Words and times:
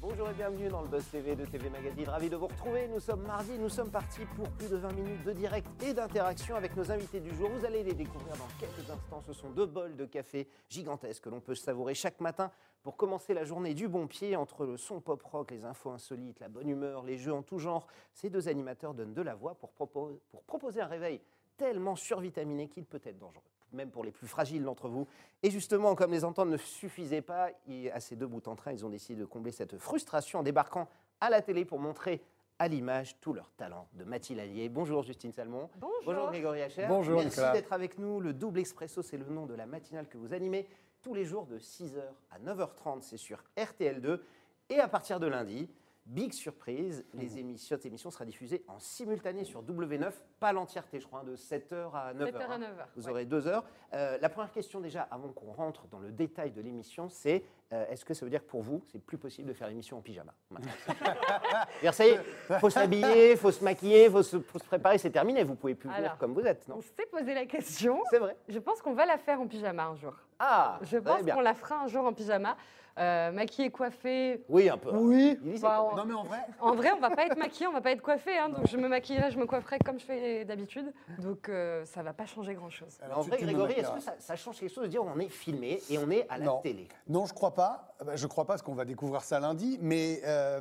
Bonjour 0.00 0.30
et 0.30 0.32
bienvenue 0.34 0.68
dans 0.68 0.82
le 0.82 0.88
Buzz 0.88 1.04
TV 1.10 1.34
de 1.34 1.44
TV 1.44 1.68
Magazine. 1.70 2.08
Ravi 2.08 2.30
de 2.30 2.36
vous 2.36 2.46
retrouver. 2.46 2.86
Nous 2.88 3.00
sommes 3.00 3.22
mardi, 3.22 3.58
nous 3.58 3.68
sommes 3.68 3.90
partis 3.90 4.24
pour 4.36 4.48
plus 4.50 4.68
de 4.70 4.76
20 4.76 4.92
minutes 4.92 5.24
de 5.24 5.32
direct 5.32 5.66
et 5.82 5.92
d'interaction 5.92 6.54
avec 6.54 6.76
nos 6.76 6.90
invités 6.90 7.20
du 7.20 7.34
jour. 7.34 7.50
Vous 7.50 7.64
allez 7.64 7.82
les 7.82 7.94
découvrir 7.94 8.36
dans 8.36 8.46
quelques 8.60 8.88
instants. 8.88 9.20
Ce 9.26 9.32
sont 9.32 9.50
deux 9.50 9.66
bols 9.66 9.96
de 9.96 10.04
café 10.06 10.48
gigantesques 10.68 11.24
que 11.24 11.28
l'on 11.28 11.40
peut 11.40 11.54
savourer 11.56 11.94
chaque 11.94 12.20
matin 12.20 12.50
pour 12.82 12.96
commencer 12.96 13.34
la 13.34 13.44
journée 13.44 13.74
du 13.74 13.88
bon 13.88 14.06
pied 14.06 14.36
entre 14.36 14.64
le 14.64 14.76
son 14.76 15.00
pop 15.00 15.20
rock, 15.24 15.50
les 15.50 15.64
infos 15.64 15.90
insolites, 15.90 16.38
la 16.40 16.48
bonne 16.48 16.68
humeur, 16.68 17.02
les 17.02 17.18
jeux 17.18 17.34
en 17.34 17.42
tout 17.42 17.58
genre. 17.58 17.86
Ces 18.14 18.30
deux 18.30 18.48
animateurs 18.48 18.94
donnent 18.94 19.14
de 19.14 19.22
la 19.22 19.34
voix 19.34 19.56
pour, 19.56 19.72
propo- 19.72 20.20
pour 20.30 20.44
proposer 20.44 20.80
un 20.80 20.86
réveil 20.86 21.20
tellement 21.58 21.96
survitaminé 21.96 22.68
qu'il 22.68 22.86
peut 22.86 23.02
être 23.04 23.18
dangereux 23.18 23.42
même 23.72 23.90
pour 23.90 24.04
les 24.04 24.10
plus 24.10 24.26
fragiles 24.26 24.64
d'entre 24.64 24.88
vous. 24.88 25.06
Et 25.42 25.50
justement, 25.50 25.94
comme 25.94 26.12
les 26.12 26.24
ententes 26.24 26.48
ne 26.48 26.56
suffisaient 26.56 27.20
pas, 27.20 27.50
à 27.92 28.00
ces 28.00 28.16
deux 28.16 28.26
bouts 28.26 28.40
en 28.46 28.56
train, 28.56 28.72
ils 28.72 28.84
ont 28.84 28.88
décidé 28.88 29.20
de 29.20 29.26
combler 29.26 29.52
cette 29.52 29.76
frustration 29.76 30.38
en 30.38 30.42
débarquant 30.42 30.88
à 31.20 31.30
la 31.30 31.42
télé 31.42 31.66
pour 31.66 31.78
montrer 31.78 32.22
à 32.58 32.66
l'image 32.66 33.20
tout 33.20 33.32
leur 33.32 33.50
talent 33.52 33.86
de 33.92 34.04
Mathilde 34.04 34.40
Allier. 34.40 34.68
Bonjour 34.68 35.02
Justine 35.02 35.32
Salmon. 35.32 35.68
Bonjour. 35.76 36.28
Grégory 36.28 36.62
Hacher. 36.62 36.86
Bonjour, 36.88 37.16
Merci 37.16 37.38
Nicolas. 37.38 37.52
d'être 37.52 37.72
avec 37.72 37.98
nous. 37.98 38.20
Le 38.20 38.32
double 38.32 38.58
expresso, 38.58 39.02
c'est 39.02 39.16
le 39.16 39.26
nom 39.26 39.46
de 39.46 39.54
la 39.54 39.66
matinale 39.66 40.08
que 40.08 40.18
vous 40.18 40.32
animez 40.32 40.66
tous 41.02 41.14
les 41.14 41.24
jours 41.24 41.46
de 41.46 41.58
6h 41.58 42.00
à 42.30 42.38
9h30. 42.40 43.02
C'est 43.02 43.16
sur 43.16 43.44
RTL2. 43.56 44.20
Et 44.70 44.80
à 44.80 44.88
partir 44.88 45.20
de 45.20 45.26
lundi, 45.28 45.68
big 46.08 46.32
surprise, 46.32 47.04
les 47.14 47.38
émissions, 47.38 47.76
cette 47.76 47.86
émission 47.86 48.10
sera 48.10 48.24
diffusée 48.24 48.64
en 48.66 48.78
simultané 48.78 49.44
sur 49.44 49.62
W9, 49.62 50.10
pas 50.40 50.52
l'entièreté, 50.52 51.00
je 51.00 51.06
crois, 51.06 51.20
hein, 51.20 51.24
de 51.24 51.36
7h 51.36 51.92
à 51.94 52.14
9h. 52.14 52.32
7h 52.32 52.40
à 52.40 52.54
hein. 52.54 52.58
9h, 52.58 52.64
Vous 52.96 53.04
ouais. 53.04 53.10
aurez 53.10 53.24
deux 53.26 53.46
heures. 53.46 53.64
Euh, 53.92 54.16
la 54.20 54.28
première 54.28 54.50
question 54.50 54.80
déjà, 54.80 55.02
avant 55.10 55.28
qu'on 55.28 55.52
rentre 55.52 55.86
dans 55.88 55.98
le 55.98 56.10
détail 56.10 56.50
de 56.50 56.60
l'émission, 56.62 57.08
c'est 57.10 57.44
euh, 57.72 57.86
est-ce 57.90 58.04
que 58.06 58.14
ça 58.14 58.24
veut 58.24 58.30
dire 58.30 58.42
que 58.42 58.48
pour 58.50 58.62
vous, 58.62 58.82
c'est 58.86 58.98
plus 58.98 59.18
possible 59.18 59.48
de 59.48 59.52
faire 59.52 59.68
l'émission 59.68 59.98
en 59.98 60.00
pyjama? 60.00 60.32
C'est-à-dire, 60.86 61.92
ça 61.94 62.06
y 62.06 62.10
est, 62.10 62.20
faut 62.58 62.70
s'habiller, 62.70 63.36
faut 63.36 63.52
se 63.52 63.62
maquiller, 63.62 64.08
faut 64.08 64.22
se, 64.22 64.40
faut 64.40 64.58
se 64.58 64.64
préparer, 64.64 64.96
c'est 64.96 65.10
terminé. 65.10 65.44
Vous 65.44 65.54
pouvez 65.54 65.74
plus 65.74 65.90
venir 65.90 66.16
comme 66.16 66.32
vous 66.32 66.46
êtes, 66.46 66.66
non? 66.68 66.76
On 66.78 66.82
s'est 66.82 67.06
posé 67.10 67.34
la 67.34 67.44
question. 67.44 68.02
C'est 68.10 68.18
vrai. 68.18 68.36
Je 68.48 68.58
pense 68.58 68.80
qu'on 68.80 68.94
va 68.94 69.04
la 69.04 69.18
faire 69.18 69.40
en 69.40 69.46
pyjama 69.46 69.84
un 69.84 69.96
jour. 69.96 70.14
Ah, 70.38 70.78
Je 70.82 70.96
pense 70.96 71.22
bien. 71.22 71.34
qu'on 71.34 71.40
la 71.42 71.54
fera 71.54 71.82
un 71.82 71.88
jour 71.88 72.04
en 72.06 72.14
pyjama. 72.14 72.56
Euh, 72.98 73.30
maquillée, 73.32 73.70
coiffée. 73.70 74.42
Oui, 74.48 74.68
un 74.68 74.76
peu. 74.76 74.90
Oui. 74.92 75.38
Bah, 75.62 75.84
on- 75.92 75.96
Non 75.96 76.04
mais 76.04 76.14
en 76.14 76.24
vrai, 76.24 76.38
En 76.60 76.74
vrai, 76.74 76.90
on 76.92 76.98
va 77.00 77.10
pas 77.10 77.26
être 77.26 77.36
maquillé, 77.38 77.66
on 77.68 77.72
va 77.72 77.80
pas 77.80 77.92
être 77.92 78.02
coiffé. 78.02 78.36
hein, 78.36 78.48
donc 78.48 78.66
je 78.66 78.76
me 78.76 78.88
maquillerai, 78.88 79.30
je 79.30 79.38
me 79.38 79.46
coifferai 79.46 79.78
comme 79.84 79.98
je 80.00 80.04
fais 80.04 80.44
d'habitude. 80.44 80.92
Donc 81.18 81.48
euh, 81.48 81.84
ça 81.84 82.02
va 82.02 82.12
pas 82.12 82.26
changer 82.26 82.54
grand-chose. 82.54 82.98
En 83.14 83.20
vrai, 83.22 83.38
Grégory, 83.38 83.74
est-ce 83.74 83.90
que 83.92 84.00
ça, 84.00 84.14
ça 84.18 84.36
change 84.36 84.58
quelque 84.58 84.72
chose 84.74 84.84
de 84.84 84.88
dire 84.88 85.02
on 85.04 85.18
est 85.20 85.28
filmé 85.28 85.80
et 85.90 85.98
on 85.98 86.10
est 86.10 86.26
à 86.28 86.38
la 86.38 86.46
Non. 86.46 86.58
télé? 86.60 86.88
Non, 87.08 87.24
je 87.26 87.34
crois 87.34 87.54
pas. 87.54 87.94
Bah, 88.04 88.16
Je 88.16 88.26
crois 88.26 88.44
pas 88.44 88.54
parce 88.54 88.62
qu'on 88.62 88.74
va 88.74 88.84
découvrir 88.84 89.22
ça 89.22 89.38
lundi, 89.40 89.78
mais 89.80 90.20
euh, 90.24 90.60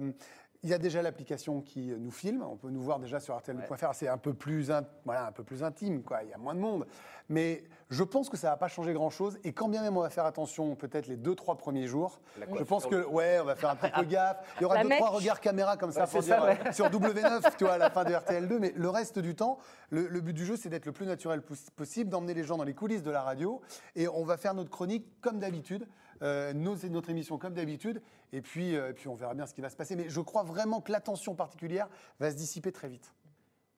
il 0.63 0.69
y 0.69 0.73
a 0.73 0.77
déjà 0.77 1.01
l'application 1.01 1.61
qui 1.61 1.87
nous 1.97 2.11
filme. 2.11 2.43
On 2.43 2.55
peut 2.57 2.69
nous 2.69 2.81
voir 2.81 2.99
déjà 2.99 3.19
sur 3.19 3.35
RTL.fr. 3.37 3.93
C'est 3.93 4.07
un 4.07 4.17
peu 4.17 4.33
plus, 4.33 4.71
in- 4.71 4.83
voilà, 5.05 5.27
un 5.27 5.31
peu 5.31 5.43
plus 5.43 5.63
intime, 5.63 6.01
quoi. 6.03 6.23
Il 6.23 6.29
y 6.29 6.33
a 6.33 6.37
moins 6.37 6.55
de 6.55 6.59
monde, 6.59 6.87
mais 7.29 7.63
je 7.89 8.03
pense 8.03 8.29
que 8.29 8.37
ça 8.37 8.49
va 8.49 8.57
pas 8.57 8.67
changer 8.67 8.91
grand-chose. 8.93 9.37
Et 9.43 9.53
quand 9.53 9.69
bien 9.69 9.81
même 9.81 9.95
on 9.97 10.01
va 10.01 10.09
faire 10.09 10.25
attention, 10.25 10.75
peut-être 10.75 11.07
les 11.07 11.15
deux 11.15 11.35
trois 11.35 11.55
premiers 11.57 11.87
jours, 11.87 12.19
je 12.57 12.63
pense 12.63 12.85
que 12.87 13.05
ouais, 13.05 13.39
on 13.39 13.45
va 13.45 13.55
faire 13.55 13.69
un 13.69 13.75
petit 13.75 13.91
peu 13.95 14.03
gaffe. 14.05 14.37
Il 14.57 14.63
y 14.63 14.65
aura 14.65 14.75
La 14.75 14.83
deux 14.83 14.89
mèche. 14.89 14.97
trois 14.99 15.11
regards 15.11 15.39
caméra 15.41 15.77
comme 15.77 15.91
ça 15.91 16.05
Ouais, 16.05 16.11
pour 16.11 16.23
ça, 16.23 16.55
dire 16.55 16.73
sur 16.73 16.89
W9, 16.89 17.55
tu 17.57 17.63
vois, 17.65 17.73
à 17.73 17.77
la 17.77 17.89
fin 17.89 18.03
de 18.03 18.09
RTL2. 18.13 18.57
Mais 18.59 18.73
le 18.75 18.89
reste 18.89 19.19
du 19.19 19.35
temps, 19.35 19.59
le, 19.89 20.07
le 20.07 20.21
but 20.21 20.33
du 20.33 20.45
jeu, 20.45 20.55
c'est 20.57 20.69
d'être 20.69 20.85
le 20.85 20.91
plus 20.91 21.05
naturel 21.05 21.41
pos- 21.41 21.69
possible, 21.75 22.09
d'emmener 22.09 22.33
les 22.33 22.43
gens 22.43 22.57
dans 22.57 22.63
les 22.63 22.73
coulisses 22.73 23.03
de 23.03 23.11
la 23.11 23.21
radio. 23.21 23.61
Et 23.95 24.07
on 24.07 24.23
va 24.23 24.37
faire 24.37 24.53
notre 24.53 24.69
chronique 24.71 25.05
comme 25.21 25.39
d'habitude, 25.39 25.87
euh, 26.21 26.53
nos- 26.53 26.75
notre 26.89 27.09
émission 27.09 27.37
comme 27.37 27.53
d'habitude. 27.53 28.01
Et 28.33 28.41
puis, 28.41 28.75
euh, 28.75 28.89
et 28.89 28.93
puis 28.93 29.07
on 29.07 29.15
verra 29.15 29.33
bien 29.33 29.45
ce 29.45 29.53
qui 29.53 29.61
va 29.61 29.69
se 29.69 29.75
passer. 29.75 29.95
Mais 29.95 30.09
je 30.09 30.21
crois 30.21 30.43
vraiment 30.43 30.81
que 30.81 30.91
l'attention 30.91 31.35
particulière 31.35 31.87
va 32.19 32.31
se 32.31 32.35
dissiper 32.35 32.71
très 32.71 32.87
vite. 32.89 33.13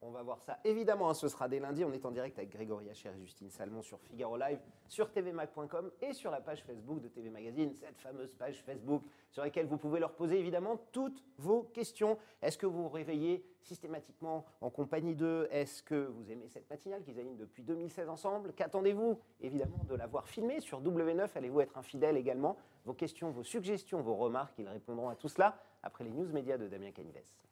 On 0.02 0.12
va 0.12 0.24
voir 0.24 0.42
ça. 0.42 0.60
Évidemment, 0.64 1.10
hein, 1.10 1.14
ce 1.14 1.28
sera 1.28 1.50
dès 1.50 1.60
lundi. 1.60 1.84
On 1.84 1.92
est 1.92 2.06
en 2.06 2.12
direct 2.12 2.38
avec 2.38 2.52
Grégory 2.52 2.90
Hacher 2.90 3.10
et 3.10 3.20
Justine 3.20 3.50
Salmon 3.50 3.82
sur 3.82 4.00
Figaro 4.00 4.38
Live, 4.38 4.60
sur 4.88 5.12
tvmac.com 5.12 5.92
et 6.02 6.14
sur 6.14 6.32
la 6.32 6.40
page 6.40 6.64
Facebook 6.64 7.02
de 7.02 7.10
TV 7.10 7.30
Magazine, 7.30 7.74
cette 7.74 7.98
fameuse 7.98 8.34
page 8.34 8.64
Facebook 8.64 9.04
sur 9.30 9.44
laquelle 9.44 9.68
vous 9.68 9.78
pouvez 9.78 10.00
leur 10.00 10.14
poser 10.14 10.40
évidemment 10.40 10.78
toutes 10.94 11.22
vos 11.38 11.64
questions. 11.64 12.18
Est-ce 12.42 12.58
que 12.58 12.66
vous 12.66 12.84
vous 12.84 12.90
réveillez 12.90 13.44
systématiquement 13.60 14.46
en 14.62 14.70
compagnie 14.70 15.16
d'eux? 15.16 15.50
Est-ce 15.52 15.84
que 15.84 16.06
vous 16.08 16.31
aimez 16.31 16.48
cette 16.48 16.70
matinale 16.70 17.04
qu'ils 17.04 17.20
animent 17.20 17.36
depuis 17.36 17.64
2016 17.64 18.08
ensemble? 18.08 18.54
Qu'attendez-vous 18.54 19.20
évidemment 19.42 19.84
de 19.84 19.96
la 19.96 20.08
voir 20.08 20.30
filmée 20.30 20.62
sur 20.62 20.81
W9 20.81 21.28
Allez-vous 21.36 21.60
être 21.60 21.78
un 21.78 21.84
fidèle 21.84 22.16
également? 22.16 22.56
Vos 22.86 22.94
questions, 22.94 23.31
vos 23.31 23.44
suggestions, 23.44 24.02
vos 24.02 24.16
remarques, 24.16 24.58
ils 24.60 24.70
répondront 24.70 25.10
à 25.10 25.16
tout 25.16 25.28
cela 25.28 25.62
après 25.84 26.06
les 26.06 26.12
news 26.12 26.31
médias 26.31 26.58
de 26.58 26.70
Damien 26.70 26.92
Canives. 26.92 27.49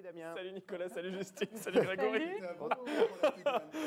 Salut 0.00 0.14
Damien. 0.16 0.34
Salut 0.34 0.52
Nicolas, 0.52 0.88
salut 0.88 1.12
Justine, 1.12 1.56
salut 1.56 1.80
Grégory. 1.82 2.30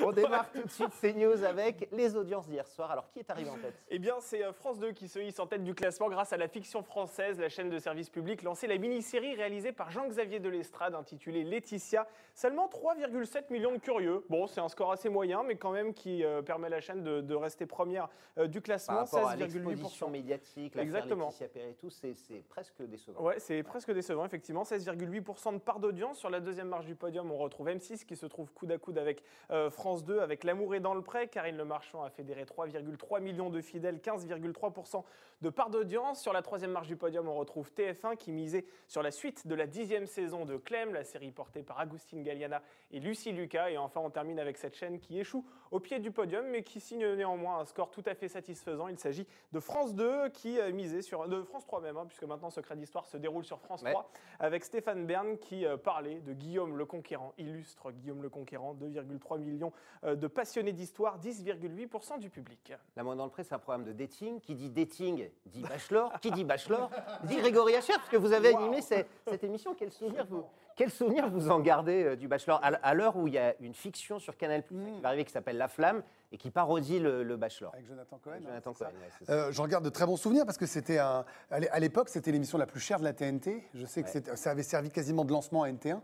On 0.04 0.12
démarre 0.12 0.52
tout 0.52 0.62
de 0.62 0.70
suite 0.70 0.94
ces 0.94 1.14
news 1.14 1.44
avec 1.44 1.88
les 1.92 2.16
audiences 2.16 2.48
d'hier 2.48 2.68
soir. 2.68 2.92
Alors, 2.92 3.10
qui 3.10 3.20
est 3.20 3.30
arrivé 3.32 3.50
en 3.50 3.58
tête 3.58 3.74
Eh 3.90 3.98
bien, 4.00 4.16
c'est 4.20 4.44
euh, 4.44 4.54
France 4.54 4.80
2 4.80 4.92
qui 4.92 5.08
se 5.08 5.20
hisse 5.20 5.40
en 5.40 5.48
tête 5.48 5.64
du 5.64 5.74
classement 5.74 6.10
grâce 6.10 6.32
à 6.34 6.38
la 6.38 6.48
fiction 6.48 6.84
française. 6.84 7.40
La 7.40 7.50
chaîne 7.50 7.70
de 7.70 7.80
service 7.80 8.10
public 8.10 8.44
lançait 8.44 8.68
la 8.68 8.78
mini-série 8.78 9.36
réalisée 9.36 9.72
par 9.72 9.90
Jean-Xavier 9.92 10.40
Delestrade 10.40 10.94
intitulée 10.94 11.44
Laetitia. 11.44 12.08
Seulement 12.36 12.68
3,7 12.68 13.52
millions 13.52 13.72
de 13.72 13.78
curieux. 13.80 14.24
Bon, 14.30 14.46
c'est 14.48 14.62
un 14.62 14.70
score 14.70 14.92
assez 14.92 15.10
moyen, 15.10 15.44
mais 15.44 15.56
quand 15.56 15.72
même 15.72 15.94
qui 15.94 16.24
euh, 16.24 16.42
permet 16.42 16.68
à 16.68 16.72
la 16.72 16.82
chaîne 16.82 17.04
de, 17.04 17.22
de 17.22 17.36
rester 17.36 17.66
première 17.66 18.10
euh, 18.38 18.48
du 18.48 18.62
classement. 18.62 18.98
rapport 18.98 19.30
à 19.30 19.36
l'exposition 19.36 20.10
16,8%. 20.10 20.12
médiatique, 20.12 20.76
Exactement. 20.76 21.28
Laetitia 21.28 21.48
Perret 21.48 21.72
et 21.72 21.76
tout, 21.76 21.90
c'est 21.90 22.14
c'est 22.14 22.44
presque 22.50 22.82
décevant. 22.84 23.22
Ouais, 23.22 23.40
c'est 23.40 23.64
presque 23.64 23.92
décevant, 23.92 24.26
effectivement. 24.26 24.64
16,8% 24.64 25.54
de 25.54 25.58
part 25.60 25.80
d'audience. 25.80 26.03
Sur 26.12 26.30
la 26.30 26.42
deuxième 26.42 26.68
marche 26.68 26.86
du 26.86 26.96
podium, 26.96 27.32
on 27.32 27.38
retrouve 27.38 27.68
M6 27.68 28.06
qui 28.06 28.18
se 28.18 28.26
trouve 28.26 28.52
coude 28.52 28.72
à 28.74 28.78
coude 28.78 28.98
avec 28.98 29.24
euh, 29.52 29.70
France 29.70 30.04
2, 30.04 30.20
avec 30.20 30.44
L'amour 30.44 30.76
est 30.76 30.82
dans 30.82 30.94
le 30.94 31.02
prêt. 31.02 31.30
Karine 31.30 31.56
Le 31.56 31.64
Marchand 31.64 32.04
a 32.04 32.10
fédéré 32.10 32.44
3,3 32.44 33.22
millions 33.22 33.50
de 33.50 33.62
fidèles, 33.62 34.00
15,3% 34.00 35.04
de 35.44 35.50
part 35.50 35.70
d'audience. 35.70 36.22
Sur 36.22 36.32
la 36.32 36.42
troisième 36.42 36.72
marche 36.72 36.88
du 36.88 36.96
podium, 36.96 37.28
on 37.28 37.36
retrouve 37.36 37.70
TF1 37.76 38.16
qui 38.16 38.32
misait 38.32 38.66
sur 38.88 39.04
la 39.04 39.12
suite 39.12 39.46
de 39.46 39.54
la 39.54 39.68
dixième 39.68 40.08
saison 40.08 40.46
de 40.46 40.56
Clem, 40.56 40.94
la 40.94 41.04
série 41.04 41.32
portée 41.32 41.64
par 41.64 41.80
Agustine 41.80 42.24
Galliana 42.24 42.62
et 42.92 43.02
Lucie 43.02 43.34
Lucas. 43.34 43.70
Et 43.70 43.78
enfin, 43.78 44.00
on 44.00 44.10
termine 44.10 44.40
avec 44.40 44.58
cette 44.58 44.74
chaîne 44.74 45.00
qui 45.00 45.20
échoue 45.20 45.46
au 45.72 45.82
pied 45.82 46.00
du 46.00 46.12
podium, 46.12 46.46
mais 46.48 46.64
qui 46.64 46.80
signe 46.80 47.06
néanmoins 47.16 47.60
un 47.60 47.66
score 47.66 47.92
tout 47.92 48.04
à 48.06 48.16
fait 48.16 48.30
satisfaisant. 48.30 48.88
Il 48.88 48.98
s'agit 48.98 49.28
de 49.52 49.60
France 49.60 49.94
2 49.96 50.30
qui 50.30 50.60
euh, 50.60 50.72
misait 50.72 51.02
sur 51.02 51.28
de 51.28 51.44
France 51.44 51.66
3 51.66 51.82
même, 51.82 51.98
hein, 51.98 52.06
puisque 52.08 52.24
maintenant 52.24 52.50
Secret 52.50 52.78
d'Histoire 52.78 53.06
se 53.06 53.18
déroule 53.18 53.44
sur 53.44 53.60
France 53.60 53.82
Ouais. 53.84 53.92
3 53.92 54.10
avec 54.40 54.64
Stéphane 54.64 55.06
Bern 55.06 55.38
qui 55.38 55.66
euh, 55.66 55.76
parlait 55.76 56.22
de 56.22 56.32
Guillaume 56.32 56.78
le 56.78 56.86
Conquérant, 56.86 57.34
illustre 57.38 57.92
Guillaume 57.92 58.22
le 58.22 58.30
Conquérant, 58.30 58.76
2,3 58.76 59.40
millions 59.40 59.74
euh, 60.06 60.16
de 60.16 60.28
passionnés 60.28 60.72
d'histoire, 60.72 61.20
10,8% 61.20 62.20
du 62.20 62.30
public. 62.30 62.72
La 62.96 63.04
main 63.04 63.18
dans 63.18 63.26
le 63.26 63.32
pré, 63.32 63.44
c'est 63.44 63.56
un 63.56 63.60
programme 63.60 63.84
de 63.84 63.92
dating. 63.92 64.40
Qui 64.40 64.56
dit 64.56 64.70
dating 64.70 65.28
dit 65.46 65.62
bachelor. 65.62 66.12
Qui 66.22 66.32
dit 66.32 66.44
bachelor 66.44 66.90
dit 67.24 67.38
Grégory 67.38 67.76
Hacher, 67.76 67.94
parce 67.94 68.10
que 68.10 68.18
vous 68.18 68.32
avez 68.34 68.56
animé 68.56 68.82
ces- 68.82 69.06
cette 69.28 69.44
émission. 69.44 69.76
Quel 69.78 69.92
souvenir 69.92 70.26
vous, 70.30 70.44
quel 70.76 70.90
souvenir 70.90 71.30
vous 71.30 71.50
en 71.52 71.60
gardez 71.60 72.04
euh, 72.04 72.16
du 72.16 72.28
bachelor 72.28 72.60
À 72.64 72.94
l'heure 72.94 73.16
où 73.18 73.28
il 73.28 73.34
y 73.34 73.38
a 73.38 73.54
une 73.60 73.74
fiction 73.74 74.20
sur 74.20 74.36
Canal 74.38 74.64
qui 74.64 74.76
va 75.02 75.10
arriver 75.10 75.26
qui 75.26 75.32
s'appelle 75.32 75.58
La 75.58 75.68
Flamme 75.68 76.02
et 76.32 76.38
qui 76.38 76.50
parodie 76.50 77.00
le, 77.00 77.24
le 77.24 77.38
bachelor? 77.38 77.72
Avec 77.74 77.86
Jonathan 77.86 78.18
Cohen. 78.24 78.34
hein, 78.38 78.40
Jonathan 78.44 78.74
Cohen, 78.74 78.88
ouais. 78.88 79.30
Euh, 79.30 79.52
je 79.52 79.62
regarde 79.62 79.84
de 79.86 79.90
très 79.90 80.06
bons 80.06 80.18
souvenirs 80.18 80.46
parce 80.46 80.58
que 80.58 80.66
c'était 80.66 80.98
un. 80.98 81.26
À 81.52 81.60
l'é- 81.60 81.70
à 81.70 81.80
l'époque, 81.80 82.10
c'était 82.10 82.32
l'émission 82.32 82.58
la 82.58 82.66
plus 82.66 82.80
chère 82.80 82.98
de 83.00 83.04
la 83.04 83.14
TNT. 83.14 83.64
Je 83.76 83.86
sais 83.86 84.02
que 84.04 84.10
Ouais. 84.18 84.36
ça 84.36 84.52
avait 84.52 84.64
servi 84.64 84.90
quasiment 84.90 85.26
de 85.26 85.32
lancement 85.32 85.64
à 85.64 85.70
NT1. 85.70 86.00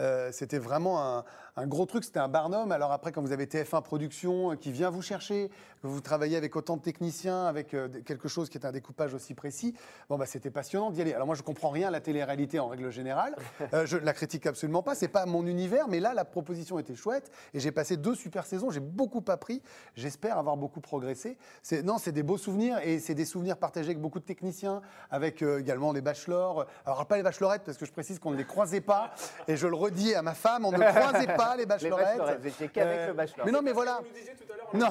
Euh, 0.00 0.30
c'était 0.32 0.58
vraiment 0.58 1.02
un, 1.02 1.24
un 1.58 1.66
gros 1.66 1.86
truc, 1.86 2.04
c'était 2.04 2.20
un 2.20 2.28
barnum. 2.28 2.70
Alors 2.70 2.92
après, 2.92 3.10
quand 3.10 3.20
vous 3.20 3.32
avez 3.32 3.46
TF1 3.46 3.82
Production 3.82 4.52
euh, 4.52 4.54
qui 4.54 4.70
vient 4.70 4.90
vous 4.90 5.02
chercher, 5.02 5.50
que 5.82 5.88
vous 5.88 6.00
travaillez 6.00 6.36
avec 6.36 6.54
autant 6.54 6.76
de 6.76 6.82
techniciens, 6.82 7.46
avec 7.46 7.74
euh, 7.74 7.88
quelque 8.04 8.28
chose 8.28 8.48
qui 8.48 8.58
est 8.58 8.64
un 8.64 8.70
découpage 8.70 9.12
aussi 9.12 9.34
précis, 9.34 9.74
bon, 10.08 10.16
bah, 10.16 10.26
c'était 10.26 10.50
passionnant 10.50 10.90
d'y 10.90 11.00
aller. 11.00 11.14
Alors 11.14 11.26
moi, 11.26 11.34
je 11.34 11.42
comprends 11.42 11.70
rien 11.70 11.88
à 11.88 11.90
la 11.90 12.00
télé-réalité 12.00 12.60
en 12.60 12.68
règle 12.68 12.90
générale. 12.90 13.34
Euh, 13.74 13.84
je 13.84 13.98
la 13.98 14.14
critique 14.14 14.46
absolument 14.46 14.82
pas. 14.82 14.94
C'est 14.94 15.08
pas 15.08 15.26
mon 15.26 15.46
univers, 15.46 15.88
mais 15.88 16.00
là, 16.00 16.14
la 16.14 16.24
proposition 16.24 16.78
était 16.78 16.94
chouette 16.94 17.30
et 17.52 17.60
j'ai 17.60 17.70
passé 17.70 17.98
deux 17.98 18.14
super 18.14 18.46
saisons. 18.46 18.70
J'ai 18.70 18.80
beaucoup 18.80 19.22
appris. 19.28 19.62
J'espère 19.94 20.38
avoir 20.38 20.56
beaucoup 20.56 20.80
progressé. 20.80 21.36
C'est, 21.62 21.82
non, 21.82 21.98
c'est 21.98 22.12
des 22.12 22.22
beaux 22.22 22.38
souvenirs 22.38 22.78
et 22.82 22.98
c'est 22.98 23.14
des 23.14 23.26
souvenirs 23.26 23.58
partagés 23.58 23.88
avec 23.88 24.00
beaucoup 24.00 24.20
de 24.20 24.24
techniciens, 24.24 24.80
avec 25.10 25.42
également 25.42 25.92
les 25.92 26.00
bachelors. 26.00 26.66
Alors 26.86 27.04
pas 27.06 27.16
les 27.16 27.22
bachelorettes 27.22 27.64
parce 27.64 27.76
que 27.76 27.84
je 27.84 27.92
précise 27.92 28.18
qu'on 28.18 28.30
ne 28.30 28.36
les 28.36 28.46
croisait 28.46 28.80
pas 28.80 29.12
et 29.48 29.56
je 29.56 29.66
le 29.66 29.74
redis 29.90 30.14
à 30.14 30.22
ma 30.22 30.34
femme, 30.34 30.64
on 30.64 30.72
ne 30.72 30.78
croisait 30.78 31.26
pas 31.34 31.52
les 31.56 31.62
Les 31.62 31.66
bachelorettes. 31.66 32.06
bachelorettes, 32.18 32.40
vous 32.40 32.46
étiez 32.48 32.68
qu'avec 32.68 32.98
Euh, 33.00 33.06
le 33.08 33.12
bachelor. 33.14 33.46
Mais 33.46 33.52
non, 33.52 33.62
mais 33.62 33.72
voilà. 33.72 33.98
Vous 34.00 34.08
nous 34.08 34.14
disiez 34.14 34.34
tout 34.34 34.44
à 34.52 34.56
l'heure. 34.56 34.68
Non, 34.74 34.90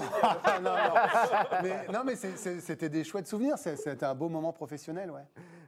non, 0.62 0.76
non. 0.76 0.94
Mais, 1.64 1.88
non, 1.94 2.02
mais 2.04 2.16
c'était 2.16 2.90
des 2.90 3.04
chouettes 3.04 3.28
souvenirs. 3.28 3.58
C'est- 3.58 3.76
C'était 3.76 4.06
un 4.06 4.16
beau 4.16 4.28
moment 4.30 4.52
professionnel, 4.54 5.12
ouais. 5.12 5.22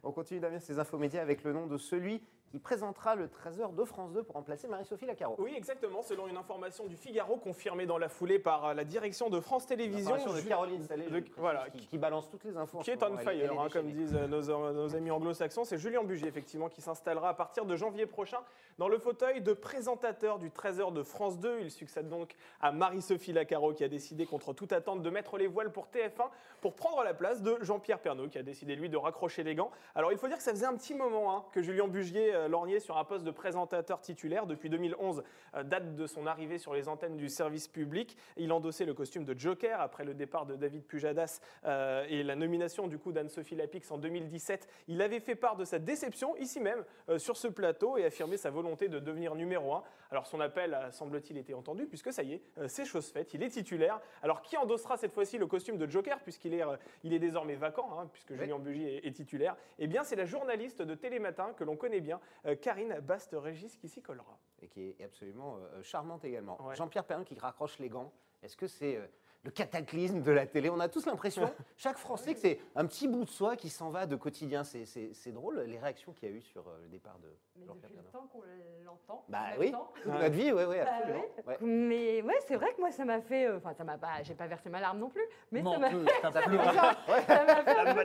On 0.03 0.11
continue 0.11 0.39
Damien 0.39 0.59
ces 0.59 0.79
infos 0.79 0.97
médias 0.97 1.21
avec 1.21 1.43
le 1.43 1.53
nom 1.53 1.67
de 1.67 1.77
celui 1.77 2.23
qui 2.49 2.59
présentera 2.59 3.15
le 3.15 3.27
13h 3.27 3.75
de 3.75 3.83
France 3.83 4.11
2 4.13 4.23
pour 4.23 4.35
remplacer 4.35 4.67
Marie-Sophie 4.67 5.05
Lacaro. 5.05 5.35
Oui, 5.37 5.53
exactement. 5.55 6.01
Selon 6.01 6.27
une 6.27 6.37
information 6.37 6.85
du 6.87 6.95
Figaro 6.95 7.37
confirmée 7.37 7.85
dans 7.85 7.97
la 7.97 8.09
foulée 8.09 8.39
par 8.39 8.65
euh, 8.65 8.73
la 8.73 8.83
direction 8.83 9.29
de 9.29 9.39
France 9.39 9.67
Télévisions, 9.67 10.15
de 10.15 10.41
Caroline 10.47 10.81
Salé, 10.83 11.05
de- 11.07 11.23
voilà, 11.37 11.69
qui, 11.69 11.85
qui 11.85 11.97
balance 11.97 12.29
toutes 12.29 12.43
les 12.43 12.57
infos. 12.57 12.79
qui 12.79 12.91
est 12.91 13.03
on 13.03 13.09
moment. 13.09 13.19
Elle- 13.21 13.27
elle 13.41 13.41
fire, 13.49 13.53
est 13.53 13.57
hein, 13.65 13.67
comme 13.71 13.91
disent 13.91 14.15
euh, 14.15 14.27
nos, 14.27 14.73
nos 14.73 14.95
amis 14.95 15.11
anglo-saxons. 15.11 15.63
C'est 15.63 15.77
Julien 15.77 16.03
Bugier, 16.03 16.27
effectivement, 16.27 16.69
qui 16.69 16.81
s'installera 16.81 17.29
à 17.29 17.33
partir 17.33 17.65
de 17.65 17.75
janvier 17.75 18.05
prochain 18.07 18.39
dans 18.79 18.87
le 18.87 18.97
fauteuil 18.97 19.41
de 19.41 19.53
présentateur 19.53 20.39
du 20.39 20.49
13h 20.49 20.91
de 20.93 21.03
France 21.03 21.39
2. 21.39 21.59
Il 21.61 21.71
succède 21.71 22.09
donc 22.09 22.35
à 22.61 22.71
Marie-Sophie 22.71 23.33
Lacaro, 23.33 23.73
qui 23.73 23.83
a 23.83 23.87
décidé, 23.89 24.25
contre 24.25 24.53
toute 24.53 24.73
attente, 24.73 25.01
de 25.03 25.09
mettre 25.09 25.37
les 25.37 25.47
voiles 25.47 25.71
pour 25.71 25.87
TF1 25.87 26.29
pour 26.61 26.73
prendre 26.73 27.03
la 27.03 27.13
place 27.13 27.41
de 27.41 27.57
Jean-Pierre 27.61 27.99
Pernaut, 27.99 28.27
qui 28.27 28.37
a 28.37 28.43
décidé, 28.43 28.75
lui, 28.75 28.89
de 28.89 28.97
raccrocher 28.97 29.43
les 29.43 29.55
gants. 29.55 29.71
Alors, 29.95 30.11
il 30.11 30.17
faut 30.17 30.27
dire 30.27 30.37
que 30.37 30.43
ça 30.43 30.51
faisait 30.51 30.65
un 30.65 30.75
petit 30.75 30.95
moment 30.95 31.35
hein, 31.35 31.43
que 31.53 31.61
Julien 31.61 31.87
Bugier 31.87 32.33
euh, 32.39 32.47
lorgnait 32.47 32.79
sur 32.79 32.97
un 32.97 33.03
poste 33.03 33.25
de 33.25 33.31
présentateur 33.31 34.01
titulaire. 34.01 34.45
Depuis 34.45 34.69
2011, 34.69 35.23
euh, 35.55 35.63
date 35.63 35.95
de 35.95 36.07
son 36.07 36.25
arrivée 36.25 36.57
sur 36.57 36.73
les 36.73 36.87
antennes 36.87 37.17
du 37.17 37.29
service 37.29 37.67
public. 37.67 38.17
Il 38.37 38.51
endossait 38.51 38.85
le 38.85 38.93
costume 38.93 39.25
de 39.25 39.37
Joker 39.37 39.79
après 39.79 40.03
le 40.03 40.13
départ 40.13 40.45
de 40.45 40.55
David 40.55 40.83
Pujadas 40.83 41.39
euh, 41.65 42.05
et 42.09 42.23
la 42.23 42.35
nomination 42.35 42.87
du 42.87 42.97
coup 42.97 43.11
d'Anne-Sophie 43.11 43.55
Lapix 43.55 43.89
en 43.91 43.97
2017. 43.97 44.67
Il 44.87 45.01
avait 45.01 45.19
fait 45.19 45.35
part 45.35 45.55
de 45.55 45.65
sa 45.65 45.79
déception 45.79 46.35
ici 46.37 46.59
même 46.59 46.83
euh, 47.09 47.17
sur 47.17 47.37
ce 47.37 47.47
plateau 47.47 47.97
et 47.97 48.05
affirmé 48.05 48.37
sa 48.37 48.49
volonté 48.49 48.87
de 48.87 48.99
devenir 48.99 49.35
numéro 49.35 49.73
un. 49.73 49.83
Alors 50.11 50.27
son 50.27 50.39
appel 50.39 50.73
a, 50.73 50.91
semble-t-il 50.91 51.37
été 51.37 51.53
entendu 51.53 51.85
puisque 51.85 52.11
ça 52.11 52.23
y 52.23 52.33
est, 52.33 52.41
euh, 52.57 52.67
c'est 52.67 52.85
chose 52.85 53.07
faite. 53.09 53.33
Il 53.33 53.43
est 53.43 53.49
titulaire. 53.49 53.99
Alors 54.21 54.41
qui 54.41 54.57
endossera 54.57 54.97
cette 54.97 55.13
fois-ci 55.13 55.37
le 55.37 55.47
costume 55.47 55.77
de 55.77 55.87
Joker 55.87 56.19
puisqu'il 56.19 56.53
est, 56.53 56.63
il 57.03 57.13
est 57.13 57.19
désormais 57.19 57.55
vacant 57.55 57.99
hein, 57.99 58.09
puisque 58.11 58.33
Julien 58.35 58.59
Bugy 58.59 58.85
est, 58.85 59.05
est 59.05 59.11
titulaire? 59.11 59.55
Eh 59.77 59.87
bien 59.87 60.03
c'est 60.03 60.15
la 60.15 60.25
journaliste 60.25 60.81
de 60.81 60.95
Télématin 60.95 61.53
que 61.53 61.63
l'on 61.63 61.75
connaît 61.75 62.01
bien, 62.01 62.19
Karine 62.61 62.99
Bast-Régis 62.99 63.75
qui 63.77 63.89
s'y 63.89 64.01
collera. 64.01 64.37
Et 64.61 64.67
qui 64.67 64.89
est 64.89 65.03
absolument 65.03 65.57
euh, 65.57 65.81
charmante 65.83 66.25
également. 66.25 66.61
Ouais. 66.61 66.75
Jean-Pierre 66.75 67.05
Perrin 67.05 67.23
qui 67.23 67.37
raccroche 67.39 67.79
les 67.79 67.89
gants. 67.89 68.11
Est-ce 68.41 68.57
que 68.57 68.67
c'est 68.67 68.97
euh, 68.97 69.07
le 69.43 69.51
cataclysme 69.51 70.21
de 70.21 70.31
la 70.31 70.45
télé 70.45 70.69
On 70.69 70.79
a 70.81 70.89
tous 70.89 71.05
l'impression, 71.05 71.49
chaque 71.77 71.97
Français, 71.97 72.33
que 72.33 72.39
c'est 72.41 72.59
un 72.75 72.85
petit 72.85 73.07
bout 73.07 73.23
de 73.23 73.29
soi 73.29 73.55
qui 73.55 73.69
s'en 73.69 73.89
va 73.89 74.05
de 74.05 74.15
quotidien. 74.15 74.63
C'est- 74.63 74.85
C'est 74.85 75.13
c'est 75.13 75.31
drôle, 75.31 75.59
les 75.61 75.77
réactions 75.79 76.11
qu'il 76.13 76.29
y 76.29 76.33
a 76.33 76.35
eu 76.35 76.41
sur 76.41 76.67
euh, 76.67 76.77
le 76.83 76.89
départ 76.89 77.17
de 77.19 77.27
Mais 77.55 77.65
Jean-Pierre 77.65 77.89
depuis 77.91 78.03
le 78.05 78.11
temps 78.11 78.27
qu'on 78.31 78.41
l'entend. 78.85 79.23
Bah 79.29 79.39
oui, 79.57 79.71
toute 80.03 80.05
notre 80.13 80.29
vie, 80.33 80.51
oui, 80.51 80.63
oui, 80.67 80.75
Bah. 80.83 81.47
Ouais. 81.47 81.57
Mais 81.61 82.21
ouais, 82.21 82.39
c'est 82.47 82.55
vrai 82.57 82.73
que 82.73 82.81
moi, 82.81 82.91
ça 82.91 83.05
m'a 83.05 83.21
fait. 83.21 83.45
euh, 83.47 83.57
Enfin, 83.57 83.73
ça 83.73 83.83
m'a 83.83 83.97
pas. 83.97 84.21
J'ai 84.23 84.33
pas 84.35 84.47
versé 84.47 84.69
ma 84.69 84.79
larme 84.81 84.99
non 84.99 85.09
plus. 85.09 85.23
Mais 85.51 85.61
Non, 85.61 85.73
ça 85.73 85.79
m'a 85.79 85.89
fait. 85.89 85.97
Ça 86.21 86.31
m'a 86.31 87.63
fait 87.63 87.77
un 87.77 87.93
peu 87.95 88.01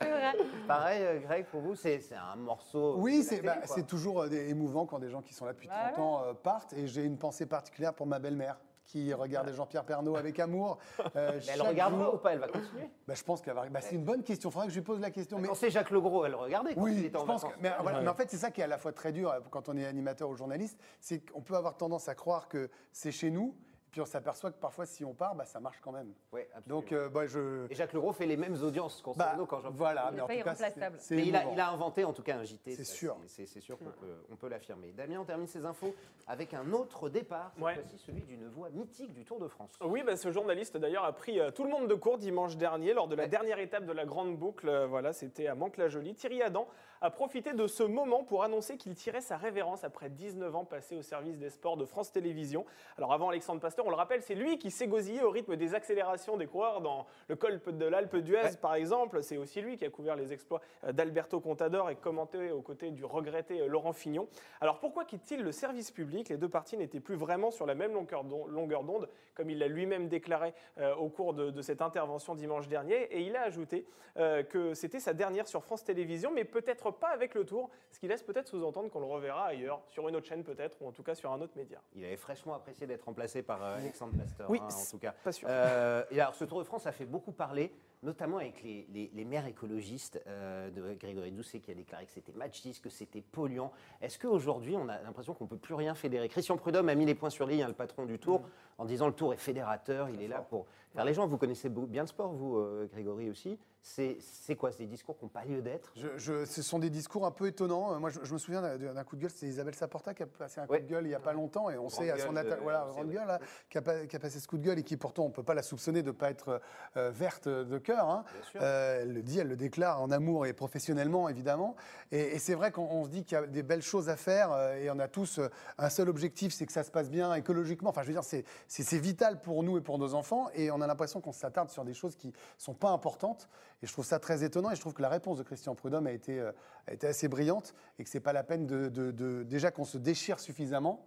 c'est 0.00 0.10
vrai. 0.10 0.32
Pareil, 0.66 1.02
euh, 1.02 1.18
Greg, 1.20 1.46
pour 1.46 1.60
vous, 1.60 1.74
c'est 1.74 2.00
c'est 2.00 2.14
un 2.14 2.36
morceau. 2.36 2.96
Oui, 2.98 3.22
c'est 3.22 3.42
bah, 3.42 3.58
c'est 3.64 3.86
toujours 3.86 4.22
euh, 4.22 4.28
émouvant 4.30 4.86
quand 4.86 4.98
des 4.98 5.10
gens 5.10 5.22
qui 5.22 5.34
sont 5.34 5.44
là 5.44 5.52
depuis 5.52 5.68
Bah 5.68 5.90
30 5.92 5.98
ans 5.98 6.22
euh, 6.24 6.32
partent. 6.34 6.72
Et 6.72 6.86
j'ai 6.86 7.04
une 7.04 7.18
pensée 7.18 7.46
particulière 7.46 7.92
pour 7.94 8.06
ma 8.06 8.18
belle-mère 8.18 8.58
qui 8.84 9.12
regardait 9.14 9.52
Jean-Pierre 9.54 9.84
Pernaut 9.84 10.16
avec 10.16 10.38
amour. 10.38 10.78
euh, 11.16 11.32
Mais 11.46 11.52
elle 11.54 11.62
regardera 11.62 12.04
jour. 12.04 12.14
ou 12.14 12.18
pas 12.18 12.32
Elle 12.32 12.38
va 12.40 12.48
continuer. 12.48 12.90
Bah, 13.06 13.14
je 13.14 13.22
pense 13.24 13.40
qu'elle 13.40 13.54
va. 13.54 13.66
Bah, 13.68 13.80
c'est 13.80 13.94
une 13.94 14.04
bonne 14.04 14.22
question. 14.22 14.50
Il 14.50 14.52
faudrait 14.52 14.66
que 14.68 14.72
je 14.74 14.78
lui 14.78 14.84
pose 14.84 15.00
la 15.00 15.10
question. 15.10 15.38
Mais 15.38 15.48
Quand 15.48 15.54
c'est 15.54 15.70
Jacques 15.70 15.90
Legros, 15.90 16.24
elle 16.24 16.34
regardait 16.34 16.74
quand 16.74 16.86
il 16.86 16.94
Oui, 17.00 17.04
était 17.06 17.18
je 17.18 17.22
en 17.22 17.26
pense 17.26 17.44
que, 17.44 17.48
mais, 17.60 17.72
voilà, 17.80 18.00
mais 18.02 18.08
en 18.08 18.14
fait, 18.14 18.30
c'est 18.30 18.36
ça 18.36 18.50
qui 18.50 18.60
est 18.60 18.64
à 18.64 18.68
la 18.68 18.78
fois 18.78 18.92
très 18.92 19.12
dur 19.12 19.30
euh, 19.30 19.40
quand 19.50 19.68
on 19.68 19.76
est 19.76 19.86
animateur 19.86 20.28
ou 20.28 20.34
journaliste, 20.36 20.78
c'est 21.00 21.20
qu'on 21.30 21.40
peut 21.40 21.56
avoir 21.56 21.76
tendance 21.76 22.08
à 22.08 22.14
croire 22.14 22.48
que 22.48 22.70
c'est 22.92 23.12
chez 23.12 23.30
nous, 23.30 23.54
puis 23.94 24.00
on 24.00 24.06
s'aperçoit 24.06 24.50
que 24.50 24.58
parfois, 24.58 24.86
si 24.86 25.04
on 25.04 25.14
part, 25.14 25.36
bah, 25.36 25.44
ça 25.44 25.60
marche 25.60 25.78
quand 25.80 25.92
même. 25.92 26.12
Absolument. 26.32 26.62
Donc, 26.66 26.90
euh, 26.90 27.08
bah, 27.08 27.26
je. 27.28 27.70
Et 27.70 27.76
Jacques 27.76 27.92
Legros 27.92 28.12
fait 28.12 28.26
les 28.26 28.36
mêmes 28.36 28.60
audiences 28.60 29.00
qu'on 29.00 29.12
bah, 29.12 29.36
quand 29.48 29.60
voilà, 29.70 30.08
Il 30.10 30.16
mais 30.16 30.20
en 30.22 30.26
pas 30.26 30.34
tout 30.36 30.42
cas, 30.42 30.54
c'est- 30.56 30.62
irremplaçable. 30.64 30.96
c'est 30.98 31.14
Mais 31.14 31.26
il 31.28 31.36
a, 31.36 31.42
émouvant. 31.42 31.54
il 31.54 31.60
a 31.60 31.70
inventé 31.70 32.04
en 32.04 32.12
tout 32.12 32.24
cas 32.24 32.36
un 32.38 32.42
JT. 32.42 32.72
C'est 32.74 32.82
ça, 32.82 32.92
sûr. 32.92 33.16
C'est 33.28 33.46
c'est 33.46 33.60
sûr 33.60 33.78
qu'on 33.78 33.84
peut, 33.84 34.16
on 34.32 34.34
peut 34.34 34.48
l'affirmer. 34.48 34.90
Damien, 34.90 35.20
on 35.20 35.24
termine 35.24 35.46
ces 35.46 35.64
infos 35.64 35.94
avec 36.26 36.54
un 36.54 36.72
autre 36.72 37.08
départ, 37.08 37.52
cette 37.54 37.62
Ouais. 37.64 37.74
fois-ci 37.74 37.96
celui 37.98 38.22
d'une 38.22 38.48
voix 38.48 38.68
mythique 38.70 39.14
du 39.14 39.24
Tour 39.24 39.38
de 39.38 39.46
France. 39.46 39.70
Oui, 39.80 40.02
bah, 40.04 40.16
ce 40.16 40.32
journaliste 40.32 40.76
d'ailleurs 40.76 41.04
a 41.04 41.12
pris 41.12 41.38
euh, 41.38 41.52
tout 41.52 41.62
le 41.62 41.70
monde 41.70 41.86
de 41.86 41.94
court 41.94 42.18
dimanche 42.18 42.56
dernier 42.56 42.94
lors 42.94 43.06
de 43.06 43.14
la 43.14 43.22
Ouais. 43.22 43.28
dernière 43.28 43.60
étape 43.60 43.86
de 43.86 43.92
la 43.92 44.04
grande 44.06 44.36
boucle. 44.36 44.68
Euh, 44.68 44.88
voilà, 44.88 45.12
c'était 45.12 45.46
à 45.46 45.54
Mantes-la-Jolie. 45.54 46.16
Thierry 46.16 46.42
Adam 46.42 46.66
a 47.04 47.10
profité 47.10 47.52
de 47.52 47.66
ce 47.66 47.82
moment 47.82 48.24
pour 48.24 48.44
annoncer 48.44 48.78
qu'il 48.78 48.94
tirait 48.94 49.20
sa 49.20 49.36
révérence 49.36 49.84
après 49.84 50.08
19 50.08 50.56
ans 50.56 50.64
passés 50.64 50.96
au 50.96 51.02
service 51.02 51.36
des 51.36 51.50
sports 51.50 51.76
de 51.76 51.84
France 51.84 52.10
Télévisions. 52.10 52.64
Alors 52.96 53.12
avant 53.12 53.28
Alexandre 53.28 53.60
Pasteur, 53.60 53.84
on 53.86 53.90
le 53.90 53.94
rappelle, 53.94 54.22
c'est 54.22 54.34
lui 54.34 54.56
qui 54.58 54.70
s'égosillait 54.70 55.22
au 55.22 55.30
rythme 55.30 55.54
des 55.56 55.74
accélérations 55.74 56.38
des 56.38 56.46
coureurs 56.46 56.80
dans 56.80 57.04
le 57.28 57.36
col 57.36 57.60
de 57.66 57.84
l'Alpe 57.84 58.16
d'Huez, 58.16 58.34
Ouais. 58.44 58.56
par 58.56 58.74
exemple. 58.74 59.22
C'est 59.22 59.36
aussi 59.36 59.60
lui 59.60 59.76
qui 59.76 59.84
a 59.84 59.90
couvert 59.90 60.16
les 60.16 60.32
exploits 60.32 60.62
euh, 60.84 60.92
d'Alberto 60.92 61.40
Contador 61.40 61.90
et 61.90 61.96
commenté 61.96 62.50
aux 62.50 62.62
côtés 62.62 62.90
du 62.90 63.04
regretté 63.04 63.60
euh, 63.60 63.66
Laurent 63.66 63.92
Fignon. 63.92 64.26
Alors 64.62 64.80
pourquoi 64.80 65.04
quitte-t-il 65.04 65.42
le 65.42 65.52
service 65.52 65.90
public? 65.90 66.30
Les 66.30 66.38
deux 66.38 66.48
parties 66.48 66.78
n'étaient 66.78 67.00
plus 67.00 67.16
vraiment 67.16 67.50
sur 67.50 67.66
la 67.66 67.74
même 67.74 67.92
longueur 67.92 68.24
d'on- 68.24 68.46
longueur 68.46 68.82
d'onde, 68.82 69.10
comme 69.34 69.50
il 69.50 69.58
l'a 69.58 69.68
lui-même 69.68 70.08
déclaré 70.08 70.54
euh, 70.78 70.94
au 70.94 71.10
cours 71.10 71.34
de, 71.34 71.50
de 71.50 71.60
cette 71.60 71.82
intervention 71.82 72.34
dimanche 72.34 72.66
dernier. 72.66 73.02
Et 73.14 73.20
il 73.20 73.36
a 73.36 73.42
ajouté 73.42 73.84
euh, 74.16 74.42
que 74.42 74.72
c'était 74.72 75.00
sa 75.00 75.12
dernière 75.12 75.46
sur 75.48 75.62
France 75.64 75.84
Télévisions, 75.84 76.30
mais 76.32 76.44
peut-être 76.44 76.93
pas 76.98 77.08
avec 77.08 77.34
le 77.34 77.44
tour, 77.44 77.70
ce 77.90 77.98
qui 77.98 78.08
laisse 78.08 78.22
peut-être 78.22 78.48
sous-entendre 78.48 78.90
qu'on 78.90 79.00
le 79.00 79.06
reverra 79.06 79.46
ailleurs, 79.46 79.80
sur 79.88 80.08
une 80.08 80.16
autre 80.16 80.26
chaîne 80.26 80.44
peut-être, 80.44 80.80
ou 80.80 80.88
en 80.88 80.92
tout 80.92 81.02
cas 81.02 81.14
sur 81.14 81.32
un 81.32 81.40
autre 81.40 81.56
média. 81.56 81.80
Il 81.94 82.04
avait 82.04 82.16
fraîchement 82.16 82.54
apprécié 82.54 82.86
d'être 82.86 83.04
remplacé 83.04 83.42
par 83.42 83.62
euh, 83.62 83.76
Alexandre 83.76 84.16
Pasteur, 84.16 84.50
Oui, 84.50 84.60
hein, 84.62 84.68
en 84.68 84.90
tout 84.90 84.98
cas. 84.98 85.14
Pas 85.24 85.32
sûr. 85.32 85.48
Euh, 85.50 86.04
et 86.10 86.20
alors, 86.20 86.34
ce 86.34 86.44
Tour 86.44 86.58
de 86.58 86.64
France 86.64 86.86
a 86.86 86.92
fait 86.92 87.06
beaucoup 87.06 87.32
parler, 87.32 87.72
notamment 88.04 88.36
avec 88.38 88.62
les, 88.62 88.86
les- 88.92 89.10
les 89.12 89.24
maires 89.24 89.46
écologistes 89.46 90.20
euh, 90.26 90.70
de 90.70 90.94
Grégory 90.94 91.32
Doucet 91.32 91.60
qui 91.60 91.70
a 91.70 91.74
déclaré 91.74 92.06
que 92.06 92.12
c'était 92.12 92.32
machiste, 92.32 92.82
que 92.82 92.90
c'était 92.90 93.22
polluant. 93.22 93.72
Est-ce 94.00 94.18
qu'aujourd'hui, 94.18 94.76
on 94.76 94.88
a 94.88 95.00
l'impression 95.02 95.34
qu'on 95.34 95.44
ne 95.44 95.48
peut 95.50 95.56
plus 95.56 95.74
rien 95.74 95.94
fédérer? 95.94 96.28
Christian 96.28 96.56
Prudhomme 96.56 96.88
a 96.88 96.94
mis 96.94 97.06
les 97.06 97.14
points 97.14 97.30
sur 97.30 97.46
les 97.46 97.56
i, 97.56 97.62
hein, 97.62 97.68
le 97.68 97.74
patron 97.74 98.04
du 98.06 98.18
Tour, 98.18 98.42
en 98.78 98.84
disant 98.84 99.06
le 99.08 99.14
Tour 99.14 99.32
est 99.32 99.38
fédérateur, 99.38 100.08
il 100.10 100.20
est 100.22 100.28
là 100.28 100.40
pour 100.40 100.66
faire 100.92 101.04
les 101.04 101.14
gens. 101.14 101.26
Vous 101.26 101.38
connaissez 101.38 101.68
bien 101.68 102.02
le 102.02 102.08
sport, 102.08 102.32
vous, 102.32 102.56
euh, 102.58 102.86
Grégory 102.92 103.30
aussi. 103.30 103.58
C'est 103.86 104.56
quoi 104.56 104.72
C'est 104.72 104.78
des 104.84 104.86
discours 104.86 105.18
qui 105.18 105.24
n'ont 105.26 105.28
pas 105.30 105.44
lieu 105.44 105.60
d'être? 105.60 105.92
Je- 105.94 106.16
je- 106.16 106.46
ce 106.46 106.62
sont 106.62 106.78
des 106.78 106.88
discours 106.88 107.26
un 107.26 107.30
peu 107.30 107.46
étonnants. 107.46 107.92
Euh, 107.92 107.98
Moi, 107.98 108.08
je, 108.08 108.20
je 108.22 108.32
me 108.32 108.38
souviens 108.38 108.62
d'un 108.78 109.04
coup 109.04 109.14
de 109.16 109.20
gueule, 109.22 109.30
c'est 109.30 109.46
Isabelle 109.46 109.74
Saporta 109.74 110.14
qui 110.14 110.22
a 110.22 110.26
passé 110.26 110.60
un 110.60 110.66
coup 110.66 110.72
de 110.72 110.78
gueule 110.86 111.04
il 111.04 111.08
n'y 111.08 111.14
a 111.14 111.20
pas 111.20 111.34
longtemps, 111.34 111.68
et 111.68 111.76
on 111.76 111.90
sait 111.90 112.10
à 112.10 112.16
son 112.18 112.34
attaque, 112.36 112.62
voilà, 112.62 112.86
on 112.86 112.88
sait, 112.88 112.94
grande 112.94 113.10
gueule, 113.12 113.26
là, 113.26 113.38
qui, 113.68 113.76
a, 113.76 113.82
pas- 113.82 114.06
qui 114.06 114.16
a 114.16 114.18
passé 114.18 114.40
ce 114.40 114.48
coup 114.48 114.56
de 114.56 114.62
gueule 114.64 114.78
et 114.78 114.82
qui 114.84 114.96
pourtant 114.96 115.24
on 115.24 115.28
ne 115.28 115.34
peut 115.34 115.42
pas 115.42 115.52
la 115.54 115.62
soupçonner 115.62 116.00
de 116.02 116.06
ne 116.06 116.12
pas 116.12 116.30
être 116.30 116.62
euh, 116.96 117.10
verte 117.10 117.46
de 117.48 117.76
cœur. 117.78 117.93
Hein. 118.00 118.24
Euh, 118.56 119.02
elle 119.02 119.12
le 119.12 119.22
dit, 119.22 119.38
elle 119.38 119.48
le 119.48 119.56
déclare 119.56 120.00
en 120.02 120.10
amour 120.10 120.46
et 120.46 120.52
professionnellement 120.52 121.28
évidemment. 121.28 121.76
Et, 122.12 122.20
et 122.36 122.38
c'est 122.38 122.54
vrai 122.54 122.72
qu'on 122.72 122.82
on 122.90 123.04
se 123.04 123.10
dit 123.10 123.24
qu'il 123.24 123.36
y 123.36 123.40
a 123.40 123.46
des 123.46 123.62
belles 123.62 123.82
choses 123.82 124.08
à 124.08 124.16
faire 124.16 124.52
euh, 124.52 124.74
et 124.76 124.90
on 124.90 124.98
a 124.98 125.08
tous 125.08 125.38
euh, 125.38 125.48
un 125.78 125.90
seul 125.90 126.08
objectif, 126.08 126.52
c'est 126.52 126.66
que 126.66 126.72
ça 126.72 126.82
se 126.84 126.90
passe 126.90 127.10
bien 127.10 127.34
écologiquement. 127.34 127.90
Enfin, 127.90 128.02
je 128.02 128.08
veux 128.08 128.12
dire, 128.12 128.24
c'est 128.68 128.98
vital 128.98 129.40
pour 129.40 129.62
nous 129.62 129.78
et 129.78 129.80
pour 129.80 129.98
nos 129.98 130.14
enfants. 130.14 130.48
Et 130.54 130.70
on 130.70 130.80
a 130.80 130.86
l'impression 130.86 131.20
qu'on 131.20 131.32
s'attarde 131.32 131.70
sur 131.70 131.84
des 131.84 131.94
choses 131.94 132.16
qui 132.16 132.32
sont 132.58 132.74
pas 132.74 132.90
importantes. 132.90 133.48
Et 133.82 133.86
je 133.86 133.92
trouve 133.92 134.04
ça 134.04 134.18
très 134.18 134.44
étonnant. 134.44 134.70
Et 134.70 134.76
je 134.76 134.80
trouve 134.80 134.94
que 134.94 135.02
la 135.02 135.08
réponse 135.08 135.38
de 135.38 135.42
Christian 135.42 135.74
Prudhomme 135.74 136.06
a 136.06 136.12
été, 136.12 136.40
a 136.40 136.92
été 136.92 137.06
assez 137.06 137.28
brillante 137.28 137.74
et 137.98 138.04
que 138.04 138.10
c'est 138.10 138.20
pas 138.20 138.32
la 138.32 138.42
peine 138.44 138.66
de, 138.66 138.88
de- 138.88 139.10
de- 139.10 139.42
déjà 139.42 139.70
qu'on 139.70 139.84
se 139.84 139.98
déchire 139.98 140.38
suffisamment. 140.40 141.04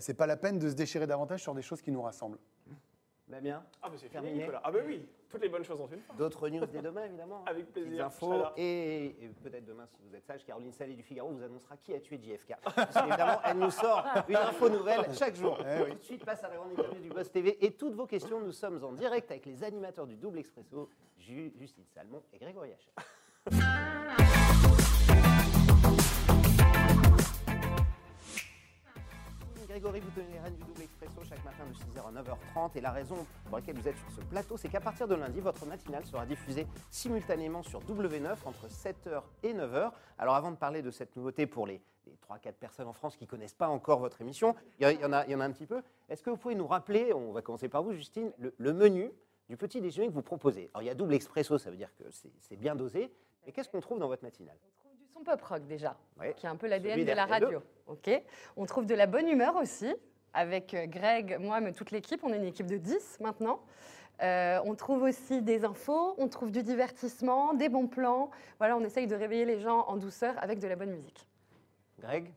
c'est 0.00 0.14
pas 0.14 0.26
la 0.26 0.36
peine 0.36 0.58
de 0.58 0.68
se 0.68 0.74
déchirer 0.74 1.06
davantage 1.06 1.40
sur 1.42 1.54
des 1.54 1.62
choses 1.62 1.80
qui 1.82 1.90
nous 1.92 2.02
rassemblent. 2.02 2.38
Damien 3.28 3.62
Ah, 3.82 3.88
bah 3.88 3.94
c'est 3.96 4.08
fini, 4.08 4.12
Terminé. 4.12 4.38
Nicolas. 4.40 4.60
Ah, 4.64 4.70
bah 4.72 4.78
oui, 4.86 5.06
toutes 5.28 5.42
les 5.42 5.48
bonnes 5.50 5.64
choses 5.64 5.80
en 5.82 5.88
une 5.88 6.00
fois. 6.00 6.14
D'autres 6.16 6.48
news 6.48 6.64
dès 6.66 6.80
demain, 6.80 7.04
évidemment. 7.04 7.40
hein. 7.40 7.44
Avec 7.50 7.70
plaisir. 7.72 7.90
Serai 7.92 8.02
infos. 8.02 8.44
Et, 8.56 9.04
et 9.22 9.28
peut-être 9.42 9.66
demain, 9.66 9.86
si 9.86 10.00
vous 10.02 10.14
êtes 10.14 10.24
sage, 10.24 10.44
Caroline 10.46 10.72
Salé 10.72 10.94
du 10.94 11.02
Figaro 11.02 11.30
vous 11.30 11.42
annoncera 11.42 11.76
qui 11.76 11.92
a 11.94 12.00
tué 12.00 12.18
JFK. 12.22 12.54
Parce 12.62 12.94
qu'évidemment, 12.94 13.40
elle 13.44 13.58
nous 13.58 13.70
sort 13.70 14.04
une 14.28 14.36
info 14.36 14.68
nouvelle 14.70 15.14
chaque 15.14 15.34
jour. 15.36 15.58
Eh 15.60 15.90
Tout 15.90 15.94
de 15.98 16.02
suite, 16.02 16.24
passe 16.24 16.42
à 16.44 16.48
la 16.48 16.56
grande 16.56 16.72
interview 16.72 17.00
du 17.02 17.08
Boss 17.10 17.30
TV. 17.30 17.62
Et 17.64 17.72
toutes 17.72 17.94
vos 17.94 18.06
questions, 18.06 18.40
nous 18.40 18.52
sommes 18.52 18.82
en 18.82 18.92
direct 18.92 19.30
avec 19.30 19.44
les 19.46 19.62
animateurs 19.62 20.06
du 20.06 20.16
Double 20.16 20.38
Expresso, 20.38 20.88
Ju- 21.18 21.52
Justine 21.58 21.84
Salmon 21.94 22.22
et 22.32 22.38
Grégory 22.38 22.72
Hachet. 22.72 22.92
Grégory, 29.68 30.00
vous 30.00 30.10
tenez 30.12 30.32
les 30.32 30.38
rênes 30.38 30.54
du 30.54 30.62
double 30.64 30.80
expresso 30.80 31.22
chaque 31.28 31.44
matin 31.44 31.64
de 31.66 31.74
6h 31.74 32.08
à 32.08 32.22
9h30. 32.22 32.78
Et 32.78 32.80
la 32.80 32.90
raison 32.90 33.16
pour 33.44 33.58
laquelle 33.58 33.76
vous 33.76 33.86
êtes 33.86 33.98
sur 33.98 34.10
ce 34.12 34.22
plateau, 34.22 34.56
c'est 34.56 34.70
qu'à 34.70 34.80
partir 34.80 35.06
de 35.06 35.14
lundi, 35.14 35.40
votre 35.40 35.66
matinale 35.66 36.06
sera 36.06 36.24
diffusée 36.24 36.66
simultanément 36.90 37.62
sur 37.62 37.80
W9 37.80 38.34
entre 38.46 38.66
7h 38.68 39.22
et 39.42 39.52
9h. 39.52 39.90
Alors 40.16 40.36
avant 40.36 40.50
de 40.52 40.56
parler 40.56 40.80
de 40.80 40.90
cette 40.90 41.14
nouveauté 41.16 41.46
pour 41.46 41.66
les, 41.66 41.82
les 42.06 42.14
3-4 42.14 42.54
personnes 42.54 42.88
en 42.88 42.94
France 42.94 43.16
qui 43.18 43.24
ne 43.24 43.28
connaissent 43.28 43.52
pas 43.52 43.68
encore 43.68 43.98
votre 43.98 44.22
émission, 44.22 44.56
il 44.80 44.90
y, 44.90 45.04
en 45.04 45.12
a, 45.12 45.26
un 45.26 45.52
petit 45.52 45.66
peu. 45.66 45.82
Est-ce 46.08 46.22
que 46.22 46.30
vous 46.30 46.38
pouvez 46.38 46.54
nous 46.54 46.66
rappeler, 46.66 47.12
on 47.12 47.32
va 47.32 47.42
commencer 47.42 47.68
par 47.68 47.82
vous 47.82 47.92
Justine, 47.92 48.32
le, 48.38 48.54
le 48.56 48.72
menu 48.72 49.12
du 49.50 49.58
petit 49.58 49.82
déjeuner 49.82 50.08
que 50.08 50.14
vous 50.14 50.22
proposez? 50.22 50.70
Alors 50.72 50.82
il 50.82 50.86
y 50.86 50.90
a 50.90 50.94
double 50.94 51.12
expresso, 51.12 51.58
ça 51.58 51.70
veut 51.70 51.76
dire 51.76 51.94
que 51.94 52.04
c'est 52.40 52.56
bien 52.56 52.74
dosé. 52.74 53.12
Mais 53.44 53.52
qu'est-ce 53.52 53.68
qu'on 53.68 53.80
trouve 53.80 53.98
dans 53.98 54.08
votre 54.08 54.24
matinale? 54.24 54.56
Son 55.18 55.24
pop 55.24 55.42
rock 55.42 55.66
déjà, 55.66 55.96
qui 56.36 56.46
est 56.46 56.48
un 56.48 56.56
peu 56.56 56.66
l'ADN 56.66 57.04
de 57.04 57.12
la 57.12 57.26
d'RTL2. 57.26 57.28
radio. 57.28 57.62
Ok? 57.86 58.10
On 58.56 58.66
trouve 58.66 58.86
de 58.86 58.94
la 58.94 59.06
bonne 59.06 59.28
humeur 59.28 59.56
aussi, 59.56 59.94
avec 60.34 60.74
euh, 60.74 60.86
Greg, 60.86 61.38
moi, 61.40 61.60
mais 61.60 61.72
toute 61.72 61.90
l'équipe. 61.90 62.20
On 62.22 62.32
est 62.32 62.36
une 62.36 62.44
équipe 62.44 62.66
de 62.66 62.76
10 62.76 63.18
maintenant. 63.20 63.60
Euh, 64.22 64.58
on 64.64 64.74
trouve 64.74 65.02
aussi 65.04 65.42
des 65.42 65.64
infos, 65.64 66.14
on 66.18 66.28
trouve 66.28 66.50
du 66.50 66.62
divertissement, 66.62 67.54
des 67.54 67.68
bons 67.68 67.86
plans. 67.86 68.30
Voilà, 68.58 68.76
on 68.76 68.84
essaye 68.84 69.06
de 69.06 69.14
réveiller 69.14 69.44
les 69.44 69.60
gens 69.60 69.84
en 69.86 69.96
douceur 69.96 70.34
avec 70.42 70.58
de 70.58 70.66
la 70.66 70.76
bonne 70.76 70.90
musique. 70.90 71.26
Greg? 72.00 72.32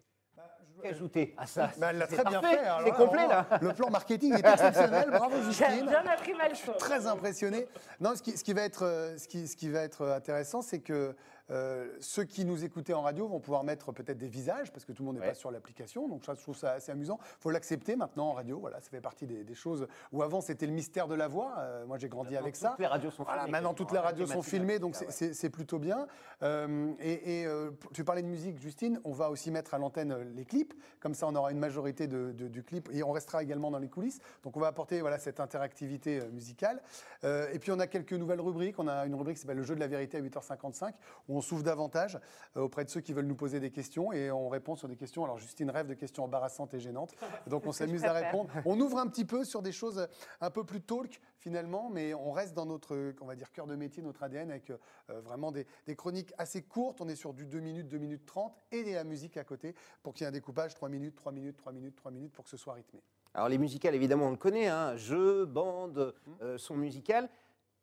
Qu'ajouter 0.81 1.35
à 1.37 1.45
ça? 1.45 1.69
Bah, 1.77 1.87
elle 1.91 1.99
l'a 1.99 2.07
C'est 2.07 2.15
très 2.15 2.23
bien 2.25 2.41
parfait, 2.41 2.57
fait. 2.57 2.63
C'est 2.85 2.91
complet 2.95 3.27
là. 3.27 3.45
Le 3.61 3.71
plan 3.73 3.91
marketing 3.91 4.33
est 4.33 4.39
exceptionnel. 4.47 5.09
Bravo 5.11 5.35
J'ai 5.43 5.51
Justine. 5.51 5.85
bien 5.87 6.03
appris 6.07 6.33
ma 6.33 6.49
leçon. 6.49 6.73
Très 6.79 7.05
impressionné. 7.05 7.67
Non, 7.99 8.15
ce 8.15 8.23
qui, 8.23 8.35
ce 8.35 8.43
qui 8.43 8.53
va 8.53 8.63
être, 8.63 8.83
euh, 8.83 9.15
ce 9.17 9.27
qui, 9.27 9.47
ce 9.47 9.55
qui 9.55 9.69
va 9.69 9.81
être 9.81 10.07
intéressant, 10.07 10.63
c'est 10.63 10.79
que 10.79 11.15
euh, 11.49 11.87
ceux 11.99 12.23
qui 12.23 12.45
nous 12.45 12.63
écoutaient 12.63 12.93
en 12.93 13.01
radio 13.01 13.27
vont 13.27 13.39
pouvoir 13.39 13.63
mettre 13.63 13.91
peut-être 13.91 14.17
des 14.17 14.27
visages, 14.27 14.71
parce 14.71 14.85
que 14.85 14.91
tout 14.91 15.03
le 15.03 15.07
monde 15.07 15.15
n'est 15.15 15.21
Ouais. 15.21 15.29
pas 15.29 15.33
sur 15.33 15.51
l'application. 15.51 16.07
Donc 16.07 16.23
ça, 16.25 16.33
je 16.35 16.41
trouve 16.41 16.55
ça 16.55 16.73
assez 16.73 16.91
amusant. 16.91 17.19
Il 17.21 17.41
faut 17.41 17.49
l'accepter 17.49 17.95
maintenant 17.95 18.27
en 18.29 18.33
radio. 18.33 18.59
Voilà, 18.59 18.79
ça 18.81 18.89
fait 18.89 19.01
partie 19.01 19.25
des, 19.27 19.43
des 19.43 19.55
choses 19.55 19.87
où 20.11 20.21
avant 20.23 20.41
c'était 20.41 20.65
le 20.65 20.71
mystère 20.73 21.07
de 21.07 21.15
la 21.15 21.27
voix. 21.27 21.55
Euh, 21.57 21.85
moi, 21.85 21.97
j'ai 21.97 22.09
grandi 22.09 22.37
avec 22.37 22.55
ça. 22.55 22.69
Toutes 22.69 22.79
les 22.79 22.87
radios 22.87 23.11
sont 23.11 23.23
Voilà, 23.23 23.41
filmées. 23.43 23.51
maintenant 23.51 23.73
toutes 23.73 23.91
les 23.91 23.99
radios 23.99 24.25
sont 24.27 24.41
filmées, 24.41 24.79
donc 24.79 24.95
c'est- 24.95 25.05
ouais. 25.05 25.11
c'est 25.11 25.33
c'est 25.33 25.49
plutôt 25.49 25.79
bien. 25.79 26.07
Euh, 26.43 26.91
et 26.99 27.41
et, 27.41 27.47
tu 27.93 28.03
parlais 28.03 28.21
de 28.21 28.27
musique, 28.27 28.57
Justine, 28.59 28.99
on 29.03 29.11
va 29.11 29.29
aussi 29.29 29.51
mettre 29.51 29.73
à 29.73 29.77
l'antenne 29.77 30.15
les 30.35 30.45
clips, 30.45 30.73
comme 30.99 31.13
ça 31.13 31.27
on 31.27 31.35
aura 31.35 31.51
une 31.51 31.59
majorité 31.59 32.07
de, 32.07 32.31
de- 32.31 32.47
du 32.47 32.63
clip, 32.63 32.89
et 32.91 33.03
on 33.03 33.11
restera 33.11 33.43
également 33.43 33.71
dans 33.71 33.79
les 33.79 33.89
coulisses. 33.89 34.19
Donc 34.43 34.57
on 34.57 34.59
va 34.59 34.67
apporter 34.67 35.01
voilà, 35.01 35.17
cette 35.19 35.39
interactivité 35.39 36.21
musicale. 36.31 36.81
Et 37.23 37.59
puis 37.59 37.71
on 37.71 37.79
a 37.79 37.87
quelques 37.87 38.13
nouvelles 38.13 38.41
rubriques, 38.41 38.79
on 38.79 38.87
a 38.87 39.05
une 39.05 39.15
rubrique 39.15 39.35
qui 39.35 39.41
s'appelle 39.41 39.57
le 39.57 39.63
jeu 39.63 39.75
de 39.75 39.79
la 39.79 39.87
vérité 39.87 40.17
à 40.17 40.21
8h55, 40.21 40.93
où 41.29 41.37
on 41.37 41.40
s'ouvre 41.41 41.63
davantage 41.63 42.19
euh, 42.57 42.61
auprès 42.61 42.85
de 42.85 42.89
ceux 42.89 43.01
qui 43.01 43.13
veulent 43.13 43.25
nous 43.25 43.35
poser 43.35 43.59
des 43.59 43.71
questions, 43.71 44.11
et 44.13 44.31
on 44.31 44.49
répond 44.49 44.75
sur 44.75 44.87
des 44.87 44.95
questions. 44.95 45.23
Alors 45.23 45.37
Justine 45.37 45.69
rêve 45.69 45.87
de 45.87 45.93
questions 45.93 46.23
embarrassantes 46.23 46.73
et 46.73 46.79
gênantes, 46.79 47.13
donc 47.47 47.65
on 47.65 47.71
s'amuse 47.71 48.05
à 48.05 48.13
répondre. 48.13 48.49
On 48.65 48.79
ouvre 48.79 48.97
un 48.97 49.07
petit 49.07 49.25
peu 49.25 49.43
sur 49.43 49.61
des 49.61 49.71
choses 49.71 50.07
un 50.39 50.49
peu 50.49 50.63
plus 50.63 50.81
talk 50.81 51.19
finalement, 51.37 51.89
mais 51.89 52.13
on 52.13 52.31
reste 52.31 52.53
dans 52.53 52.65
notre, 52.65 52.95
euh, 52.95 53.15
on 53.21 53.25
va 53.25 53.35
dire, 53.35 53.51
cœur 53.51 53.67
de 53.67 53.75
métier, 53.75 54.03
notre 54.03 54.23
ADN, 54.23 54.51
avec 54.51 54.69
euh, 54.69 54.77
vraiment 55.21 55.51
des, 55.51 55.65
des 55.87 55.95
chroniques 55.95 56.33
assez 56.37 56.61
courtes. 56.61 57.01
On 57.01 57.07
est 57.07 57.15
sur 57.15 57.33
du 57.33 57.45
2 57.45 57.59
minutes, 57.59 57.87
2 57.87 57.97
minutes 57.97 58.25
30, 58.25 58.55
et 58.71 58.83
de 58.83 58.91
la 58.91 59.03
musique 59.03 59.37
à 59.37 59.43
côté, 59.43 59.75
pour 60.03 60.13
qu'il 60.13 60.23
y 60.23 60.25
ait 60.25 60.29
un 60.29 60.31
découpage 60.31 60.75
3 60.75 60.89
minutes, 60.89 61.15
3 61.15 61.31
minutes, 61.31 61.57
3 61.57 61.71
minutes, 61.71 61.95
3 61.95 62.11
minutes, 62.11 62.31
pour 62.33 62.43
que 62.43 62.49
ce 62.49 62.57
soit 62.57 62.73
rythmé. 62.73 63.01
Alors 63.33 63.49
les 63.49 63.57
musicales, 63.57 63.95
évidemment, 63.95 64.27
on 64.27 64.31
le 64.31 64.37
connaît, 64.37 64.67
hein, 64.67 64.95
jeux, 64.97 65.45
bandes, 65.45 66.13
euh, 66.41 66.57
son 66.57 66.75
musical, 66.75 67.29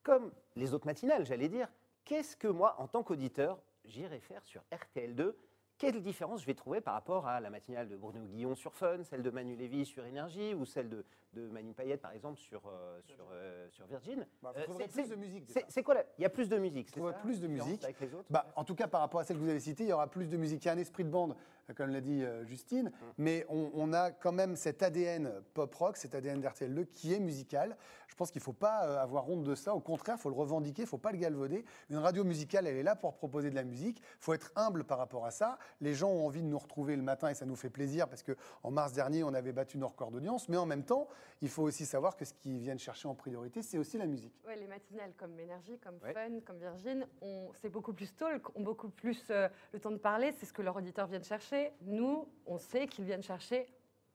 comme 0.03 0.31
les 0.57 0.75
autres 0.75 0.87
matinales, 0.87 1.25
j'allais 1.25 1.49
dire. 1.49 1.69
Qu'est-ce 2.09 2.39
que 2.39 2.49
moi, 2.49 2.75
en 2.79 2.89
tant 2.89 3.03
qu'auditeur, 3.03 3.61
j'irai 3.85 4.19
faire 4.19 4.43
sur 4.47 4.63
RTL2 4.73 5.35
Quelle 5.77 6.01
différence 6.01 6.41
je 6.41 6.47
vais 6.47 6.55
trouver 6.55 6.81
par 6.81 6.95
rapport 6.95 7.27
à 7.27 7.39
la 7.39 7.51
matinale 7.51 7.87
de 7.87 7.97
Bruno 7.97 8.25
Guillon 8.25 8.55
sur 8.55 8.75
Fun, 8.75 9.05
celle 9.05 9.23
de 9.23 9.29
Manu 9.29 9.57
Lévy 9.57 9.85
sur 9.85 10.07
Énergie 10.07 10.55
ou 10.55 10.65
celle 10.65 10.89
de, 10.89 11.05
de 11.35 11.47
Manu 11.49 11.75
Payette, 11.75 12.01
par 12.01 12.13
exemple, 12.13 12.39
sur, 12.39 12.63
euh, 12.67 13.01
sur, 13.05 13.27
euh, 13.33 13.69
sur 13.71 13.87
Virgin 13.87 14.27
Bah, 14.43 14.53
vous 14.55 14.61
Euh, 14.61 14.65
trouverez 14.65 14.89
plus 14.89 15.09
de 15.09 15.15
musique, 15.17 15.45
c'est- 15.69 15.83
quoi 15.83 15.95
la- 15.95 16.05
Il 16.19 16.23
y 16.23 16.25
a 16.25 16.31
plus 16.31 16.49
de 16.49 16.57
musique, 16.59 16.89
c'est 16.89 16.95
trouverez 16.97 17.13
ça, 17.15 17.19
plus 17.21 17.41
de 17.41 17.47
musique. 17.47 17.85
Avec 17.85 18.01
les 18.01 18.15
autres 18.15 18.27
Bah, 18.31 18.47
en 18.57 18.65
tout 18.65 18.75
cas, 18.75 18.89
par 18.89 19.01
rapport 19.01 19.21
à 19.21 19.25
celle 19.25 19.37
que 19.37 19.43
vous 19.43 19.49
avez 19.51 19.61
citée, 19.61 19.85
il 19.85 19.91
y 19.91 19.93
aura 19.93 20.07
plus 20.09 20.29
de 20.29 20.37
musique. 20.37 20.65
Il 20.65 20.69
y 20.69 20.71
a 20.71 20.75
un 20.75 20.79
esprit 20.79 21.05
de 21.05 21.11
bande, 21.11 21.37
comme 21.77 21.91
l'a 21.91 22.01
dit 22.01 22.25
euh, 22.25 22.45
Justine, 22.47 22.91
mais 23.19 23.45
on, 23.51 23.71
on 23.75 23.93
a 23.93 24.11
quand 24.11 24.33
même 24.33 24.57
cet 24.57 24.83
ADN 24.83 25.31
pop-rock, 25.55 25.97
cet 25.99 26.15
ADN 26.15 26.41
d'RTL2 26.41 26.85
qui 26.87 27.13
est 27.13 27.21
musical. 27.21 27.77
Je 28.09 28.15
pense 28.15 28.31
qu'il 28.31 28.41
ne 28.41 28.45
faut 28.45 28.55
pas 28.55 28.87
euh, 28.89 28.99
avoir 28.99 29.29
honte 29.29 29.45
de 29.45 29.55
ça. 29.55 29.75
Au 29.75 29.81
contraire, 29.81 30.17
il 30.19 30.23
faut 30.23 30.31
le 30.31 30.35
revendiquer, 30.35 30.83
il 30.83 30.87
ne 30.87 30.89
faut 30.89 30.97
pas 30.99 31.13
le 31.13 31.19
galvauder. 31.19 31.65
Une 31.91 31.99
radio 31.99 32.25
musicale, 32.25 32.67
elle 32.67 32.77
est 32.79 32.83
là 32.83 32.97
pour 32.97 33.15
proposer 33.15 33.51
de 33.51 33.55
la 33.55 33.65
musique. 33.65 33.99
Il 34.01 34.05
faut 34.25 34.33
être 34.33 34.51
humble 34.57 34.85
par 34.85 34.97
rapport 34.99 35.27
à 35.27 35.31
ça. 35.31 35.59
Les 35.83 35.93
gens 35.95 36.09
ont 36.11 36.25
envie 36.27 36.43
de 36.43 36.49
nous 36.49 36.59
retrouver 36.59 36.97
le 36.97 37.03
matin 37.03 37.29
et 37.29 37.35
ça 37.35 37.45
nous 37.45 37.55
fait 37.55 37.71
plaisir 37.71 38.09
parce 38.09 38.23
qu'en 38.23 38.71
mars 38.71 38.93
dernier, 38.95 39.23
on 39.25 39.35
avait 39.35 39.53
battu 39.53 39.77
nos 39.79 39.89
records 39.89 40.11
d'audience. 40.11 40.49
Mais 40.49 40.57
en 40.57 40.67
même 40.67 40.85
temps, 40.85 41.07
il 41.43 41.49
faut 41.49 41.63
aussi 41.63 41.87
savoir 41.87 42.17
que 42.17 42.25
ce 42.25 42.33
qu'ils 42.35 42.59
viennent 42.59 42.79
chercher 42.79 43.09
en 43.09 43.15
priorité, 43.15 43.63
c'est 43.63 43.79
aussi 43.79 43.97
la 43.99 44.07
musique. 44.07 44.35
Ouais, 44.47 44.57
les 44.57 44.67
matinales 44.67 45.13
comme 45.17 45.39
Énergie, 45.39 45.79
comme 45.79 45.99
Ouais. 46.03 46.13
Fun, 46.13 46.41
comme 46.45 46.59
Virgin, 46.59 47.07
c'est 47.61 47.71
beaucoup 47.71 47.93
plus 47.93 48.13
talk, 48.15 48.57
ont 48.57 48.63
beaucoup 48.63 48.89
plus 48.89 49.23
euh, 49.31 49.49
le 49.73 49.81
temps 49.81 49.91
de 49.93 49.97
parler, 49.99 50.33
c'est 50.39 50.47
ce 50.47 50.53
que 50.53 50.63
leurs 50.63 50.77
auditeurs 50.77 51.07
viennent 51.07 51.25
chercher. 51.25 51.73
Nous, 51.83 52.27
on 52.47 52.59
sait 52.59 52.87
qu'ils 52.87 53.05
viennent 53.05 53.23
chercher 53.23 53.67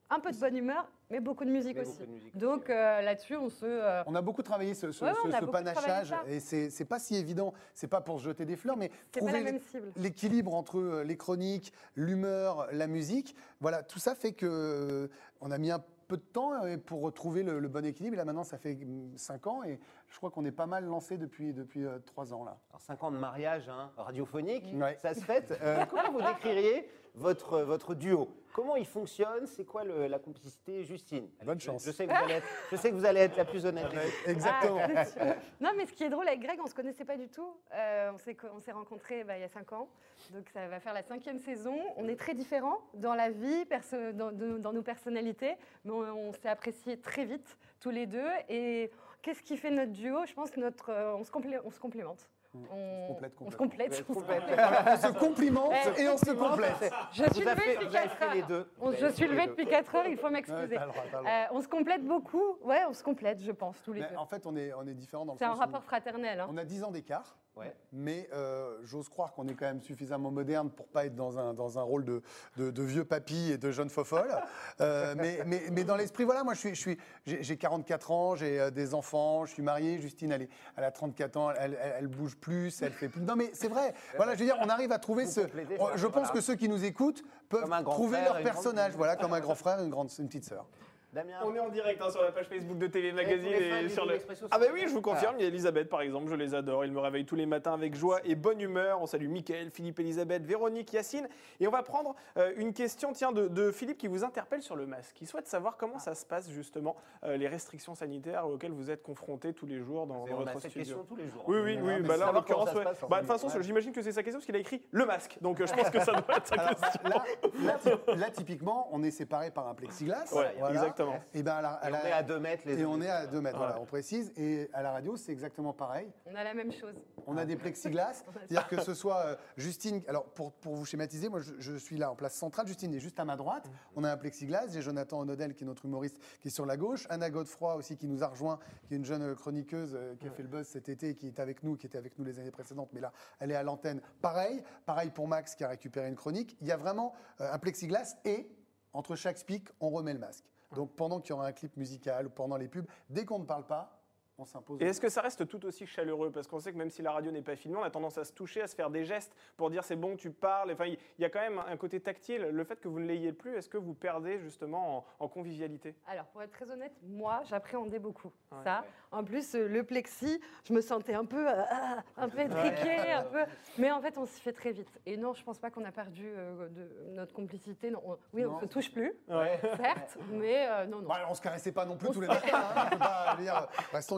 un 0.10 0.19
peu 0.19 0.31
de 0.31 0.38
bonne 0.38 0.55
humeur, 0.55 0.91
mais 1.10 1.19
beaucoup 1.22 1.43
de 1.45 1.50
musique 1.50 1.75
Mais 1.75 1.81
aussi. 1.81 1.91
beaucoup 1.93 2.05
de 2.05 2.12
musique 2.12 2.38
Donc 2.38 2.69
euh, 2.69 3.01
là-dessus, 3.01 3.36
on 3.36 3.50
se... 3.50 3.65
euh, 3.65 4.03
On 4.05 4.13
a 4.13 4.22
beaucoup 4.22 4.43
travaillé 4.43 4.75
ce, 4.75 4.91
ce- 4.91 5.05
Ouais, 5.05 5.12
ce- 5.24 5.31
ce 5.31 5.45
panachage 5.45 6.13
et 6.27 6.39
c'est 6.39 6.86
pas 6.86 7.00
si 7.00 7.15
évident. 7.15 7.53
C'est 7.74 7.88
pas 7.88 8.01
pour 8.01 8.19
se 8.19 8.25
jeter 8.25 8.45
des 8.45 8.55
fleurs, 8.57 8.77
mais 8.77 8.91
trouver 9.12 9.60
l'équilibre 9.95 10.53
entre 10.53 11.01
les 11.03 11.17
chroniques, 11.17 11.74
l'humeur, 11.95 12.67
la 12.74 12.86
musique. 12.88 13.36
Voilà, 13.60 13.81
tout 13.81 13.98
ça 13.98 14.13
fait 14.13 14.33
que 14.33 15.10
on 15.41 15.50
a 15.51 15.57
mis 15.57 15.72
un 15.72 15.83
peu 16.07 16.17
de 16.17 16.22
temps 16.24 16.53
euh, 16.63 16.77
pour 16.77 17.01
retrouver 17.01 17.43
le, 17.43 17.60
le 17.60 17.67
bon 17.67 17.86
équilibre. 17.86 18.13
Et 18.15 18.17
là 18.17 18.25
maintenant, 18.25 18.43
ça 18.43 18.57
fait 18.57 18.77
5 19.15 19.48
ans 19.48 19.63
et 19.63 19.79
je 20.07 20.17
crois 20.17 20.29
qu'on 20.31 20.45
est 20.45 20.51
pas 20.51 20.65
mal 20.67 20.86
lancé 20.86 21.17
depuis 21.17 21.53
depuis 21.53 21.86
3 22.05 22.33
ans 22.33 22.43
là. 22.43 22.57
Alors, 22.69 22.81
5 22.81 23.03
ans 23.03 23.12
de 23.12 23.17
mariage 23.17 23.69
hein, 23.69 23.91
radiophonique, 23.98 24.65
Ouais. 24.75 24.95
ça 25.01 25.13
se 25.13 25.22
fête. 25.22 25.57
Euh, 25.62 25.86
comment 25.89 26.12
vous 26.12 26.22
décririez 26.22 26.88
votre, 27.15 27.62
votre 27.62 27.93
duo 27.96 28.29
Comment 28.53 28.75
il 28.75 28.86
fonctionne? 28.86 29.48
C'est 29.48 29.65
quoi 29.65 29.84
le- 29.84 30.05
la 30.05 30.20
complicité, 30.20 30.84
Justine? 30.84 31.27
Bonne 31.43 31.60
Je- 31.60 31.65
chance. 31.65 31.84
Je, 31.86 31.89
sais 31.91 32.05
que 32.05 32.12
vous 32.12 32.24
allez 32.24 32.34
être, 32.36 32.48
je 32.72 32.75
sais 32.75 32.89
que 32.91 32.96
vous 32.96 33.05
allez 33.05 33.22
être 33.22 33.36
la 33.36 33.46
plus 33.46 33.65
honnête. 33.65 33.89
des 33.89 33.96
deux. 33.96 34.32
Exactement. 34.32 34.79
Ah, 34.96 35.05
c'est 35.05 35.20
sûr. 35.24 35.36
non, 35.60 35.72
mais 35.75 35.88
ce 35.88 35.93
qui 35.93 36.03
est 36.03 36.10
drôle 36.12 36.27
avec 36.27 36.39
Greg, 36.39 36.60
on 36.63 36.67
se 36.67 36.75
connaissait 36.75 37.03
pas 37.05 37.17
du 37.17 37.29
tout. 37.29 37.51
Euh, 37.74 38.12
on 38.13 38.20
s'est 38.20 38.36
co- 38.36 38.48
on 38.55 38.60
s'est 38.60 38.72
rencontrés 38.72 39.24
bah, 39.24 39.38
il 39.38 39.41
y 39.41 39.43
a 39.43 39.50
cinq 39.50 39.74
ans, 39.74 39.88
donc 40.32 40.48
ça 40.53 40.67
va 40.67 40.79
faire 40.79 40.93
la 40.93 41.01
cinquième 41.01 41.39
saison. 41.39 41.75
On 41.98 42.08
est 42.08 42.15
très 42.15 42.36
différents 42.36 42.77
dans 42.93 43.15
la 43.15 43.32
vie, 43.32 43.65
perso- 43.65 44.12
dans, 44.13 44.32
de- 44.32 44.60
dans 44.60 44.72
nos 44.74 44.84
personnalités, 44.84 45.55
mais 45.84 45.91
on, 45.91 46.29
on 46.29 46.34
s'est 46.34 46.50
appréciés 46.50 46.98
très 47.00 47.25
vite 47.25 47.58
tous 47.79 47.89
les 47.89 48.05
deux. 48.05 48.29
Et 48.50 48.91
qu'est-ce 49.24 49.41
qui 49.41 49.58
fait 49.58 49.72
notre 49.72 49.93
duo? 49.93 50.27
Je 50.27 50.34
pense 50.34 50.51
que 50.51 50.60
notre, 50.60 50.89
euh, 50.91 51.15
on, 51.15 51.24
se 51.24 51.32
complé- 51.32 51.60
on 51.65 51.72
se 51.72 51.79
complémente. 51.79 52.29
On, 52.55 53.07
complète 53.07 53.33
on 53.41 53.50
se 53.50 53.55
complète. 53.55 53.91
On 54.10 54.13
se 54.13 54.19
complète. 54.19 54.43
on 54.48 54.98
se 55.07 55.19
complimente 55.19 55.74
Eh, 55.98 56.01
et 56.03 56.10
on 56.10 56.17
se 56.17 56.31
complète. 56.31 56.93
Je 57.12 57.24
suis 57.33 57.43
levée 57.43 57.75
depuis 57.75 57.88
vous 57.88 57.95
avez 57.95 58.07
4 58.07 58.17
fait 58.17 58.36
les 58.36 58.51
heures. 58.51 58.65
je 59.00 59.07
suis 59.07 59.27
levée 59.27 59.48
depuis 59.48 59.65
4 59.65 59.95
heures, 59.95 60.05
il 60.07 60.17
faut 60.17 60.29
m'excuser. 60.29 60.77
Euh, 60.77 61.43
on 61.51 61.62
se 61.62 61.67
complète 61.67 62.05
beaucoup. 62.05 62.57
Ouais, 62.62 62.81
on 62.88 62.93
se 62.93 63.03
complète, 63.03 63.41
je 63.41 63.51
pense, 63.51 63.81
tous 63.83 63.93
les 63.93 64.01
Mais 64.01 64.10
deux. 64.10 64.17
en 64.17 64.25
fait, 64.27 64.45
on 64.45 64.55
est 64.55 64.72
on 64.74 64.86
est 64.88 64.93
différents 64.93 65.25
dans 65.25 65.33
le 65.33 65.39
C'est 65.39 65.45
un 65.45 65.53
rapport 65.55 65.83
fraternel. 65.83 66.39
hein. 66.41 66.48
On 66.50 66.57
a 66.57 66.63
10 66.65 66.83
ans 66.83 66.91
d'écart. 66.91 67.38
Ouais. 67.55 67.72
Mais 67.91 68.27
euh, 68.33 68.79
j'ose 68.83 69.10
croire 69.10 69.33
qu'on 69.33 69.48
est 69.48 69.53
quand 69.53 69.67
même 69.67 69.81
suffisamment 69.81 70.31
moderne 70.31 70.72
pour 70.72 70.88
pas 70.88 71.05
être 71.05 71.13
dans 71.13 71.38
un, 71.38 71.53
dans 71.53 71.77
un 71.77 71.83
rôle 71.83 72.03
de, 72.03 72.24
de, 72.57 72.72
de 72.72 72.81
vieux 72.83 73.05
papy 73.05 73.51
et 73.51 73.57
de 73.60 73.69
jeune 73.72 73.89
fofolle. 73.89 74.31
Euh, 74.81 75.13
mais, 75.17 75.39
mais, 75.45 75.62
mais 75.72 75.83
dans 75.83 75.95
l'esprit, 75.95 76.24
voilà, 76.24 76.43
moi 76.43 76.55
je 76.55 76.60
suis, 76.60 76.69
je 76.75 76.79
suis, 76.79 76.98
j'ai 77.27 77.43
j'ai 77.43 77.57
44 77.57 78.10
ans, 78.12 78.36
j'ai 78.36 78.60
euh, 78.60 78.72
des 78.72 78.95
enfants, 78.95 79.45
je 79.45 79.51
suis 79.53 79.62
marié. 79.62 80.00
Justine, 80.00 80.31
elle, 80.31 80.41
est- 80.43 80.50
elle 80.75 80.83
a 80.83 80.89
34 80.91 81.38
ans, 81.38 81.51
elle, 81.51 81.77
elle, 81.79 81.93
elle 82.00 82.07
bouge 82.07 82.36
plus, 82.38 82.81
elle 82.81 82.91
fait 82.91 83.07
plus. 83.07 83.22
Non, 83.22 83.36
mais 83.36 83.51
c'est 83.53 83.67
vrai. 83.67 83.93
Voilà, 84.15 84.33
je 84.33 84.39
veux 84.39 84.45
dire, 84.45 84.57
on 84.62 84.69
arrive 84.69 84.91
à 84.91 84.98
trouver 84.98 85.25
Vous 85.25 85.31
ce. 85.31 85.41
complétez 85.41 85.77
Je 85.95 86.07
pense 86.07 86.13
voilà. 86.13 86.29
que 86.29 86.41
ceux 86.41 86.55
qui 86.55 86.67
nous 86.67 86.83
écoutent 86.83 87.24
peuvent 87.50 87.69
trouver 87.83 88.17
frère, 88.17 88.33
leur 88.33 88.43
personnage, 88.43 88.93
voilà, 88.95 89.15
comme 89.15 89.33
un 89.33 89.39
grand 89.39 89.55
frère, 89.55 89.79
une 89.79 89.89
grande, 89.91 90.10
une 90.17 90.27
petite 90.27 90.45
sœur. 90.45 90.65
Damien 91.13 91.34
On 91.46 91.53
est 91.55 91.60
en 91.60 91.70
direct 91.70 92.01
hein, 92.01 92.10
sur 92.10 92.22
la 92.22 92.32
page 92.32 92.48
Facebook 92.48 92.77
de 92.77 92.88
TV 92.88 93.12
Magazine 93.12 93.51
et 93.51 93.89
sur 93.89 94.05
le. 94.05 94.15
Ah 94.51 94.58
bah 94.60 94.65
oui, 94.74 94.82
je 94.88 94.93
vous 94.93 95.01
confirme, 95.01 95.36
il 95.38 95.43
y 95.43 95.46
a 95.46 95.48
Elisabeth 95.48 95.88
par 95.89 96.01
exemple, 96.01 96.29
je 96.29 96.36
les 96.36 96.55
adore, 96.55 96.86
ils 96.86 96.91
me 96.91 97.00
réveillent 97.00 97.25
tous 97.25 97.36
les 97.36 97.46
matins 97.46 97.74
avec 97.74 97.96
joie 97.96 98.20
et 98.24 98.36
bonne 98.36 98.60
humeur. 98.62 99.01
On 99.01 99.05
salue 99.05 99.27
Mickaël, 99.27 99.70
Philippe, 99.70 100.00
Elisabeth, 100.00 100.43
Véronique, 100.46 100.91
Yacine. 100.93 101.27
Et 101.60 101.67
on 101.67 101.72
va 101.72 101.84
prendre 101.84 102.15
euh, 102.38 102.51
une 102.58 102.74
question 102.74 103.13
tiens, 103.13 103.32
de, 103.32 103.48
de 103.48 103.72
Philippe 103.72 103.98
qui 103.98 104.08
vous 104.08 104.24
interpelle 104.24 104.62
sur 104.63 104.75
le 104.75 104.86
masque. 104.88 105.22
Il 105.22 105.27
souhaite 105.27 105.48
savoir 105.48 105.77
comment 105.77 106.00
ça 106.00 106.15
se 106.15 106.25
passe 106.25 106.50
justement, 106.50 106.96
euh, 107.24 107.38
les 107.38 107.48
restrictions 107.48 107.93
sanitaires 107.96 108.48
auxquelles 108.48 108.72
vous 108.72 108.89
êtes 108.89 109.03
confrontés 109.03 109.53
tous 109.53 109.65
les 109.67 109.79
jours 109.82 110.08
dans, 110.08 110.25
dans 110.25 110.36
votre 110.38 110.60
cette 110.60 110.72
studio. 110.72 110.96
question 110.98 111.03
tous 111.08 111.15
les 111.15 111.27
jours. 111.29 111.43
Oui, 111.48 111.58
oui, 111.63 111.77
Ah, 111.79 111.84
oui. 111.84 112.01
Bah 112.08 112.17
là, 112.17 112.29
en 112.29 112.34
l'occurrence, 112.34 112.74
ouais. 112.74 112.84
Bah, 113.10 113.17
de 113.22 113.27
toute 113.27 113.39
façon, 113.39 113.50
j'imagine 113.62 113.91
que 113.91 114.01
c'est 114.01 114.12
sa 114.13 114.24
question 114.24 114.39
parce 114.39 114.46
qu'il 114.48 114.55
a 114.55 114.60
écrit 114.60 114.82
le 114.91 115.05
masque. 115.05 115.38
Donc 115.41 115.62
euh, 115.62 115.67
je 115.67 115.74
pense 115.74 115.89
que 115.91 116.00
ça 116.00 116.12
doit 116.13 116.38
être 116.38 116.48
sa 116.48 116.58
question. 116.58 117.01
là, 117.03 117.24
là, 117.63 117.74
ty- 117.82 118.15
là, 118.20 118.29
typiquement, 118.32 118.88
on 118.91 119.03
est 119.03 119.12
séparés 119.12 119.51
par 119.51 119.67
un 119.67 119.75
plexiglas. 119.75 120.34
Exactement. 120.70 121.02
Exactement. 121.03 121.29
Et, 121.33 121.43
ben 121.43 121.53
à 121.55 121.62
la- 121.62 121.74
à 121.74 121.88
Et 121.89 121.91
la- 121.91 122.01
on 122.01 122.05
est 122.07 122.12
à 122.12 122.24
2 122.24 122.39
mètres 122.39 122.63
les 122.65 122.79
et 122.79 122.86
on 122.86 123.01
est 123.01 123.10
à 123.10 123.24
autres. 123.24 123.31
2 123.31 123.41
mètres, 123.41 123.57
voilà, 123.57 123.75
Ouais. 123.75 123.81
on 123.81 123.86
précise. 123.86 124.31
Et 124.38 124.69
à 124.74 124.81
la 124.81 124.91
radio, 124.91 125.15
c'est 125.17 125.31
exactement 125.31 125.74
pareil. 125.74 126.12
On 126.25 126.36
a 126.36 126.43
la 126.43 126.53
même 126.53 126.72
chose. 126.72 126.95
On 127.27 127.38
a 127.38 127.45
des 127.45 127.55
plexiglas, 127.55 128.13
c'est-à-dire 128.33 128.67
que 128.67 128.81
ce 128.81 128.93
soit 128.93 129.25
euh, 129.25 129.36
Justine. 129.57 130.01
Alors 130.07 130.25
pour, 130.25 130.51
pour 130.53 130.75
vous 130.75 130.86
schématiser, 130.86 131.29
moi 131.29 131.39
je, 131.39 131.53
je 131.60 131.75
suis 131.77 131.98
là 131.98 132.12
en 132.12 132.15
place 132.15 132.33
centrale. 132.36 132.67
Justine 132.67 132.93
est 132.93 133.00
juste 133.00 133.19
à 133.19 133.25
ma 133.25 133.36
droite. 133.36 133.69
On 133.95 134.03
a 134.03 134.12
un 134.12 134.17
plexiglas. 134.17 134.67
J'ai 134.69 134.81
Jonathan 134.81 135.19
Onodel 135.19 135.53
qui 135.55 135.63
est 135.63 135.67
notre 135.67 135.86
humoriste 135.86 136.19
qui 136.41 136.48
est 136.50 136.51
sur 136.51 136.65
la 136.65 136.77
gauche. 136.77 137.05
Anna 137.10 137.29
Godefroy 137.29 137.75
aussi 137.75 137.98
qui 137.98 138.07
nous 138.07 138.24
a 138.24 138.27
rejoint, 138.27 138.60
qui 138.88 138.93
est 138.93 138.98
une 138.98 139.05
jeune 139.05 139.36
chroniqueuse 139.36 139.93
euh, 139.95 140.15
qui 140.15 140.27
a 140.27 140.31
fait 140.31 140.43
le 140.43 140.50
buzz 140.50 140.67
cet 140.67 140.89
été, 140.89 141.10
et 141.10 141.15
qui 141.15 141.27
est 141.27 141.39
avec 141.39 141.63
nous, 141.63 141.75
qui 141.77 141.86
était 141.88 141.98
avec 141.98 142.17
nous 142.17 142.25
les 142.25 142.39
années 142.39 142.51
précédentes, 142.51 142.89
mais 142.93 143.00
là 143.01 143.12
elle 143.39 143.51
est 143.51 143.55
à 143.55 143.63
l'antenne. 143.63 144.01
Pareil, 144.22 144.63
pareil 144.86 145.10
pour 145.12 145.27
Max 145.27 145.55
qui 145.55 145.63
a 145.63 145.67
récupéré 145.69 146.07
une 146.07 146.15
chronique. 146.15 146.57
Il 146.62 146.67
y 146.67 146.72
a 146.72 146.77
vraiment 146.77 147.13
euh, 147.41 147.51
un 147.51 147.60
plexiglas 147.60 148.15
et 148.25 148.48
entre 148.93 149.15
chaque 149.15 149.38
speak, 149.38 149.69
on 149.79 149.89
remet 149.89 150.13
le 150.13 150.19
masque. 150.19 150.45
Donc 150.74 150.96
pendant 150.96 151.20
qu'il 151.20 151.32
y 151.32 151.34
aura 151.34 151.48
un 151.48 151.51
clip 151.51 151.75
musical 151.77 152.27
ou 152.27 152.30
pendant 152.30 152.58
les 152.58 152.68
pubs, 152.68 152.88
dès 153.10 153.25
qu'on 153.25 153.39
ne 153.39 153.46
parle 153.46 153.65
pas, 153.65 154.02
on 154.38 154.46
s'impose. 154.46 154.82
Et 154.82 154.86
est-ce 154.86 155.00
que 155.00 155.10
ça 155.10 155.22
reste 155.22 155.48
tout 155.48 155.63
aussi 155.66 155.86
chaleureux? 155.86 156.32
Parce 156.32 156.48
qu'on 156.48 156.60
sait 156.60 156.72
que 156.72 156.78
même 156.78 156.90
si 156.90 157.02
la 157.02 157.12
radio 157.12 157.32
n'est 157.32 157.42
pas 157.42 157.56
filmée, 157.56 157.78
on 157.78 157.84
a 157.84 157.90
tendance 157.90 158.18
à 158.18 158.24
se 158.24 158.34
toucher, 158.34 158.62
à 158.62 158.68
se 158.68 158.75
faire 158.75 158.90
des 158.90 159.04
gestes 159.06 159.36
pour 159.58 159.70
dire 159.70 159.84
c'est 159.84 159.96
bon, 159.96 160.16
tu 160.16 160.32
parles. 160.32 160.72
Enfin, 160.72 160.86
il 160.88 160.98
y 161.20 161.25
a 161.25 161.30
quand 161.30 161.40
même 161.42 161.62
un 161.68 161.78
côté 161.78 162.00
tactile. 162.00 162.42
Le 162.52 162.63
fait 162.63 162.80
que 162.80 162.88
vous 162.88 163.00
ne 163.00 163.06
l'ayez 163.06 163.32
plus, 163.34 163.56
est-ce 163.56 163.70
que 163.70 163.78
vous 163.78 163.94
perdez 163.94 164.40
justement 164.40 164.98
en, 164.98 165.06
en 165.25 165.28
convivialité? 165.28 165.96
Alors, 166.08 166.25
pour 166.28 166.42
être 166.42 166.52
très 166.52 166.70
honnête, 166.72 166.94
moi, 167.04 167.42
j'appréhendais 167.50 168.00
beaucoup 168.00 168.32
Ouais. 168.52 168.63
ça. 168.63 168.84
En 169.12 169.24
plus, 169.24 169.56
euh, 169.56 169.68
le 169.68 169.84
plexi, 169.84 170.40
je 170.68 170.74
me 170.74 170.82
sentais 170.82 171.13
un 171.16 171.25
peu, 171.25 171.48
euh, 171.50 171.62
ah, 171.72 172.04
un 172.18 172.30
peu 172.30 172.40
étriquée, 172.40 173.12
un 173.12 173.24
peu. 173.24 173.44
Mais 173.80 173.92
en 173.92 174.00
fait, 174.02 174.18
on 174.18 174.25
s'y 174.25 174.40
fait 174.42 174.54
très 174.54 174.72
vite. 174.72 175.00
Et 175.08 175.18
non, 175.18 175.34
je 175.34 175.44
pense 175.44 175.58
pas 175.58 175.72
qu'on 175.72 175.84
a 175.86 175.92
perdu 175.92 176.25
euh, 176.28 176.70
de 176.70 176.88
notre 177.13 177.34
complicité. 177.34 177.90
Non, 177.90 178.02
on- 178.06 178.18
oui, 178.34 178.46
on 178.46 178.52
Non. 178.54 178.60
se 178.60 178.66
touche 178.66 178.92
plus, 178.92 179.13
Ouais. 179.28 179.60
certes, 179.78 180.18
mais 180.32 180.68
euh, 180.70 180.86
non, 180.86 181.02
non. 181.02 181.08
Bah, 181.08 181.25
on 181.30 181.34
se 181.34 181.42
caressait 181.42 181.72
pas 181.72 181.86
non 181.86 181.98
plus 181.98 182.10
On 182.10 182.13
tous 182.13 182.22
les 182.22 182.28
matins. 182.28 182.48
hein, 183.02 183.36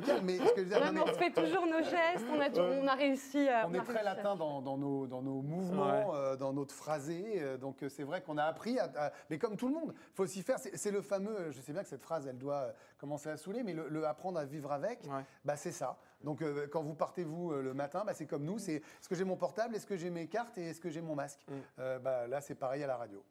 faut 0.05 0.13
pas 0.13 0.23
dire, 0.23 0.25
restons 0.25 0.25
calmes. 0.25 0.25
Mais 0.25 0.37
ce 0.37 0.53
que 0.53 0.59
je 0.59 0.61
veux 0.63 0.65
dire, 0.69 0.79
Non, 0.79 0.85
non, 0.85 0.91
mais 0.93 1.05
mais 1.05 1.11
on 1.11 1.13
fait 1.15 1.31
toujours 1.31 1.65
nos 1.65 1.81
gestes, 1.83 2.25
on 2.31 2.39
a, 2.39 2.59
on 2.59 2.87
a 2.87 2.93
réussi 2.95 3.47
à. 3.49 3.67
on 3.67 3.73
est 3.73 3.79
très 3.83 4.03
latin 4.03 4.35
dans, 4.35 4.61
dans 4.61 4.77
nos, 4.77 5.07
dans 5.07 5.21
nos 5.21 5.41
mouvements, 5.41 6.15
euh, 6.15 6.35
dans 6.35 6.53
notre 6.53 6.73
phrasé. 6.73 7.35
euh, 7.41 7.57
donc 7.57 7.83
euh, 7.83 7.89
c'est 7.89 8.03
vrai 8.03 8.21
qu'on 8.21 8.37
a 8.37 8.43
appris, 8.43 8.79
à, 8.79 8.89
à- 8.95 9.11
mais 9.29 9.37
comme 9.37 9.55
tout 9.57 9.67
le 9.67 9.73
monde, 9.73 9.93
il 9.95 10.13
faut 10.15 10.23
aussi 10.23 10.41
faire. 10.43 10.57
C'est 10.59 10.91
le 10.91 11.01
fameux. 11.01 11.51
Je 11.51 11.61
sais 11.61 11.71
bien 11.73 11.83
que 11.83 11.89
cette 11.89 12.03
phrase, 12.03 12.27
elle 12.27 12.37
doit 12.37 12.73
commencer 12.97 13.29
à 13.29 13.37
saouler, 13.37 13.63
mais 13.63 13.73
le, 13.73 13.87
le 13.89 14.05
apprendre 14.05 14.39
à 14.39 14.45
vivre 14.45 14.71
avec, 14.71 14.99
Ouais. 15.05 15.23
bah, 15.43 15.55
c'est 15.55 15.71
ça. 15.71 15.97
Donc 16.23 16.41
euh, 16.41 16.67
quand 16.67 16.81
vous 16.81 16.95
partez 16.95 17.23
vous 17.23 17.51
le 17.53 17.73
matin, 17.73 18.03
bah, 18.05 18.13
c'est 18.13 18.25
comme 18.25 18.43
nous. 18.45 18.57
C'est 18.59 18.75
est-ce 18.75 19.07
que 19.09 19.15
j'ai 19.15 19.23
mon 19.25 19.35
portable, 19.35 19.75
est-ce 19.75 19.85
que 19.87 19.97
j'ai 19.97 20.09
mes 20.09 20.27
cartes 20.27 20.57
et 20.57 20.69
est-ce 20.69 20.79
que 20.79 20.89
j'ai 20.89 21.01
mon 21.01 21.15
masque 21.15 21.39
Mm. 21.47 21.53
Euh, 21.79 21.99
bah, 21.99 22.27
Là, 22.27 22.41
c'est 22.41 22.55
pareil 22.55 22.83
à 22.83 22.87
la 22.87 22.97
radio. 22.97 23.23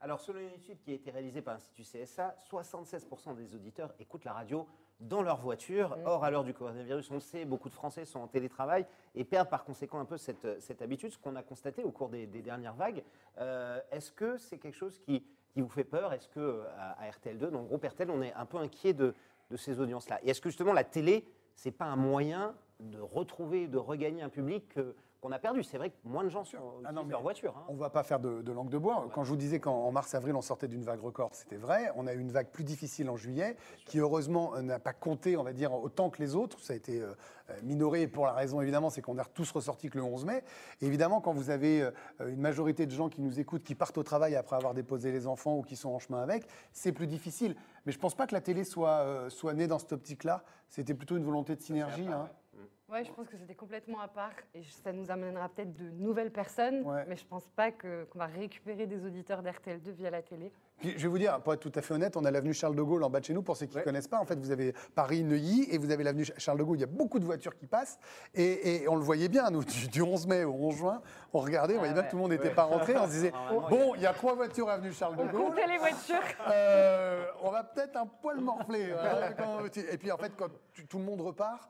Alors, 0.00 0.20
selon 0.20 0.38
une 0.40 0.50
étude 0.50 0.80
qui 0.80 0.92
a 0.92 0.94
été 0.94 1.10
réalisée 1.10 1.42
par 1.42 1.54
l'Institut 1.54 1.82
CSA, 1.82 2.34
76% 2.50 3.34
des 3.34 3.54
auditeurs 3.54 3.92
écoutent 3.98 4.24
la 4.24 4.32
radio 4.32 4.66
dans 5.00 5.22
leur 5.22 5.40
voiture. 5.40 5.96
Or, 6.04 6.24
à 6.24 6.30
l'heure 6.30 6.44
du 6.44 6.54
coronavirus, 6.54 7.10
on 7.10 7.14
le 7.14 7.20
sait, 7.20 7.44
beaucoup 7.44 7.68
de 7.68 7.74
Français 7.74 8.04
sont 8.04 8.20
en 8.20 8.26
télétravail 8.26 8.86
et 9.14 9.24
perdent 9.24 9.48
par 9.48 9.64
conséquent 9.64 9.98
un 10.00 10.04
peu 10.04 10.16
cette, 10.16 10.60
cette 10.60 10.82
habitude, 10.82 11.10
ce 11.12 11.18
qu'on 11.18 11.36
a 11.36 11.42
constaté 11.42 11.84
au 11.84 11.90
cours 11.90 12.08
des, 12.08 12.26
des 12.26 12.42
dernières 12.42 12.74
vagues. 12.74 13.02
Euh, 13.38 13.80
Est-ce 13.90 14.10
que 14.12 14.36
c'est 14.38 14.58
quelque 14.58 14.74
chose 14.76 14.98
qui, 14.98 15.24
qui 15.52 15.60
vous 15.62 15.68
fait 15.68 15.84
peur? 15.84 16.12
Est-ce 16.12 16.28
que 16.28 16.40
euh, 16.40 16.64
à, 16.78 17.00
à 17.02 17.10
RTL2, 17.10 17.50
dans 17.50 17.60
le 17.60 17.66
groupe 17.66 17.84
RTL, 17.84 18.10
on 18.10 18.22
est 18.22 18.32
un 18.34 18.46
peu 18.46 18.58
inquiet 18.58 18.92
de, 18.92 19.14
de 19.50 19.56
ces 19.56 19.78
audiences-là? 19.80 20.18
Et 20.24 20.30
est-ce 20.30 20.40
que 20.40 20.48
justement 20.48 20.72
la 20.72 20.84
télé, 20.84 21.24
c'est 21.54 21.70
pas 21.70 21.86
un 21.86 21.96
moyen 21.96 22.54
de 22.80 23.00
retrouver, 23.00 23.66
de 23.68 23.78
regagner 23.78 24.22
un 24.22 24.28
public 24.28 24.68
que- 24.68 24.94
qu'on 25.20 25.32
a 25.32 25.38
perdu 25.38 25.62
C'est 25.62 25.78
vrai 25.78 25.90
que 25.90 25.96
moins 26.04 26.22
de 26.24 26.28
gens 26.28 26.44
sont 26.44 26.56
Ah 26.84 26.92
non, 26.92 27.00
utilisent 27.02 27.06
mais 27.06 27.12
leur 27.12 27.22
voiture. 27.22 27.54
hein. 27.56 27.64
On 27.68 27.74
ne 27.74 27.78
va 27.78 27.90
pas 27.90 28.02
faire 28.02 28.20
de, 28.20 28.42
de 28.42 28.52
langue 28.52 28.68
de 28.70 28.78
bois. 28.78 29.08
Quand 29.12 29.24
je 29.24 29.30
vous 29.30 29.36
disais 29.36 29.58
qu'en 29.60 29.90
mars-avril, 29.90 30.34
on 30.36 30.42
sortait 30.42 30.68
d'une 30.68 30.82
vague 30.84 31.00
record, 31.00 31.30
c'était 31.32 31.56
vrai. 31.56 31.90
On 31.96 32.06
a 32.06 32.14
eu 32.14 32.18
une 32.20 32.30
vague 32.30 32.48
plus 32.48 32.64
difficile 32.64 33.10
en 33.10 33.16
juillet, 33.16 33.56
qui 33.86 33.98
heureusement 33.98 34.54
euh, 34.54 34.62
n'a 34.62 34.78
pas 34.78 34.92
compté, 34.92 35.36
on 35.36 35.42
va 35.42 35.52
dire, 35.52 35.72
autant 35.74 36.10
que 36.10 36.22
les 36.22 36.34
autres. 36.34 36.60
Ça 36.60 36.72
a 36.72 36.76
été 36.76 37.00
euh, 37.00 37.12
euh, 37.50 37.54
minoré 37.62 38.06
pour 38.06 38.26
la 38.26 38.32
raison, 38.32 38.60
évidemment, 38.60 38.90
c'est 38.90 39.02
qu'on 39.02 39.18
est 39.18 39.22
tous 39.34 39.50
ressortis 39.50 39.88
que 39.90 39.98
le 39.98 40.04
11 40.04 40.24
mai. 40.24 40.44
Et 40.80 40.86
évidemment, 40.86 41.20
quand 41.20 41.32
vous 41.32 41.50
avez 41.50 41.88
une 42.20 42.40
majorité 42.40 42.86
de 42.86 42.92
gens 42.92 43.08
qui 43.08 43.20
nous 43.20 43.40
écoutent, 43.40 43.62
qui 43.64 43.74
partent 43.74 43.98
au 43.98 44.02
travail 44.02 44.36
après 44.36 44.56
avoir 44.56 44.74
déposé 44.74 45.10
les 45.10 45.26
enfants 45.26 45.56
ou 45.56 45.62
qui 45.62 45.76
sont 45.76 45.90
en 45.90 45.98
chemin 45.98 46.22
avec, 46.22 46.46
c'est 46.72 46.92
plus 46.92 47.06
difficile. 47.06 47.56
Mais 47.86 47.92
je 47.92 47.98
ne 47.98 48.02
pense 48.02 48.14
pas 48.14 48.26
que 48.26 48.34
la 48.34 48.40
télé 48.40 48.64
soit, 48.64 49.28
soit 49.30 49.54
née 49.54 49.66
dans 49.66 49.78
cette 49.78 49.92
optique-là. 49.92 50.42
C'était 50.68 50.94
plutôt 50.94 51.16
une 51.16 51.24
volonté 51.24 51.56
de 51.56 51.60
synergie. 51.62 52.06
hein. 52.06 52.28
Ouais, 52.90 53.04
je 53.04 53.12
pense 53.12 53.28
que 53.28 53.36
c'était 53.36 53.54
complètement 53.54 54.00
à 54.00 54.08
part 54.08 54.30
et 54.54 54.62
ça 54.82 54.94
nous 54.94 55.10
amènera 55.10 55.50
peut-être 55.50 55.74
de 55.74 55.90
nouvelles 55.90 56.30
personnes, 56.32 56.82
Ouais. 56.86 57.04
mais 57.06 57.16
je 57.16 57.24
pense 57.26 57.46
pas 57.54 57.70
qu'on 57.70 58.06
va 58.18 58.24
récupérer 58.24 58.86
des 58.86 59.04
auditeurs 59.04 59.42
d'RTL2 59.42 59.90
via 59.92 60.08
la 60.08 60.22
télé. 60.22 60.50
Puis, 60.78 60.92
je 60.96 61.02
vais 61.02 61.08
vous 61.08 61.18
dire, 61.18 61.38
pour 61.42 61.52
être 61.52 61.60
tout 61.60 61.72
à 61.74 61.82
fait 61.82 61.92
honnête, 61.92 62.16
on 62.16 62.24
a 62.24 62.30
l'avenue 62.30 62.54
Charles 62.54 62.76
de 62.76 62.82
Gaulle 62.82 63.02
en 63.04 63.10
bas 63.10 63.20
de 63.20 63.26
chez 63.26 63.34
nous. 63.34 63.42
Pour 63.42 63.58
ceux 63.58 63.66
qui 63.66 63.72
ne 63.74 63.78
Ouais. 63.80 63.84
connaissent 63.84 64.08
pas, 64.08 64.18
en 64.20 64.24
fait, 64.24 64.38
vous 64.38 64.50
avez 64.52 64.72
Paris-Neuilly 64.94 65.66
et 65.70 65.76
vous 65.76 65.90
avez 65.90 66.02
l'avenue 66.02 66.24
Charles 66.38 66.56
de 66.58 66.62
Gaulle. 66.62 66.78
Il 66.78 66.80
y 66.80 66.84
a 66.84 66.86
beaucoup 66.86 67.18
de 67.18 67.24
voitures 67.26 67.54
qui 67.56 67.66
passent 67.66 67.98
et, 68.34 68.76
et 68.84 68.88
on 68.88 68.94
le 68.96 69.02
voyait 69.02 69.28
bien, 69.28 69.50
nous, 69.50 69.64
du, 69.64 69.88
du 69.88 70.00
11 70.00 70.26
mai 70.26 70.44
au 70.44 70.52
11 70.54 70.74
juin, 70.76 71.02
on 71.34 71.40
regardait, 71.40 71.74
on 71.74 71.78
voyait 71.80 71.92
bien 71.92 72.04
que 72.04 72.10
tout 72.10 72.16
le 72.16 72.22
monde 72.22 72.30
n'était 72.30 72.54
pas 72.54 72.62
rentré. 72.64 72.96
On 72.96 73.04
se 73.06 73.10
disait, 73.10 73.32
bon, 73.68 73.96
il 73.96 74.00
y 74.02 74.06
a 74.06 74.14
trois 74.14 74.34
voitures 74.34 74.70
avenue 74.70 74.92
Charles 74.92 75.16
de 75.16 75.22
On 75.24 75.26
Gaulle. 75.26 75.40
comptait 75.50 75.66
les 75.66 75.76
voitures. 75.78 76.22
Euh, 76.50 77.26
on 77.42 77.50
va 77.50 77.64
peut-être 77.64 77.96
un 77.96 78.06
poil 78.06 78.40
morfler. 78.40 78.94
tu- 79.72 79.80
et 79.80 79.98
puis, 79.98 80.10
en 80.10 80.16
fait, 80.16 80.32
quand 80.38 80.48
tout 80.88 80.98
le 80.98 81.04
monde 81.04 81.20
repart, 81.20 81.68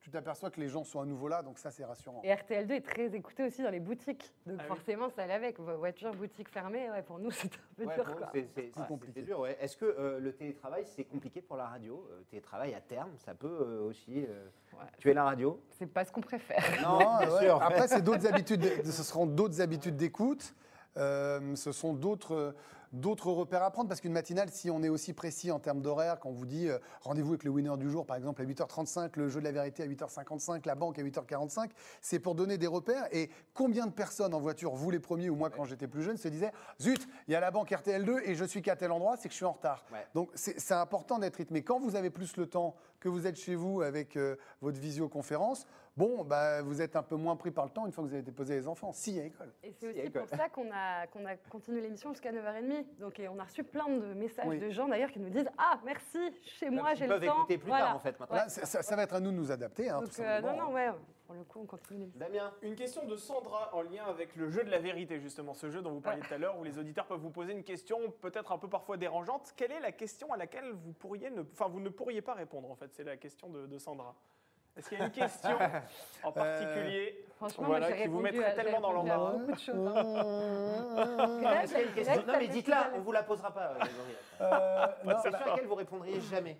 tu 0.00 0.10
t'aperçois 0.10 0.50
que 0.50 0.60
les 0.60 0.68
gens 0.68 0.84
sont 0.84 1.00
à 1.00 1.04
nouveau 1.04 1.28
là, 1.28 1.42
donc 1.42 1.58
ça, 1.58 1.70
c'est 1.70 1.84
rassurant. 1.84 2.20
Et 2.24 2.30
RTL2 2.32 2.70
est 2.72 2.80
très 2.80 3.14
écouté 3.14 3.44
aussi 3.44 3.62
dans 3.62 3.70
les 3.70 3.80
boutiques. 3.80 4.32
Donc 4.46 4.56
Ah 4.58 4.62
oui. 4.62 4.68
forcément, 4.68 5.08
ça 5.10 5.22
allait 5.22 5.34
avec. 5.34 5.58
Vo- 5.58 5.76
Voiture, 5.78 6.14
boutique 6.14 6.48
fermée, 6.48 6.90
ouais, 6.90 7.02
pour 7.02 7.18
nous, 7.18 7.30
c'est 7.30 7.52
un 7.54 7.74
peu 7.76 7.84
Ouais, 7.86 7.94
dur. 7.94 8.06
c'est- 8.32 8.86
compliqué. 8.88 9.34
ouais. 9.34 9.56
Est-ce 9.60 9.76
que 9.76 9.84
euh, 9.84 10.18
le 10.20 10.32
télétravail, 10.32 10.84
c'est 10.86 11.04
compliqué 11.04 11.40
pour 11.42 11.56
la 11.56 11.66
radio? 11.66 12.06
Euh, 12.12 12.20
Télétravail 12.30 12.74
à 12.74 12.80
terme, 12.80 13.10
ça 13.18 13.34
peut 13.34 13.46
euh, 13.60 13.82
aussi 13.88 14.24
euh, 14.28 14.46
Ouais. 14.74 14.86
tuer 14.98 15.12
la 15.14 15.24
radio? 15.24 15.60
C'est 15.70 15.86
pas 15.86 16.04
ce 16.04 16.12
qu'on 16.12 16.20
préfère. 16.22 16.62
Non, 16.82 16.98
Non, 16.98 16.98
bien 17.20 17.30
ouais. 17.32 17.40
sûr. 17.40 17.62
Après, 17.62 17.88
c'est 17.88 18.02
d'autres 18.02 18.26
habitudes. 18.26 18.60
de- 18.60 18.90
ce 18.90 19.02
seront 19.02 19.26
d'autres 19.26 19.60
habitudes 19.60 19.96
d'écoute. 19.96 20.54
Euh, 20.96 21.54
ce 21.54 21.70
sont 21.72 21.92
d'autres 21.92 22.54
d'autres 22.92 23.30
repères 23.30 23.62
à 23.62 23.70
prendre 23.70 23.88
parce 23.88 24.00
qu'une 24.00 24.12
matinale, 24.12 24.48
si 24.50 24.70
on 24.70 24.82
est 24.82 24.88
aussi 24.88 25.12
précis 25.12 25.50
en 25.50 25.58
termes 25.58 25.80
d'horaire, 25.80 26.18
quand 26.20 26.30
on 26.30 26.32
vous 26.32 26.46
dit 26.46 26.68
euh, 26.68 26.78
rendez-vous 27.02 27.30
avec 27.30 27.44
le 27.44 27.50
winner 27.50 27.76
du 27.76 27.90
jour, 27.90 28.06
par 28.06 28.16
exemple 28.16 28.42
à 28.42 28.44
8h35, 28.44 29.12
le 29.16 29.28
jeu 29.28 29.40
de 29.40 29.44
la 29.44 29.52
vérité 29.52 29.82
à 29.82 29.86
8h55, 29.86 30.66
la 30.66 30.74
banque 30.74 30.98
à 30.98 31.02
8h45, 31.02 31.70
c'est 32.00 32.18
pour 32.18 32.34
donner 32.34 32.58
des 32.58 32.66
repères. 32.66 33.06
Et 33.12 33.30
combien 33.54 33.86
de 33.86 33.92
personnes 33.92 34.34
en 34.34 34.40
voiture, 34.40 34.74
vous 34.74 34.90
les 34.90 35.00
premiers 35.00 35.30
ou 35.30 35.36
moi 35.36 35.50
quand 35.50 35.64
j'étais 35.64 35.88
plus 35.88 36.02
jeune, 36.02 36.16
se 36.16 36.28
disaient 36.28 36.52
zut, 36.80 37.06
il 37.28 37.32
y 37.32 37.34
a 37.34 37.40
la 37.40 37.50
banque 37.50 37.70
RTL2 37.70 38.22
et 38.24 38.34
je 38.34 38.44
suis 38.44 38.62
qu'à 38.62 38.76
tel 38.76 38.92
endroit, 38.92 39.16
c'est 39.16 39.28
que 39.28 39.32
je 39.32 39.36
suis 39.36 39.46
en 39.46 39.52
retard. 39.52 39.84
Ouais. 39.92 40.06
Donc 40.14 40.30
c'est 40.34 40.72
important 40.72 41.18
d'être 41.18 41.36
rythmé. 41.36 41.62
Quand 41.62 41.78
vous 41.78 41.96
avez 41.96 42.10
plus 42.10 42.36
le 42.36 42.46
temps, 42.46 42.74
que 43.00 43.08
vous 43.08 43.26
êtes 43.26 43.36
chez 43.36 43.54
vous 43.54 43.80
avec 43.80 44.16
euh, 44.16 44.36
votre 44.60 44.78
visioconférence, 44.78 45.66
bon, 45.96 46.22
bah, 46.22 46.62
vous 46.62 46.82
êtes 46.82 46.96
un 46.96 47.02
peu 47.02 47.16
moins 47.16 47.34
pris 47.34 47.50
par 47.50 47.64
le 47.64 47.70
temps 47.70 47.86
une 47.86 47.92
fois 47.92 48.04
que 48.04 48.08
vous 48.08 48.14
avez 48.14 48.22
déposé 48.22 48.54
les 48.54 48.68
enfants, 48.68 48.92
si 48.92 49.18
à 49.18 49.22
l'école. 49.22 49.52
Et 49.64 49.72
c'est 49.72 49.92
Si, 49.92 50.00
aussi 50.00 50.10
pour 50.10 50.28
ça 50.28 50.48
qu'on 50.50 50.70
a, 50.72 51.06
qu'on 51.06 51.24
a 51.24 51.34
continué 51.48 51.80
l'émission 51.80 52.10
jusqu'à 52.10 52.30
9h30. 52.30 52.79
Donc 52.98 53.18
et 53.18 53.28
on 53.28 53.38
a 53.38 53.44
reçu 53.44 53.64
plein 53.64 53.88
de 53.88 54.14
messages 54.14 54.46
Oui. 54.46 54.58
de 54.58 54.70
gens 54.70 54.88
d'ailleurs 54.88 55.10
qui 55.10 55.20
nous 55.20 55.30
disent 55.30 55.48
Ah, 55.58 55.80
merci, 55.84 56.18
chez 56.42 56.70
moi 56.70 56.92
Ils 56.92 56.96
j'ai 56.96 57.06
le 57.06 57.14
peuvent 57.14 57.26
temps. 57.26 57.36
écouter 57.38 57.58
plus 57.58 57.68
Voilà. 57.68 57.86
tard, 57.86 57.96
en 57.96 57.98
fait, 58.00 58.18
maintenant. 58.20 58.36
Là, 58.36 58.48
ça, 58.48 58.96
va 58.96 59.02
être 59.02 59.14
à 59.14 59.20
nous 59.20 59.30
de 59.30 59.36
nous 59.36 59.50
adapter. 59.52 59.88
Hein, 59.90 60.00
Donc 60.00 60.10
tout 60.10 60.20
euh, 60.22 60.40
non, 60.40 60.56
non, 60.56 60.72
ouais, 60.72 60.90
pour 61.26 61.34
le 61.34 61.44
coup, 61.44 61.60
on 61.62 61.66
continue 61.66 62.00
l'émission. 62.00 62.18
Damien 62.20 62.52
Une 62.62 62.74
question 62.74 63.06
de 63.06 63.16
Sandra 63.16 63.74
en 63.74 63.82
lien 63.82 64.04
avec 64.06 64.34
le 64.36 64.48
jeu 64.50 64.64
de 64.64 64.70
la 64.70 64.78
vérité, 64.78 65.20
justement, 65.20 65.54
ce 65.54 65.70
jeu 65.70 65.80
dont 65.80 65.92
vous 65.92 66.00
parliez 66.00 66.22
tout 66.22 66.34
à 66.34 66.38
l'heure, 66.38 66.58
où 66.58 66.64
les 66.64 66.78
auditeurs 66.78 67.06
peuvent 67.06 67.20
vous 67.20 67.30
poser 67.30 67.52
une 67.52 67.62
question 67.64 67.98
peut-être 68.20 68.52
un 68.52 68.58
peu 68.58 68.68
parfois 68.68 68.96
dérangeante. 68.96 69.52
Quelle 69.56 69.72
est 69.72 69.80
la 69.80 69.92
question 69.92 70.32
à 70.32 70.36
laquelle 70.36 70.70
vous 70.72 70.92
pourriez 70.92 71.30
ne, 71.30 71.42
enfin, 71.52 71.68
vous 71.68 71.80
ne 71.80 71.88
pourriez 71.88 72.20
pas 72.22 72.34
répondre, 72.34 72.70
en 72.70 72.74
fait? 72.74 72.92
C'est 72.92 73.04
la 73.04 73.16
question 73.16 73.48
de, 73.48 73.66
de 73.66 73.78
Sandra. 73.78 74.16
Est-ce 74.76 74.88
qu'il 74.88 74.98
y 74.98 75.02
a 75.02 75.04
une 75.06 75.10
question 75.10 75.50
en 76.24 76.32
particulier 76.32 77.24
Franchement, 77.36 77.64
Voilà, 77.68 77.88
moi, 77.88 77.96
j'ai 77.96 78.02
qui 78.02 78.08
vous 78.08 78.18
répondu 78.18 78.38
mettrait 78.38 78.52
à- 78.52 78.54
j'ai 78.56 78.62
tellement 78.64 78.80
dans 78.80 78.88
répondu 78.90 79.10
à 79.10 79.14
l'embarras. 79.14 79.32
beaucoup 79.38 79.52
de 79.52 79.58
choses. 79.58 79.86
hein. 79.96 81.60
Est-ce 81.62 81.72
qu'il 81.72 81.80
y 81.80 81.82
a 81.82 81.86
une 81.86 81.92
question 81.94 82.14
Greg, 82.14 82.26
Non, 82.26 82.34
mais 82.38 82.48
dites-la, 82.48 82.90
on 82.94 83.00
vous 83.00 83.12
la 83.12 83.22
posera 83.22 83.50
pas. 83.54 83.60
euh, 83.60 83.74
Grégory. 83.78 84.14
Euh, 84.42 84.86
non, 85.04 85.16
C'est 85.22 85.30
question 85.30 85.46
à 85.46 85.48
laquelle 85.50 85.66
vous 85.66 85.74
répondriez 85.74 86.20
jamais. 86.20 86.56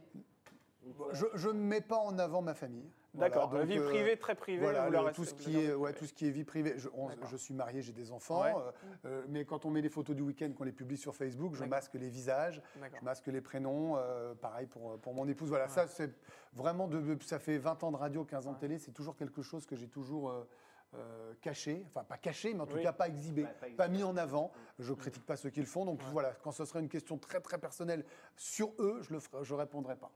Je, 1.13 1.27
je 1.35 1.49
ne 1.49 1.61
mets 1.61 1.81
pas 1.81 1.99
en 1.99 2.19
avant 2.19 2.43
ma 2.43 2.55
famille. 2.55 2.91
D'accord, 3.13 3.49
Voilà, 3.49 3.65
la 3.65 3.71
vie 3.75 3.79
euh, 3.81 3.89
privée, 3.89 4.17
très 4.17 4.37
privée. 4.37 4.61
Voilà, 4.63 4.89
le- 4.89 5.13
tout, 5.13 5.25
ce 5.25 5.35
qui 5.35 5.59
est, 5.59 5.73
ouais, 5.75 5.93
tout 5.93 6.07
ce 6.07 6.13
qui 6.15 6.29
est 6.29 6.31
vie 6.31 6.45
privée. 6.45 6.75
Je, 6.77 6.89
on- 6.95 7.09
D'accord. 7.09 7.27
je 7.29 7.37
suis 7.37 7.53
marié, 7.55 7.83
j'ai 7.83 7.93
des 7.93 8.13
enfants. 8.13 8.43
Ouais. 8.43 8.55
euh, 8.57 8.71
euh, 9.07 9.25
mais 9.29 9.45
quand 9.45 9.65
on 9.65 9.71
met 9.71 9.81
les 9.81 9.89
photos 9.89 10.15
du 10.15 10.23
week-end, 10.23 10.53
qu'on 10.57 10.63
les 10.63 10.71
publie 10.73 10.97
sur 10.97 11.17
Facebook, 11.17 11.55
je 11.57 11.65
masque 11.65 11.95
les 11.95 12.09
visages, 12.09 12.63
D'accord. 12.81 12.99
je 13.01 13.05
masque 13.05 13.27
les 13.27 13.41
prénoms. 13.41 13.97
euh, 13.97 14.35
pareil 14.35 14.67
pour, 14.69 14.97
pour 15.01 15.13
mon 15.15 15.27
épouse. 15.27 15.49
Voilà, 15.49 15.67
ça, 15.69 15.89
c'est 15.89 16.13
vraiment. 16.53 16.87
De, 16.87 17.19
ça 17.23 17.41
fait 17.41 17.59
20 17.59 17.83
ans 17.83 17.91
de 17.91 17.97
radio, 17.97 18.25
15 18.25 18.47
ans 18.47 18.53
de 18.53 18.59
télé. 18.59 18.79
C'est 18.79 18.93
toujours 18.93 19.17
quelque 19.17 19.43
chose 19.43 19.67
que 19.67 19.75
j'ai 19.77 19.89
toujours. 19.89 20.31
euh, 20.31 20.49
euh, 20.97 21.35
caché, 21.41 21.85
enfin 21.87 22.03
pas 22.03 22.17
caché, 22.17 22.53
mais 22.53 22.63
en 22.63 22.67
tout 22.67 22.75
Oui. 22.75 22.83
cas 22.83 22.93
pas 22.93 23.07
exhibé, 23.07 23.47
pas 23.77 23.87
mis 23.87 24.03
en 24.03 24.17
avant. 24.17 24.51
Je 24.81 24.93
critique 24.93 25.25
pas 25.25 25.37
ceux 25.37 25.49
qui 25.51 25.61
le 25.61 25.67
font, 25.67 25.85
donc 25.85 26.01
voilà, 26.11 26.33
quand 26.43 26.51
ce 26.51 26.65
serait 26.65 26.81
une 26.81 26.89
question 26.89 27.17
très 27.17 27.41
très 27.41 27.59
personnelle 27.59 28.05
sur 28.35 28.73
eux, 28.81 28.99
je 29.03 29.13
le 29.13 29.21
ferai, 29.21 29.45
je 29.45 29.55
répondrai 29.55 29.95
pas. 29.95 30.11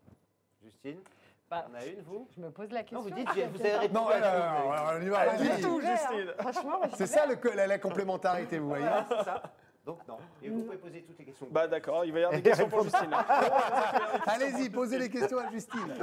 Justine 0.65 0.99
Bah, 1.51 1.67
On 1.71 1.75
a 1.75 1.85
une, 1.85 2.01
vous? 2.03 2.27
Je 2.37 2.41
me 2.43 2.51
pose 2.51 2.71
la 2.71 2.81
question. 2.81 2.99
Non, 2.99 3.05
vous 3.05 3.11
dites, 3.15 3.29
vous 3.29 3.61
avez 3.61 3.77
répondu 3.77 3.93
Non, 3.95 4.09
à 4.09 4.15
alors, 4.15 4.33
tout. 4.63 4.73
alors, 4.73 4.93
on 4.99 5.03
y 5.03 5.09
va, 5.09 5.19
Alors, 5.19 5.35
allez-y. 5.35 5.51
dites 5.57 5.63
tout. 5.65 5.81
Justine. 5.81 6.33
Franchement, 6.39 6.79
moi, 6.79 6.89
je 6.91 6.97
C'est 6.97 7.07
ça 7.07 7.27
le, 7.27 7.37
la, 7.55 7.67
la 7.67 7.79
complémentarité, 7.79 8.59
vous 8.59 8.69
voyez. 8.69 8.85
Voilà, 8.85 9.07
c'est 9.09 9.25
ça. 9.25 9.43
Donc 9.85 9.99
non. 10.09 10.17
Et 10.43 10.49
vous 10.49 10.63
pouvez 10.63 10.79
poser 10.79 11.03
toutes 11.03 11.19
les 11.19 11.27
questions. 11.27 11.47
Bah 11.51 11.69
d'accord, 11.69 12.05
il 12.07 12.13
va 12.13 12.21
y 12.21 12.23
avoir 12.25 12.41
des 12.41 12.43
questions 12.49 12.69
pour 12.71 12.83
Justine. 12.85 13.11
là. 13.11 13.21
Allez-y, 14.27 14.71
posez 14.71 14.99
les 14.99 15.11
questions 15.11 15.37
à 15.39 15.51
Justine. 15.51 15.95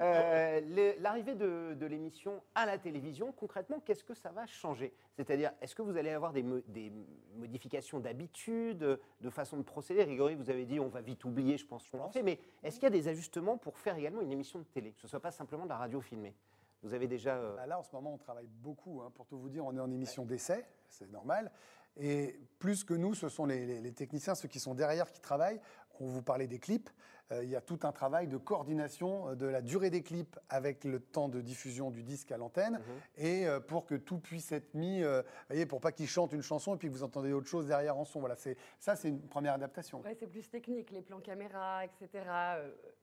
Euh, 0.00 0.94
L'arrivée 1.00 1.34
de, 1.34 1.74
de 1.74 1.86
l'émission 1.86 2.40
à 2.54 2.66
la 2.66 2.78
télévision, 2.78 3.32
concrètement, 3.32 3.80
qu'est-ce 3.84 4.04
que 4.04 4.14
ça 4.14 4.30
va 4.30 4.46
changer? 4.46 4.92
C'est-à-dire, 5.16 5.50
est-ce 5.60 5.74
que 5.74 5.82
vous 5.82 5.96
allez 5.96 6.10
avoir 6.10 6.32
des, 6.32 6.42
mo- 6.42 6.60
des 6.68 6.92
modifications 7.36 7.98
d'habitude, 7.98 8.78
de 9.20 9.30
façon 9.30 9.56
de 9.56 9.62
procéder? 9.62 10.04
Grégory, 10.04 10.34
vous 10.36 10.50
avez 10.50 10.64
dit 10.64 10.78
on 10.80 10.88
va 10.88 11.00
vite 11.00 11.24
oublier, 11.24 11.56
je 11.58 11.66
pense 11.66 11.88
qu'on 11.88 12.00
en 12.00 12.10
fait, 12.10 12.22
mais 12.22 12.38
est-ce 12.62 12.76
qu'il 12.76 12.84
y 12.84 12.86
a 12.86 12.90
des 12.90 13.08
ajustements 13.08 13.56
pour 13.58 13.78
faire 13.78 13.96
également 13.96 14.20
une 14.20 14.32
émission 14.32 14.58
de 14.60 14.64
télé, 14.64 14.92
que 14.92 15.00
ce 15.00 15.06
ne 15.06 15.10
soit 15.10 15.20
pas 15.20 15.32
simplement 15.32 15.64
de 15.64 15.70
la 15.70 15.76
radio 15.78 16.00
filmée 16.00 16.34
Vous 16.82 16.94
avez 16.94 17.08
déjà... 17.08 17.34
euh, 17.36 17.56
Bah 17.56 17.66
là, 17.66 17.78
en 17.78 17.82
ce 17.82 17.90
moment, 17.92 18.14
on 18.14 18.18
travaille 18.18 18.48
beaucoup. 18.62 19.02
hein. 19.02 19.10
Pour 19.14 19.26
tout 19.26 19.38
vous 19.38 19.48
dire, 19.48 19.64
on 19.66 19.76
est 19.76 19.80
en 19.80 19.90
émission 19.90 20.24
d'essai, 20.24 20.64
c'est 20.88 21.10
normal. 21.10 21.50
Et 21.98 22.38
plus 22.58 22.84
que 22.84 22.94
nous, 22.94 23.14
ce 23.14 23.28
sont 23.28 23.46
les, 23.46 23.66
les- 23.66 23.80
les 23.80 23.92
techniciens, 23.92 24.34
ceux 24.34 24.48
qui 24.48 24.60
sont 24.60 24.74
derrière, 24.74 25.10
qui 25.10 25.20
travaillent. 25.20 25.60
On 26.00 26.06
vous 26.06 26.22
parlait 26.22 26.46
des 26.46 26.58
clips. 26.58 26.88
Euh, 27.32 27.44
il 27.44 27.50
y 27.50 27.54
a 27.54 27.60
tout 27.60 27.78
un 27.84 27.92
travail 27.92 28.26
de 28.26 28.36
coordination 28.36 29.28
euh, 29.28 29.34
de 29.36 29.46
la 29.46 29.62
durée 29.62 29.88
des 29.90 30.02
clips 30.02 30.36
avec 30.48 30.82
le 30.82 30.98
temps 30.98 31.28
de 31.28 31.40
diffusion 31.40 31.90
du 31.90 32.02
disque 32.02 32.32
à 32.32 32.36
l'antenne. 32.36 32.74
Mhm. 32.74 33.24
Et 33.24 33.46
euh, 33.46 33.60
pour 33.60 33.86
que 33.86 33.94
tout 33.94 34.18
puisse 34.18 34.50
être 34.50 34.74
mis, 34.74 35.02
euh, 35.04 35.22
vous 35.22 35.28
voyez, 35.50 35.64
pour 35.66 35.80
pas 35.80 35.92
qu'ils 35.92 36.08
chantent 36.08 36.32
une 36.32 36.42
chanson 36.42 36.74
et 36.74 36.78
puis 36.78 36.88
que 36.88 36.92
vous 36.92 37.04
entendez 37.04 37.32
autre 37.32 37.46
chose 37.46 37.66
derrière 37.68 37.96
en 37.98 38.04
son. 38.04 38.18
Voilà, 38.18 38.34
c'est 38.34 38.56
ça, 38.80 38.96
c'est 38.96 39.08
une 39.10 39.20
première 39.20 39.54
adaptation. 39.54 40.00
Ouais, 40.00 40.16
c'est 40.18 40.26
plus 40.26 40.48
technique, 40.50 40.90
les 40.90 41.02
plans 41.02 41.20
caméra, 41.20 41.84
etc. 41.84 42.24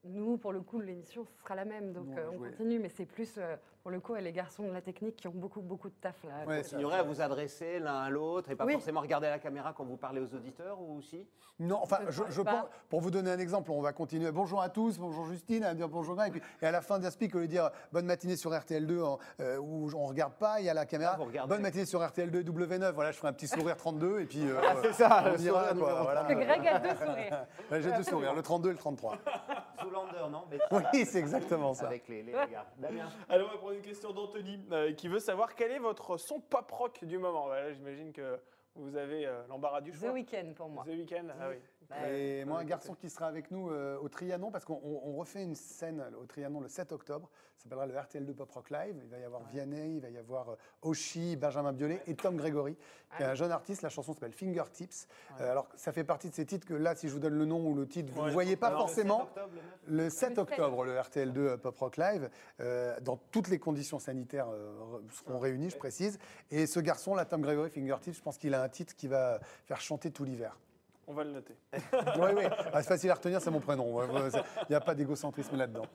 Nous, 0.03 0.37
pour 0.37 0.51
le 0.51 0.59
coup, 0.61 0.81
l'émission 0.81 1.23
ce 1.23 1.31
sera 1.43 1.55
la 1.55 1.63
même, 1.65 1.93
donc 1.93 2.07
Nous, 2.07 2.13
on 2.17 2.43
euh, 2.43 2.49
continue, 2.49 2.79
mais 2.79 2.89
c'est 2.89 3.05
plus, 3.05 3.35
euh, 3.37 3.55
pour 3.87 3.93
le 3.93 4.01
coup, 4.01 4.15
les 4.15 4.33
garçons 4.33 4.63
de 4.63 4.73
la 4.73 4.81
technique 4.81 5.15
qui 5.15 5.29
ont 5.29 5.33
beaucoup, 5.33 5.61
beaucoup 5.61 5.87
de 5.87 5.93
taf 5.93 6.21
là. 6.25 6.45
Ouais, 6.45 6.57
Continuerez 6.61 6.97
à 6.97 7.03
vous 7.03 7.21
adresser 7.21 7.79
l'un 7.79 8.01
à 8.01 8.09
l'autre 8.09 8.51
et 8.51 8.55
pas 8.57 8.65
Oui. 8.65 8.73
forcément 8.73 8.99
regarder 8.99 9.27
à 9.27 9.29
la 9.29 9.39
caméra 9.39 9.71
quand 9.71 9.85
vous 9.85 9.95
parlez 9.95 10.19
aux 10.19 10.35
auditeurs 10.35 10.77
ou 10.81 10.97
aussi 10.97 11.25
Non, 11.57 11.79
enfin, 11.81 11.99
Je 12.07 12.11
je, 12.11 12.23
pense 12.23 12.31
je 12.33 12.41
pas. 12.41 12.51
pense, 12.51 12.65
pour 12.89 12.99
vous 12.99 13.11
donner 13.11 13.31
un 13.31 13.39
exemple, 13.39 13.71
on 13.71 13.79
va 13.79 13.93
continuer. 13.93 14.29
Bonjour 14.33 14.61
à 14.61 14.67
tous, 14.67 14.97
bonjour 14.99 15.25
Justine, 15.27 15.63
à 15.63 15.73
dire 15.73 15.87
bonjour 15.87 16.21
et 16.21 16.29
puis 16.31 16.41
et 16.61 16.65
à 16.65 16.71
la 16.71 16.81
fin 16.81 16.99
d'un 16.99 17.09
speak, 17.09 17.33
au 17.35 17.37
lieu 17.37 17.45
de 17.45 17.51
dire 17.51 17.69
bonne 17.93 18.05
matinée 18.05 18.35
sur 18.35 18.51
RTL2 18.51 19.01
en- 19.05 19.19
euh, 19.39 19.55
où 19.57 19.89
on 19.95 20.05
regarde 20.07 20.33
pas, 20.33 20.59
il 20.59 20.65
y 20.65 20.69
a 20.69 20.73
la 20.73 20.85
caméra. 20.85 21.17
Ah, 21.39 21.47
bonne 21.47 21.61
matinée 21.61 21.85
sur 21.85 22.01
RTL2 22.01 22.43
W9. 22.43 22.91
Voilà, 22.91 23.11
je 23.13 23.17
ferai 23.17 23.29
un 23.29 23.33
petit 23.33 23.47
sourire 23.47 23.77
32 23.77 24.19
et 24.19 24.25
puis. 24.25 24.41
euh, 24.49 24.59
Ah, 24.67 24.75
c'est 24.81 24.91
ça, 24.91 25.23
on 25.27 25.31
le 25.31 25.37
dira, 25.37 25.69
sourire 25.69 25.81
quoi, 25.85 26.01
voilà. 26.03 26.23
Parce 26.25 26.33
que 26.33 26.39
Greg 26.41 26.67
a 26.67 26.79
deux 26.79 26.89
sourires. 27.05 27.45
Ouais, 27.71 27.81
J'ai 27.81 27.91
deux 27.93 28.03
sourires, 28.03 28.33
le 28.33 28.41
32 28.41 28.67
et 28.69 28.73
le 28.73 28.77
33. 28.77 29.17
Zoolander, 29.81 30.29
non 30.29 30.43
Mais 30.51 30.57
Oui, 30.93 31.05
c'est 31.05 31.19
exactement 31.19 31.73
ça. 31.73 31.85
Avec 31.87 32.05
les, 32.09 32.23
les 32.23 32.33
regards. 32.37 32.65
Damien 32.77 33.07
Alors 33.29 33.47
on 33.49 33.53
va 33.53 33.57
prendre 33.59 33.76
une 33.77 33.83
question 33.83 34.11
d'Anthony 34.11 34.59
euh, 34.71 34.93
qui 34.93 35.07
veut 35.07 35.19
savoir 35.19 35.55
quel 35.55 35.71
est 35.71 35.79
votre 35.79 36.17
son 36.17 36.39
pop 36.39 36.69
rock 36.71 37.03
du 37.05 37.17
moment. 37.17 37.45
Voilà, 37.45 37.71
J'imagine 37.73 38.11
que 38.11 38.39
vous 38.75 38.95
avez 38.95 39.25
euh, 39.25 39.45
l'embarras 39.47 39.81
du 39.81 39.91
The 39.91 39.99
choix. 39.99 40.11
Weeknd 40.11 40.53
pour 40.55 40.69
moi. 40.69 40.83
The 40.85 40.89
Weeknd, 40.89 41.29
ah 41.39 41.49
oui. 41.49 41.55
Et 42.13 42.43
moi, 42.45 42.59
un 42.59 42.63
garçon 42.65 42.93
qui 42.95 43.09
sera 43.09 43.27
avec 43.27 43.49
nous 43.51 43.69
euh, 43.71 43.97
au 43.99 44.09
Trianon, 44.09 44.51
parce 44.51 44.65
qu'on 44.65 44.79
on- 44.83 45.01
on 45.05 45.15
refait 45.15 45.43
une 45.43 45.55
scène 45.55 46.03
au 46.21 46.25
Trianon 46.25 46.59
le 46.59 46.67
7 46.67 46.91
octobre. 46.91 47.29
Ça 47.55 47.63
s'appellera 47.63 47.87
le 47.87 47.95
RTL2 47.95 48.33
Pop 48.33 48.51
Rock 48.51 48.69
Live. 48.69 48.95
Il 49.03 49.09
va 49.09 49.17
y 49.17 49.23
avoir 49.23 49.41
Vianney, 49.49 49.95
il 49.95 50.01
va 50.01 50.09
y 50.09 50.17
avoir 50.17 50.49
euh, 50.49 50.55
Oshi, 50.83 51.35
Benjamin 51.37 51.73
Biolay 51.73 52.01
et 52.05 52.13
Tom 52.15 52.35
Grégory, 52.37 52.77
qui 53.15 53.23
est 53.23 53.25
un 53.25 53.33
jeune 53.35 53.51
artiste. 53.51 53.81
La 53.81 53.89
chanson 53.89 54.13
s'appelle 54.13 54.33
Fingertips. 54.33 55.07
Euh, 55.39 55.49
alors, 55.51 55.67
ça 55.75 55.91
fait 55.91 56.03
partie 56.03 56.29
de 56.29 56.35
ces 56.35 56.45
titres 56.45 56.67
que 56.67 56.73
là, 56.73 56.93
si 56.95 57.07
je 57.07 57.13
vous 57.13 57.19
donne 57.19 57.33
le 57.33 57.45
nom 57.45 57.65
ou 57.65 57.73
le 57.73 57.87
titre, 57.87 58.11
vous 58.13 58.21
ne 58.21 58.25
Ouais. 58.27 58.31
voyez 58.33 58.55
pas 58.57 58.67
Alors, 58.67 58.87
le 58.87 58.93
7 58.93 59.07
forcément. 59.07 59.23
octobre, 59.23 59.49
le 59.87 59.95
neuf 59.95 60.03
Le 60.05 60.09
7 60.09 60.29
Le 60.29 60.35
7. 60.35 60.39
octobre, 60.39 60.83
le 60.85 60.97
RTL2 60.99 61.37
euh, 61.37 61.57
Pop 61.57 61.77
Rock 61.77 61.97
Live, 61.97 62.29
euh, 62.59 62.99
dans 63.01 63.17
toutes 63.31 63.47
les 63.47 63.59
conditions 63.59 63.97
sanitaires 63.99 64.49
euh, 64.49 64.73
re- 64.99 65.11
seront 65.11 65.39
réunies, 65.39 65.69
je 65.71 65.77
précise. 65.77 66.19
Et 66.51 66.67
ce 66.67 66.79
garçon, 66.79 67.15
là, 67.15 67.25
Tom 67.25 67.41
Gregory 67.41 67.69
Fingertips, 67.71 68.15
je 68.17 68.21
pense 68.21 68.37
qu'il 68.37 68.53
a 68.53 68.61
un 68.61 68.69
titre 68.69 68.95
qui 68.95 69.07
va 69.07 69.39
faire 69.65 69.81
chanter 69.81 70.11
tout 70.11 70.25
l'hiver. 70.25 70.59
On 71.09 71.13
va 71.13 71.23
le 71.23 71.31
noter. 71.31 71.55
Oui, 72.19 72.29
oui, 72.35 72.43
Ah, 72.73 72.81
c'est 72.83 72.89
facile 72.89 73.11
à 73.11 73.13
retenir, 73.15 73.39
c'est 73.41 73.49
mon 73.49 73.61
prénom. 73.61 74.01
Il 74.03 74.41
n'y 74.69 74.75
a 74.75 74.81
pas 74.81 74.93
d'égocentrisme 74.93 75.55
là-dedans. 75.55 75.85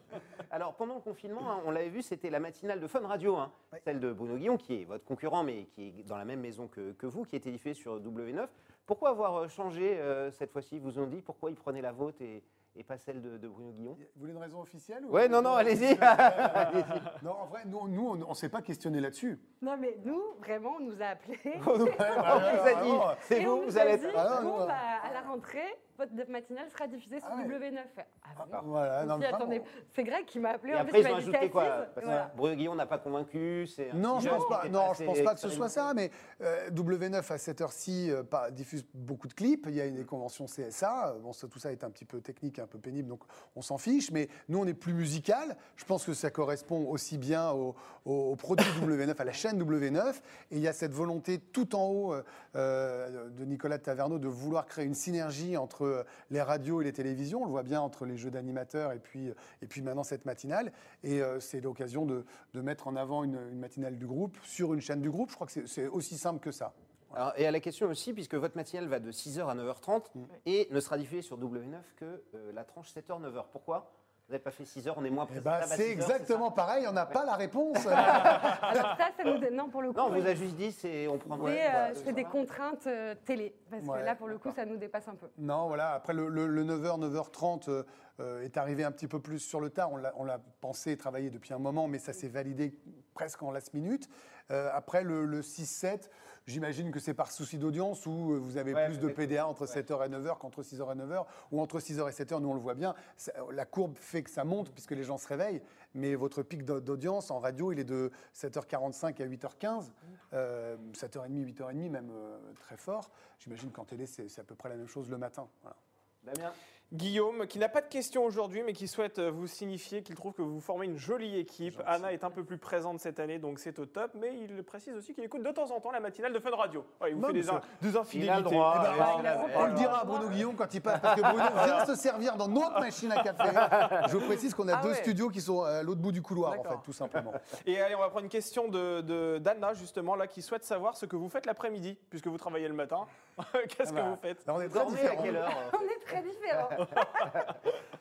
Alors, 0.51 0.75
pendant 0.75 0.95
le 0.95 1.01
confinement, 1.01 1.51
hein, 1.53 1.61
on 1.67 1.71
l'avait 1.71 1.91
vu, 1.91 2.03
c'était 2.03 2.31
la 2.31 2.41
matinale 2.41 2.81
de 2.81 2.87
Fun 2.87 3.07
Radio, 3.07 3.37
hein, 3.37 3.53
Oui. 3.73 3.79
celle 3.85 4.01
de 4.01 4.13
Bruno 4.13 4.37
Guillon, 4.37 4.57
qui 4.57 4.81
est 4.81 4.85
votre 4.85 5.05
concurrent, 5.05 5.43
mais 5.45 5.65
qui 5.75 5.89
est 5.89 6.03
dans 6.09 6.17
la 6.17 6.25
même 6.25 6.41
maison 6.41 6.67
que, 6.67 6.93
que 6.93 7.07
vous, 7.07 7.25
qui 7.25 7.37
était 7.37 7.51
diffusée 7.51 7.75
sur 7.75 8.01
W9. 8.01 8.47
Pourquoi 8.87 9.11
avoir 9.11 9.37
euh, 9.37 9.49
changé 9.49 9.99
euh, 9.99 10.31
cette 10.33 10.51
fois-ci? 10.51 10.79
Vous 10.79 10.99
ont 10.99 11.07
dit 11.07 11.21
pourquoi 11.21 11.51
ils 11.51 11.57
prenaient 11.57 11.83
la 11.83 11.93
vôtre 11.93 12.21
et, 12.23 12.43
et 12.75 12.85
pas 12.85 12.97
celle 12.99 13.21
de, 13.21 13.37
de 13.37 13.49
Bruno 13.49 13.71
Guillon 13.73 13.97
Vous 14.15 14.21
voulez 14.21 14.33
une 14.33 14.39
raison 14.39 14.61
officielle 14.61 15.05
ou- 15.05 15.11
Ouais, 15.11 15.29
non, 15.29 15.43
non, 15.43 15.55
allez-y. 15.55 15.95
Non, 17.23 17.33
en 17.33 17.47
vrai, 17.47 17.63
nous, 17.67 17.87
nous, 17.89 18.09
on 18.09 18.29
ne 18.31 18.35
s'est 18.35 18.49
pas 18.49 18.63
questionné 18.63 19.01
là-dessus. 19.01 19.39
Non, 19.61 19.77
mais 19.79 19.99
nous, 20.05 20.23
vraiment, 20.41 20.77
on 20.79 20.81
nous 20.81 21.03
a 21.03 21.07
appelés. 21.07 21.39
on 21.67 21.73
vous 21.79 21.87
a 21.89 22.83
dit, 22.83 23.17
c'est 23.21 23.45
vous, 23.45 23.57
nous 23.57 23.63
vous 23.65 23.79
allez 23.79 23.93
être. 23.93 24.07
Ah 24.17 24.41
non, 24.43 24.51
bon, 24.51 24.59
non. 24.61 24.67
bah, 24.67 24.75
à 25.05 25.13
la 25.13 25.21
rentrée, 25.21 25.77
votre 26.11 26.31
matinale 26.31 26.69
sera 26.71 26.87
diffusée 26.87 27.21
sur 27.21 27.29
Ah 27.31 27.37
ouais. 27.37 27.59
W9. 27.59 27.79
Ah 28.25 28.61
Voilà, 28.65 29.05
non, 29.05 29.21
attendait. 29.23 29.63
C'est 29.95 30.05
Greg 30.05 30.25
qui 30.25 30.39
m'a 30.41 30.51
appelé. 30.51 30.73
Et 30.73 30.77
en 30.77 30.81
après, 30.81 31.01
ils 31.01 31.07
il 31.07 31.13
ont 31.13 31.17
ajouté 31.17 31.51
quoi 31.51 31.65
Parce 31.95 32.07
voilà. 32.07 32.31
que 32.33 32.37
n'a 32.75 32.87
pas 32.87 32.99
convaincu. 32.99 33.67
un 33.91 33.97
Non, 33.97 34.21
je 34.21 34.29
pense 34.29 34.49
pas. 34.49 34.69
Non, 34.69 34.93
je 34.95 35.05
pense 35.05 35.21
pas 35.21 35.35
que 35.35 35.41
ce 35.41 35.49
soit 35.49 35.69
ça, 35.69 35.93
mais 35.95 36.11
euh, 36.41 36.71
W9 36.71 37.33
à 37.33 37.39
cette 37.39 37.61
heure-ci 37.61 38.11
euh, 38.11 38.23
diffuse 38.51 38.85
beaucoup 38.95 39.29
de 39.29 39.35
clips. 39.35 39.67
Il 39.69 39.75
y 39.75 39.81
a 39.81 39.85
une 39.87 40.05
convention 40.05 40.47
CSA. 40.47 41.09
Euh, 41.11 41.19
Bon, 41.23 41.33
ça- 41.33 41.47
tout 41.47 41.59
ça 41.59 41.71
est 41.73 41.85
un 41.85 41.91
petit 41.91 42.05
peu 42.05 42.21
technique, 42.21 42.59
un 42.59 42.67
peu 42.67 42.79
pénible, 42.79 43.09
donc 43.09 43.21
on 43.55 43.63
s'en 43.63 43.79
fiche. 43.79 44.11
Mais 44.11 44.29
nous, 44.49 44.59
on 44.59 44.67
est 44.67 44.75
plus 44.75 44.93
musical. 44.95 45.57
Je 45.77 45.85
pense 45.85 46.05
que 46.05 46.15
ça 46.15 46.31
correspond 46.31 46.87
aussi 46.89 47.19
bien 47.19 47.51
au, 47.53 47.75
au- 48.05 48.33
au 48.33 48.37
produit 48.37 48.67
W9, 48.81 49.15
à 49.21 49.25
la 49.25 49.33
chaîne 49.33 49.63
W9. 49.63 50.15
Et 50.51 50.57
il 50.57 50.61
y 50.61 50.69
a 50.69 50.73
cette 50.73 50.93
volonté 50.93 51.39
tout 51.39 51.77
en 51.77 51.87
haut 51.89 52.15
euh, 52.57 53.29
de 53.31 53.45
Nicolas 53.45 53.79
Taverneau 53.79 54.19
de 54.19 54.29
vouloir 54.29 54.67
créer 54.67 54.85
une 54.85 54.95
synergie 54.95 55.57
entre 55.57 55.83
les 56.31 56.43
radios 56.43 56.81
et 56.81 56.85
les 56.85 56.93
télévisions. 56.93 57.43
On 57.43 57.45
le 57.47 57.51
voit 57.51 57.63
bien 57.63 57.81
entre 57.81 58.05
les 58.07 58.17
jeux 58.17 58.31
d'animateurs 58.31 58.93
et 58.93 58.99
puis, 58.99 59.33
et 59.63 59.67
puis 59.67 59.83
maintenant 59.83 60.05
cette 60.05 60.25
matinale. 60.25 60.73
Et 61.03 61.21
euh, 61.23 61.41
c'est 61.41 61.61
l'occasion 61.61 62.07
de, 62.07 62.25
de 62.55 62.61
mettre 62.61 62.89
en 62.89 62.97
avant 62.97 63.25
une, 63.25 63.39
une 63.51 63.59
matinale 63.59 63.97
du 63.97 64.07
groupe 64.07 64.37
sur 64.43 64.75
une 64.75 64.81
chaîne 64.81 65.01
du 65.01 65.11
groupe. 65.11 65.31
Je 65.31 65.35
crois 65.35 65.47
que 65.47 65.67
c'est- 65.67 65.87
aussi 65.89 66.17
simple 66.19 66.41
que 66.41 66.51
ça. 66.53 66.73
Alors, 67.15 67.33
et 67.37 67.47
à 67.47 67.51
la 67.51 67.61
question 67.61 67.89
aussi, 67.89 68.15
puisque 68.15 68.35
votre 68.37 68.57
matinale 68.57 68.89
va 68.89 68.99
de 68.99 69.13
6h 69.13 69.47
à 69.47 69.55
9h30 69.55 70.05
Mm. 70.15 70.23
et 70.47 70.69
ne 70.71 70.81
sera 70.81 70.97
diffusée 70.97 71.21
sur 71.23 71.39
W9 71.39 71.77
que 71.97 72.23
euh, 72.35 72.53
la 72.55 72.65
tranche 72.65 72.91
7h-9h. 72.95 73.45
Pourquoi? 73.53 73.93
Vous 74.29 74.35
n'avez 74.35 74.43
pas 74.45 74.51
fait 74.53 74.63
6h, 74.65 74.95
on 74.97 75.05
est 75.05 75.11
moins 75.11 75.25
Eh 75.29 75.33
présentable 75.41 75.65
ben, 75.69 75.73
à 75.73 75.77
c'est 75.77 75.83
6 75.83 75.83
heures, 75.83 75.93
exactement 76.11 76.51
pareil. 76.53 76.87
On 76.89 76.93
n'a 76.93 77.05
pas 77.07 77.25
la 77.27 77.35
réponse. 77.35 77.85
Alors 77.87 78.97
ça, 78.97 79.09
ça 79.17 79.25
nous... 79.25 79.39
dé- 79.39 79.51
Non, 79.51 79.69
pour 79.69 79.83
le 79.83 79.93
coup, 79.93 79.99
Non, 79.99 80.07
on 80.07 80.21
vous 80.21 80.27
a 80.27 80.35
juste 80.35 80.55
dit, 80.55 80.73
c'est 80.73 81.07
on 81.09 81.19
prend. 81.19 81.37
c'est 81.45 81.67
euh, 81.75 81.93
c'est 81.95 82.13
des 82.13 82.25
contraintes 82.25 82.87
euh, 82.87 83.15
télé. 83.27 83.55
Parce 83.71 83.85
Ouais, 83.85 84.01
que 84.01 84.05
là, 84.05 84.15
pour 84.15 84.29
le 84.29 84.39
coup, 84.39 84.51
ça 84.55 84.65
nous 84.65 84.77
dépasse 84.77 85.09
un 85.09 85.17
peu. 85.17 85.29
Non, 85.39 85.67
voilà. 85.67 85.93
Après, 85.95 86.15
le, 86.15 86.29
le- 86.29 86.47
le 86.47 86.65
9h, 86.65 87.01
9h30 87.01 87.69
euh, 87.69 87.83
euh, 88.21 88.43
est 88.43 88.57
arrivé 88.57 88.85
un 88.85 88.93
petit 88.93 89.09
peu 89.09 89.21
plus 89.21 89.41
sur 89.41 89.61
le 89.61 89.71
tard. 89.71 89.93
On 89.93 89.97
l'a- 89.97 90.13
On 90.17 90.25
l'a 90.25 90.39
pensé 90.61 90.93
et 90.93 90.97
travaillé 90.97 91.29
depuis 91.29 91.53
un 91.53 91.59
moment, 91.59 91.89
mais 91.89 91.99
ça 91.99 92.13
s'est 92.13 92.29
validé 92.29 92.75
presque 93.15 93.43
en 93.43 93.51
last 93.51 93.75
minute. 93.75 94.09
Euh, 94.53 94.71
après, 94.73 95.03
le, 95.03 95.25
le 95.25 95.41
6-7, 95.41 96.11
j'imagine 96.47 96.91
que 96.91 97.01
c'est 97.01 97.15
par 97.15 97.31
souci 97.31 97.57
d'audience 97.59 98.05
où 98.07 98.33
euh, 98.35 98.39
vous 98.39 98.57
avez 98.59 98.75
Ouais, 98.75 98.87
plus 98.87 98.99
de. 98.99 99.09
PDA 99.09 99.47
entre 99.47 99.67
7h 99.67 100.05
et 100.05 100.09
9h 100.09 100.39
qu'entre 100.39 100.63
6h 100.63 100.93
et 100.93 100.99
9h, 100.99 101.25
ou 101.53 101.61
entre 101.61 101.79
6h 101.81 102.09
et 102.09 102.13
7h, 102.13 102.41
nous 102.41 102.49
on 102.51 102.55
le 102.55 102.61
voit 102.61 102.75
bien. 102.75 102.95
Ça- 103.17 103.33
La 103.53 103.65
courbe 103.65 103.97
fait 103.97 104.23
que 104.23 104.31
ça 104.31 104.45
monte 104.45 104.71
puisque 104.73 104.91
les 104.93 105.05
gens 105.05 105.17
se 105.19 105.27
réveillent, 105.29 105.63
mais 105.95 106.15
votre 106.15 106.43
pic 106.43 106.65
d'au- 106.65 106.81
d'audience 106.81 107.31
en 107.31 107.39
radio, 107.39 107.73
il 107.73 107.79
est 107.79 107.85
de 107.85 108.11
7h45 108.35 109.21
à 109.23 109.27
8h15, 109.27 109.93
euh, 110.35 110.77
7h30, 110.93 111.45
8h30 111.47 111.89
même 111.91 112.11
euh, 112.13 112.39
très 112.61 112.77
fort. 112.77 113.11
J'imagine 113.39 113.71
qu'en 113.71 113.85
télé, 113.85 114.07
c'est 114.07 114.29
c'est 114.29 114.41
à 114.41 114.45
peu 114.45 114.55
près 114.55 114.69
la 114.69 114.77
même 114.77 114.89
chose 114.89 115.09
le 115.11 115.19
matin. 115.19 115.49
Voilà. 115.63 115.77
Damien? 116.25 116.53
Guillaume, 116.93 117.47
qui 117.47 117.59
n'a 117.59 117.69
pas 117.71 117.81
de 117.81 117.87
questions 117.87 118.23
aujourd'hui, 118.25 118.63
mais 118.63 118.75
qui 118.75 118.87
souhaite 118.87 119.19
euh, 119.19 119.31
vous 119.31 119.47
signifier 119.47 120.03
qu'il 120.03 120.15
trouve 120.15 120.35
que 120.35 120.43
vous 120.43 120.61
formez 120.61 120.85
une 120.87 120.99
jolie 120.99 121.39
équipe. 121.39 121.79
Gentil. 121.79 121.89
Anna 121.89 122.13
est 122.13 122.23
un 122.23 122.31
peu 122.31 122.45
plus 122.45 122.59
présente 122.59 123.01
cette 123.01 123.19
année, 123.19 123.39
donc 123.39 123.59
c'est 123.59 123.79
au 123.79 123.87
top. 123.87 124.11
Mais 124.15 124.31
il 124.39 124.63
précise 124.63 124.95
aussi 124.95 125.15
qu'il 125.15 125.25
écoute 125.25 125.43
de 125.43 125.51
temps 125.51 125.71
en 125.71 125.81
temps 125.81 125.91
la 125.91 126.01
matinale 126.01 126.33
de 126.35 126.39
Fun 126.39 126.51
Radio. 126.55 126.85
Ouais, 127.01 127.11
il 127.11 127.15
vous 127.15 127.21
Non, 127.23 127.29
fait 127.29 127.33
des, 127.35 127.49
in- 127.49 127.61
des 127.81 127.89
Il 127.89 127.97
a 127.97 128.01
infidélités. 128.01 128.37
le 128.37 128.43
droit. 128.43 128.75
Eh 128.77 128.99
ben, 128.99 129.07
il 129.19 129.23
le 129.25 129.31
on 129.31 129.49
droit. 129.49 129.67
le 129.69 129.75
dira 129.75 130.01
à 130.01 130.05
Bruno 130.05 130.29
Guillaume 130.29 130.55
quand 130.55 130.75
il 130.75 130.81
passe, 130.83 131.01
parce 131.01 131.17
que 131.21 131.27
Bruno 131.27 131.45
vient 131.65 131.87
se 131.87 131.95
servir 131.95 132.37
dans 132.37 132.49
notre 132.49 132.79
machine 132.79 133.11
à 133.13 133.23
café. 133.23 134.09
Je 134.11 134.17
vous 134.19 134.27
précise 134.27 134.53
qu'on 134.55 134.69
a 134.69 134.77
Ah 134.77 134.83
deux 134.83 134.91
ouais. 134.91 134.95
studios 134.97 135.31
qui 135.31 135.41
sont 135.41 135.63
à 135.63 135.83
l'autre 135.83 136.01
bout 136.01 136.13
du 136.13 136.21
couloir, 136.21 136.59
en 136.61 136.63
fait, 136.63 136.77
tout 136.85 136.93
simplement. 136.93 137.33
Et 137.67 137.81
allez, 137.81 137.95
on 137.95 138.01
va 138.01 138.09
prendre 138.11 138.25
une 138.25 138.31
question 138.31 138.69
de, 138.69 139.01
de- 139.01 139.39
d'Anna, 139.39 139.73
justement, 139.75 140.15
là, 140.15 140.27
qui 140.27 140.43
souhaite 140.43 140.65
savoir 140.65 140.97
ce 140.97 141.07
que 141.07 141.17
vous 141.17 141.31
faites 141.31 141.47
l'après-midi, 141.47 141.97
puisque 142.11 142.27
vous 142.27 142.37
travaillez 142.39 142.69
le 142.69 142.75
matin. 142.75 143.07
Qu'est-ce 143.53 143.89
Ah 143.89 143.91
que 143.91 143.95
bah, 143.95 144.03
vous 144.11 144.17
faites 144.21 144.45
on 144.47 144.61
est 144.61 144.69
très 144.69 144.81
à 144.81 144.85
différents. 144.85 145.23
quelle 145.23 145.37
heure 145.37 145.51
On 145.73 145.85
est 145.85 146.02
très 146.05 146.23
différents. 146.23 146.69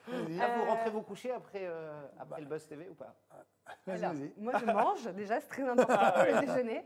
Là, 0.08 0.48
vous 0.56 0.62
Euh, 0.62 0.68
rentrez 0.68 0.90
vous 0.90 1.02
coucher 1.02 1.30
après, 1.32 1.60
euh, 1.62 2.02
après 2.18 2.40
le 2.40 2.46
Buzz 2.46 2.66
TV 2.66 2.88
ou 2.88 2.94
pas? 2.94 3.14
Alors, 3.86 4.12
moi, 4.36 4.52
je 4.58 4.64
mange. 4.66 5.04
Déjà, 5.14 5.40
c'est 5.40 5.48
très 5.48 5.62
important 5.68 5.96
pour 6.12 6.24
le 6.24 6.40
déjeuner. 6.46 6.84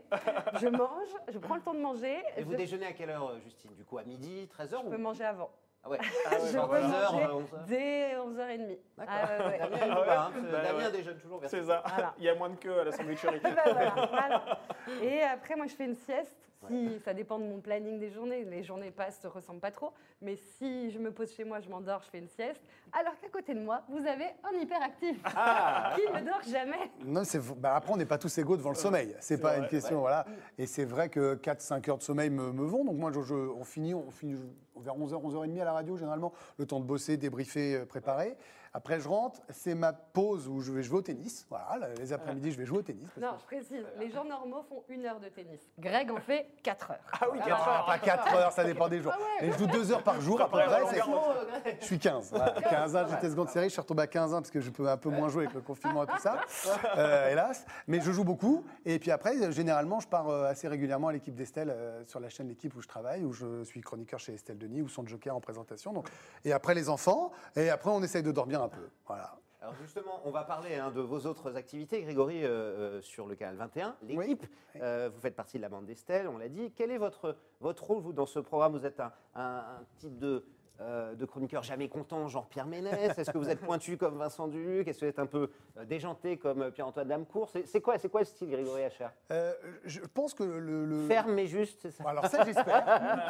Je 0.61 0.67
mange, 0.67 1.09
je 1.27 1.37
prends 1.39 1.55
le 1.55 1.61
temps 1.61 1.73
de 1.73 1.79
manger. 1.79 2.23
Et 2.37 2.43
vous 2.43 2.51
je 2.51 2.57
déjeunez 2.57 2.85
à 2.85 2.93
quelle 2.93 3.09
heure, 3.09 3.29
euh, 3.31 3.39
Justine? 3.39 3.73
Du 3.75 3.83
coup, 3.83 3.97
à 3.97 4.03
midi, 4.03 4.47
13h 4.57 4.87
peux 4.89 4.95
ou 4.95 4.99
manger 4.99 5.25
avant. 5.25 5.49
Ah 5.85 5.89
ouais. 5.89 5.99
je 6.41 6.51
genre 6.51 6.67
peux 6.69 6.75
10h, 6.79 7.11
manger 7.13 7.25
11h. 7.25 7.65
dès 7.67 8.15
11h30. 8.17 8.77
D'accord. 8.97 9.15
Ah, 9.15 9.37
ouais, 9.39 9.45
ouais. 9.45 9.57
Damien, 9.59 9.77
Ah 9.91 10.01
ouais 10.01 10.09
hein, 10.09 10.31
Bah 10.51 10.61
Damien 10.63 10.85
ouais. 10.85 10.91
déjeune 10.91 11.17
toujours 11.17 11.39
vers 11.39 11.49
C'est 11.49 11.61
16h. 11.61 11.67
ça. 11.67 11.83
Voilà. 11.87 12.13
Il 12.17 12.23
y 12.25 12.29
a 12.29 12.35
moins 12.35 12.49
de 12.49 12.55
queue 12.55 12.79
à 12.79 12.83
la 12.83 12.91
sandwicherie. 12.91 13.39
Voilà, 13.41 13.89
voilà. 14.09 14.59
Et 15.01 15.21
après, 15.21 15.55
moi, 15.55 15.65
je 15.67 15.75
fais 15.75 15.85
une 15.85 15.95
sieste. 15.95 16.46
Si, 16.67 16.99
ça 17.05 17.13
dépend 17.13 17.37
de 17.39 17.43
mon 17.45 17.59
planning 17.59 17.99
des 17.99 18.09
journées. 18.09 18.43
Les 18.43 18.63
journées 18.63 18.91
passent, 18.91 19.19
se 19.21 19.27
ressemblent 19.27 19.59
pas 19.59 19.71
trop. 19.71 19.91
Mais 20.21 20.35
si 20.35 20.89
je 20.91 20.97
me 20.99 21.11
pose 21.11 21.31
chez 21.33 21.43
moi, 21.43 21.59
je 21.59 21.69
m'endors, 21.69 22.01
je 22.03 22.09
fais 22.09 22.17
une 22.19 22.27
sieste. 22.29 22.59
Alors 22.91 23.13
qu'à 23.19 23.29
côté 23.29 23.53
de 23.53 23.59
moi, 23.59 23.83
vous 23.89 24.05
avez 24.07 24.25
un 24.43 24.57
hyperactif 24.59 25.17
Ah. 25.35 25.95
qui 25.95 26.01
ne 26.11 26.25
dort 26.25 26.41
jamais. 26.49 26.91
Non, 27.05 27.23
c'est 27.23 27.39
bah, 27.59 27.75
après, 27.75 27.93
on 27.93 27.97
n'est 27.97 28.05
pas 28.05 28.17
tous 28.17 28.35
égaux 28.39 28.57
devant 28.57 28.69
le 28.71 28.75
sommeil. 28.75 29.15
C'est 29.19 29.39
pas 29.39 29.53
vrai, 29.53 29.59
une 29.59 29.67
question, 29.67 29.99
voilà. 29.99 30.25
Et 30.57 30.65
c'est 30.65 30.85
vrai 30.85 31.09
que 31.09 31.35
4-5 31.35 31.87
heures 31.89 31.97
de 31.99 32.03
sommeil 32.03 32.29
me, 32.29 32.51
me 32.51 32.65
vont. 32.65 32.83
Donc 32.83 32.95
moi, 32.97 33.11
je, 33.13 33.21
je- 33.21 33.33
on 33.35 33.63
finit, 33.63 33.93
on 33.93 34.09
finit 34.09 34.35
vers 34.77 34.95
11h, 34.97 35.21
11h30 35.23 35.61
à 35.61 35.65
la 35.65 35.73
radio, 35.73 35.95
généralement, 35.97 36.33
le 36.57 36.65
temps 36.65 36.79
de 36.79 36.85
bosser, 36.85 37.17
débriefer, 37.17 37.75
euh, 37.75 37.85
préparer. 37.85 38.35
Après, 38.77 38.99
je 38.99 39.09
rentre, 39.09 39.41
c'est 39.49 39.73
ma 39.73 39.91
pause 39.91 40.47
où 40.47 40.61
je 40.61 40.71
vais 40.71 40.83
jouer 40.83 40.99
au 40.99 41.01
tennis. 41.01 41.47
Voilà, 41.49 41.89
les 41.97 42.13
après-midi, 42.13 42.51
je 42.51 42.57
vais 42.59 42.65
jouer 42.67 42.77
au 42.77 42.81
tennis. 42.83 43.09
parce 43.09 43.17
Non, 43.25 43.33
que- 43.33 43.39
je 43.41 43.45
précise, 43.45 43.85
les 43.97 44.11
gens 44.11 44.23
normaux 44.23 44.61
font 44.69 44.83
une 44.87 45.03
heure 45.03 45.19
de 45.19 45.29
tennis. 45.29 45.59
Greg 45.79 46.11
en 46.11 46.17
fait 46.17 46.45
4 46.61 46.91
heures. 46.91 46.99
Ah 47.19 47.25
oui, 47.31 47.39
4 47.39 47.67
heures. 47.67 47.85
pas 47.87 47.97
4 47.97 48.35
heures, 48.35 48.51
ça 48.51 48.63
dépend 48.63 48.87
des 48.87 49.01
jours. 49.01 49.13
Mais 49.41 49.51
je 49.51 49.57
joue 49.57 49.65
2 49.65 49.91
heures 49.91 50.03
par 50.03 50.21
jour 50.21 50.39
à 50.39 50.47
peu 50.47 50.59
Après. 50.59 51.79
Je 51.81 51.85
suis 51.85 51.97
15. 51.97 52.29
Voilà. 52.29 52.51
15 52.61 52.95
ans, 52.95 53.05
j'étais 53.09 53.31
seconde 53.31 53.49
série, 53.49 53.65
je 53.65 53.71
suis 53.71 53.81
retombé 53.81 54.03
à 54.03 54.07
15 54.07 54.31
ans 54.35 54.41
parce 54.41 54.51
que 54.51 54.61
je 54.61 54.69
peux 54.69 54.87
un 54.87 54.97
peu 54.97 55.09
moins 55.09 55.29
jouer 55.29 55.45
avec 55.45 55.55
le 55.55 55.61
confinement 55.61 56.03
et 56.03 56.07
tout 56.07 56.19
ça, 56.19 56.41
euh, 56.97 57.31
hélas. 57.31 57.65
Mais 57.87 57.99
je 57.99 58.11
joue 58.11 58.23
beaucoup. 58.23 58.63
Et 58.85 58.99
puis 58.99 59.09
après, 59.09 59.51
généralement, 59.51 59.99
je 59.99 60.07
pars 60.07 60.29
euh, 60.29 60.45
assez 60.45 60.67
régulièrement 60.67 61.07
à 61.07 61.13
l'équipe 61.13 61.33
d'Estelle 61.33 61.71
euh, 61.71 62.05
sur 62.05 62.19
la 62.19 62.29
chaîne 62.29 62.47
L'équipe 62.47 62.75
où 62.75 62.81
je 62.81 62.87
travaille, 62.87 63.23
où 63.25 63.33
je 63.33 63.63
suis 63.63 63.81
chroniqueur 63.81 64.19
chez 64.19 64.35
Estelle 64.35 64.59
Denis, 64.59 64.83
où 64.83 64.87
son 64.87 65.03
joker 65.07 65.35
en 65.35 65.41
présentation. 65.41 65.93
Donc, 65.93 66.07
et 66.45 66.53
après, 66.53 66.75
les 66.75 66.89
enfants. 66.89 67.31
Et 67.55 67.71
après, 67.71 67.89
on 67.89 68.03
essaye 68.03 68.21
de 68.21 68.31
dormir 68.31 68.61
un 68.67 68.77
peu. 68.77 68.89
Voilà. 69.07 69.35
Alors 69.59 69.73
justement, 69.81 70.21
on 70.25 70.29
va 70.31 70.43
parler 70.43 70.75
hein, 70.75 70.91
de 70.91 71.01
vos 71.01 71.25
autres 71.25 71.55
activités, 71.55 72.01
Grégory, 72.03 72.43
euh, 72.43 72.47
euh, 72.49 73.01
sur 73.01 73.25
le 73.25 73.35
canal 73.35 73.55
21, 73.55 73.95
l'équipe. 74.03 74.45
Oui. 74.75 74.81
Euh, 74.81 75.09
vous 75.11 75.19
faites 75.19 75.35
partie 75.35 75.57
de 75.57 75.63
la 75.63 75.69
bande 75.69 75.85
d'Estelle, 75.87 76.27
on 76.27 76.37
l'a 76.37 76.47
dit. 76.47 76.71
Quel 76.75 76.91
est 76.91 76.99
votre, 76.99 77.35
votre 77.59 77.83
rôle, 77.83 78.01
vous, 78.03 78.13
dans 78.13 78.27
ce 78.27 78.37
programme? 78.39 78.73
Vous 78.77 78.85
êtes 78.85 78.99
un, 78.99 79.11
un- 79.33 79.57
un 79.79 79.83
type 79.97 80.19
de, 80.19 80.45
euh, 80.81 81.15
de 81.15 81.25
chroniqueur 81.25 81.63
jamais 81.63 81.89
content, 81.89 82.27
genre 82.27 82.47
Pierre 82.47 82.65
Ménès 82.67 83.17
Est-ce 83.17 83.31
que 83.31 83.37
vous 83.37 83.49
êtes 83.49 83.59
pointu 83.61 83.97
comme 83.97 84.17
Vincent 84.17 84.47
Duluc 84.47 84.87
Est-ce 84.87 84.99
que 84.99 85.05
vous 85.05 85.09
êtes 85.09 85.19
un 85.19 85.25
peu 85.25 85.49
euh, 85.77 85.85
déjanté 85.85 86.37
comme 86.37 86.61
euh, 86.61 86.71
Pierre-Antoine 86.71 87.07
Damecourt 87.07 87.49
C'est 87.49 87.65
c'est 87.65 87.81
quoi, 87.81 87.97
c'est 87.97 88.09
quoi 88.09 88.21
le 88.21 88.25
style, 88.25 88.49
Grégory 88.49 88.83
Hacher? 88.83 89.07
Euh, 89.31 89.53
je 89.85 89.99
pense 90.01 90.33
que 90.33 90.43
le. 90.43 90.85
le- 90.85 91.07
Ferme 91.07 91.33
mais 91.33 91.47
juste, 91.47 91.79
c'est 91.81 91.91
ça 91.91 92.03
Alors 92.07 92.27
ça, 92.27 92.43
j'espère. 92.45 92.85